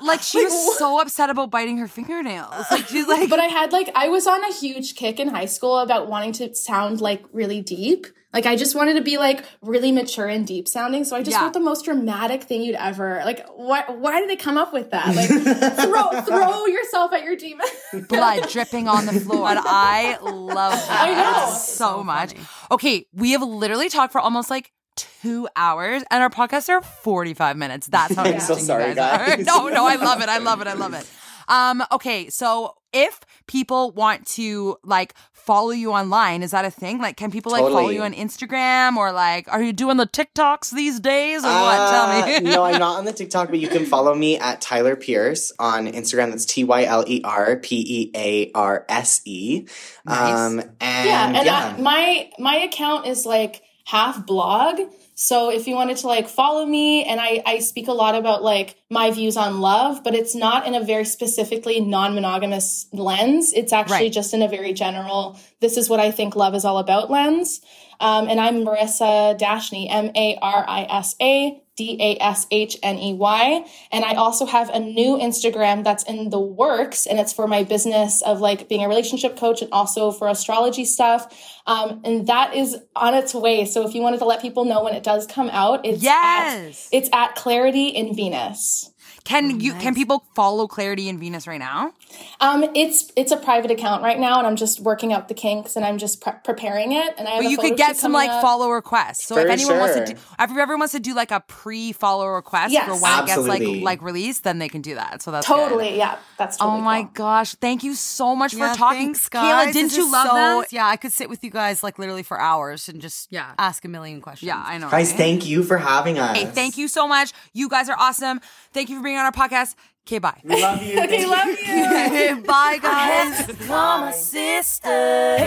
Like 0.00 0.20
she 0.20 0.42
was 0.44 0.76
so 0.76 1.00
upset 1.00 1.30
about 1.30 1.50
biting 1.50 1.78
her 1.78 1.88
fingernails. 1.88 2.66
Like 2.70 2.86
she's 2.88 3.06
like 3.06 3.30
But 3.30 3.38
I 3.40 3.46
had 3.46 3.72
like 3.72 3.90
I 3.94 4.08
was 4.08 4.26
on 4.26 4.42
a 4.44 4.52
huge 4.52 4.96
kick 4.96 5.18
in 5.18 5.28
high 5.28 5.46
school 5.46 5.78
about 5.78 6.08
wanting 6.08 6.32
to 6.34 6.54
sound 6.54 7.00
like 7.00 7.24
really 7.32 7.62
deep. 7.62 8.06
Like 8.34 8.44
I 8.46 8.56
just 8.56 8.74
wanted 8.74 8.94
to 8.94 9.00
be 9.00 9.16
like 9.16 9.44
really 9.62 9.92
mature 9.92 10.26
and 10.26 10.46
deep 10.46 10.68
sounding. 10.68 11.04
So 11.04 11.16
I 11.16 11.22
just 11.22 11.36
Yeah. 11.36 11.44
wrote 11.44 11.52
the 11.54 11.60
most 11.60 11.84
dramatic 11.86 12.42
thing 12.42 12.62
you'd 12.62 12.74
ever 12.76 13.22
like. 13.24 13.46
Why? 13.54 13.84
Why 13.88 14.20
did 14.20 14.28
they 14.28 14.36
come 14.36 14.58
up 14.58 14.72
with 14.72 14.90
that? 14.90 15.14
Like 15.14 15.28
throw 15.86 16.20
throw 16.22 16.66
yourself 16.66 17.12
at 17.12 17.22
your 17.22 17.36
demon. 17.36 17.66
blood 18.08 18.48
dripping 18.50 18.88
on 18.88 19.06
the 19.06 19.12
floor. 19.20 19.48
And 19.48 19.60
I 19.62 20.18
love 20.20 20.72
that. 20.72 21.00
I 21.08 21.14
know. 21.14 21.54
so, 21.56 22.02
much. 22.04 22.34
Okay, 22.70 23.06
we 23.14 23.30
have 23.32 23.42
literally 23.42 23.88
talked 23.88 24.12
for 24.12 24.20
almost 24.20 24.50
like 24.50 24.72
two 24.96 25.48
hours, 25.56 26.02
and 26.10 26.22
our 26.22 26.30
podcasts 26.30 26.68
are 26.68 26.82
forty-five 26.82 27.56
minutes. 27.56 27.86
That's 27.86 28.14
how 28.14 28.22
I'm 28.24 28.26
interesting 28.28 28.58
so 28.58 28.64
sorry, 28.64 28.94
guys. 28.94 29.36
Guys. 29.36 29.46
No, 29.46 29.68
no, 29.68 29.86
I 29.86 29.94
love 29.94 30.20
it. 30.22 30.28
I 30.28 30.38
love 30.38 30.60
it. 30.60 30.66
I 30.66 30.74
love 30.74 30.94
it. 30.94 31.06
Um, 31.46 31.84
okay, 31.92 32.30
so 32.30 32.74
if 32.92 33.20
people 33.46 33.92
want 33.92 34.26
to 34.28 34.76
like 34.82 35.14
follow 35.44 35.70
you 35.70 35.92
online, 35.92 36.42
is 36.42 36.52
that 36.52 36.64
a 36.64 36.70
thing? 36.70 36.98
Like, 36.98 37.16
can 37.16 37.30
people 37.30 37.52
like 37.52 37.62
follow 37.62 37.90
you 37.90 38.02
on 38.02 38.14
Instagram 38.14 38.96
or 38.96 39.12
like, 39.12 39.52
are 39.52 39.62
you 39.62 39.72
doing 39.72 39.96
the 39.96 40.06
TikToks 40.06 40.70
these 40.70 41.00
days 41.00 41.44
or 41.44 41.48
what? 41.48 41.90
Tell 41.90 42.26
me. 42.26 42.36
Uh, 42.36 42.40
no, 42.40 42.64
I'm 42.64 42.78
not 42.78 42.96
on 42.98 43.04
the 43.04 43.12
TikTok, 43.12 43.50
but 43.50 43.58
you 43.58 43.68
can 43.68 43.84
follow 43.84 44.14
me 44.14 44.38
at 44.38 44.60
Tyler 44.60 44.96
Pearse 44.96 45.52
on 45.58 45.86
Instagram. 45.86 46.30
That's 46.30 46.46
T 46.46 46.64
Y 46.64 46.84
L 46.84 47.04
E 47.06 47.20
R 47.24 47.56
P 47.56 47.84
E 47.86 48.10
A 48.14 48.50
R 48.54 48.86
S 48.88 49.20
E. 49.24 49.66
Um, 50.06 50.60
and 50.80 51.08
yeah, 51.08 51.26
and 51.26 51.46
yeah. 51.46 51.74
I, 51.76 51.80
my 51.80 52.30
my 52.38 52.56
account 52.56 53.06
is 53.06 53.26
like 53.26 53.62
half 53.84 54.26
blog. 54.26 54.80
So 55.14 55.50
if 55.50 55.68
you 55.68 55.74
wanted 55.76 55.96
to 55.98 56.08
like 56.08 56.28
follow 56.28 56.66
me, 56.66 57.04
and 57.04 57.20
I 57.20 57.42
I 57.46 57.58
speak 57.60 57.88
a 57.88 57.92
lot 57.92 58.14
about 58.14 58.42
like 58.42 58.76
my 58.90 59.10
views 59.10 59.36
on 59.36 59.60
love, 59.60 60.02
but 60.02 60.14
it's 60.14 60.34
not 60.34 60.66
in 60.66 60.74
a 60.74 60.82
very 60.84 61.04
specifically 61.04 61.80
non-monogamous 61.80 62.86
lens. 62.92 63.52
It's 63.52 63.72
actually 63.72 63.94
Right. 63.96 64.12
just 64.12 64.34
in 64.34 64.42
a 64.42 64.48
very 64.48 64.72
general. 64.72 65.38
This 65.60 65.76
is 65.76 65.88
what 65.88 66.00
I 66.00 66.10
think 66.10 66.34
love 66.36 66.54
is 66.54 66.64
all 66.64 66.78
about 66.78 67.10
lens. 67.10 67.60
Um, 68.00 68.28
and 68.28 68.40
I'm 68.40 68.64
Marisa 68.64 69.38
Dashney, 69.38 69.86
M 69.88 70.10
A 70.16 70.36
R 70.42 70.64
I 70.68 70.82
S 70.90 71.14
A 71.22 71.60
D 71.76 71.96
A 72.00 72.16
S 72.22 72.46
H 72.50 72.76
N 72.82 72.98
E 72.98 73.14
Y. 73.14 73.66
And 73.90 74.04
I 74.04 74.14
also 74.14 74.46
have 74.46 74.68
a 74.70 74.78
new 74.78 75.16
Instagram 75.18 75.84
that's 75.84 76.04
in 76.04 76.30
the 76.30 76.40
works, 76.40 77.06
and 77.06 77.18
it's 77.18 77.32
for 77.32 77.46
my 77.46 77.64
business 77.64 78.22
of 78.22 78.40
like 78.40 78.68
being 78.68 78.84
a 78.84 78.88
relationship 78.88 79.36
coach 79.36 79.62
and 79.62 79.72
also 79.72 80.10
for 80.12 80.28
astrology 80.28 80.84
stuff. 80.84 81.32
Um, 81.66 82.00
and 82.04 82.26
that 82.26 82.54
is 82.54 82.76
on 82.94 83.14
its 83.14 83.34
way. 83.34 83.64
So 83.64 83.86
if 83.86 83.94
you 83.94 84.02
wanted 84.02 84.18
to 84.18 84.26
let 84.26 84.40
people 84.42 84.64
know 84.64 84.84
when 84.84 84.94
it 84.94 85.02
does 85.02 85.26
come 85.26 85.48
out, 85.50 85.84
it's 85.84 86.02
Yes. 86.02 86.88
at, 86.92 86.98
it's 86.98 87.08
at 87.12 87.34
Clarity 87.34 87.88
in 87.88 88.14
Venus. 88.14 88.90
Can 89.24 89.58
you 89.60 89.72
can 89.74 89.94
people 89.94 90.22
follow 90.34 90.66
Clarity 90.66 91.08
in 91.08 91.18
Venus 91.18 91.46
right 91.46 91.58
now? 91.58 91.92
Um, 92.40 92.62
it's 92.74 93.10
it's 93.16 93.32
a 93.32 93.38
private 93.38 93.70
account 93.70 94.02
right 94.02 94.18
now, 94.18 94.36
and 94.38 94.46
I'm 94.46 94.54
just 94.56 94.80
working 94.80 95.14
out 95.14 95.28
the 95.28 95.34
kinks, 95.34 95.76
and 95.76 95.84
I'm 95.84 95.96
just 95.96 96.20
pre- 96.20 96.34
preparing 96.44 96.92
it. 96.92 97.14
And 97.16 97.26
I 97.26 97.32
have 97.32 97.40
But 97.42 97.46
a 97.46 97.50
you 97.50 97.56
could 97.56 97.76
get 97.78 97.96
some 97.96 98.12
like 98.12 98.28
up. 98.28 98.42
follow 98.42 98.68
requests. 98.70 99.24
So 99.24 99.38
if 99.38 99.44
For 99.46 99.48
anyone 99.50 99.78
wants 99.78 99.94
to 99.96 100.04
do, 100.04 100.12
if 100.12 100.20
everyone 100.38 100.78
wants 100.80 100.92
to 100.92 101.00
do 101.00 101.14
like 101.14 101.30
a 101.30 101.40
pre-follow 101.40 102.28
request 102.28 102.72
Yes. 102.72 102.86
for 102.86 102.96
when 103.02 103.22
it 103.22 103.26
gets 103.26 103.38
like 103.48 103.62
like 103.82 104.02
released, 104.02 104.44
then 104.44 104.58
they 104.58 104.68
can 104.68 104.82
do 104.82 104.94
that. 104.94 105.22
So 105.22 105.30
that's 105.30 105.46
good. 105.48 105.54
Totally, 105.56 105.96
yeah, 105.96 106.18
that's 106.36 106.58
totally 106.58 106.78
Oh 106.78 106.82
my 106.82 107.02
cool. 107.04 107.10
gosh! 107.14 107.54
Thank 107.54 107.82
you 107.82 107.94
so 107.94 108.36
much 108.36 108.52
Yeah, 108.52 108.72
for 108.74 108.78
talking, 108.78 109.06
thanks, 109.14 109.28
guys. 109.30 109.68
Kayla. 109.68 109.72
Didn't 109.72 109.88
This 109.88 109.96
you 109.96 110.12
love 110.12 110.28
so, 110.28 110.34
that? 110.34 110.72
Yeah, 110.72 110.86
I 110.86 110.96
could 110.96 111.14
sit 111.14 111.30
with 111.30 111.42
you 111.42 111.50
guys 111.50 111.82
like 111.82 111.98
literally 111.98 112.22
for 112.24 112.38
hours 112.38 112.90
and 112.90 113.00
just 113.00 113.32
Yeah. 113.32 113.52
ask 113.58 113.86
a 113.86 113.88
million 113.88 114.20
questions. 114.20 114.46
Yeah, 114.48 114.62
I 114.64 114.76
know. 114.76 114.90
Guys, 114.90 115.08
right? 115.12 115.16
thank 115.16 115.46
you 115.46 115.62
for 115.62 115.78
having 115.78 116.18
us. 116.18 116.36
Hey, 116.36 116.44
thank 116.44 116.76
you 116.76 116.88
so 116.88 117.08
much. 117.08 117.32
You 117.54 117.70
guys 117.70 117.88
are 117.88 117.96
awesome. 117.98 118.42
Thank 118.74 118.90
you 118.90 118.98
for 118.98 119.02
being 119.02 119.13
on 119.16 119.24
our 119.24 119.32
podcast. 119.32 119.74
Okay, 120.06 120.18
bye. 120.18 120.38
We 120.44 120.60
love 120.60 120.82
you. 120.82 121.00
Okay, 121.02 121.24
love 121.24 121.46
you. 121.46 122.42
Bye, 122.46 122.78
guys. 122.82 123.66
Mama, 123.66 124.12
sister. 124.12 125.38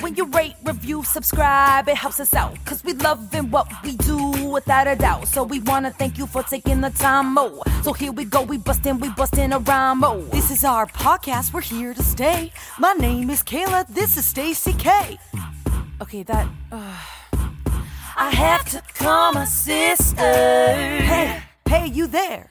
When 0.00 0.14
you 0.14 0.24
rate, 0.24 0.54
review, 0.64 1.04
subscribe, 1.04 1.86
it 1.86 1.96
helps 1.96 2.18
us 2.18 2.32
out. 2.32 2.56
Cause 2.64 2.82
we 2.82 2.94
loving 2.94 3.50
what 3.50 3.68
we 3.84 3.96
do 3.98 4.48
without 4.48 4.86
a 4.86 4.96
doubt. 4.96 5.28
So 5.28 5.42
we 5.44 5.60
wanna 5.60 5.90
thank 5.90 6.16
you 6.16 6.26
for 6.26 6.42
taking 6.42 6.80
the 6.80 6.88
time, 6.88 7.34
mo. 7.34 7.62
So 7.82 7.92
here 7.92 8.10
we 8.10 8.24
go, 8.24 8.40
we 8.42 8.56
bustin', 8.56 9.00
we 9.00 9.10
bustin' 9.10 9.52
a 9.52 9.58
rhyme, 9.58 10.00
mo. 10.00 10.22
This 10.32 10.50
is 10.50 10.64
our 10.64 10.86
podcast. 10.86 11.52
We're 11.52 11.60
here 11.60 11.92
to 11.92 12.02
stay. 12.02 12.52
My 12.78 12.94
name 12.94 13.28
is 13.28 13.42
Kayla. 13.42 13.86
This 13.88 14.16
is 14.16 14.24
Stacy 14.24 14.72
K. 14.72 15.18
Okay, 16.00 16.22
that. 16.22 16.48
Uh, 16.72 16.96
I 18.16 18.30
have 18.30 18.64
to 18.70 18.82
call 18.94 19.34
my 19.34 19.44
sister. 19.44 20.16
Hey, 20.16 21.42
hey, 21.68 21.86
you 21.86 22.06
there? 22.06 22.50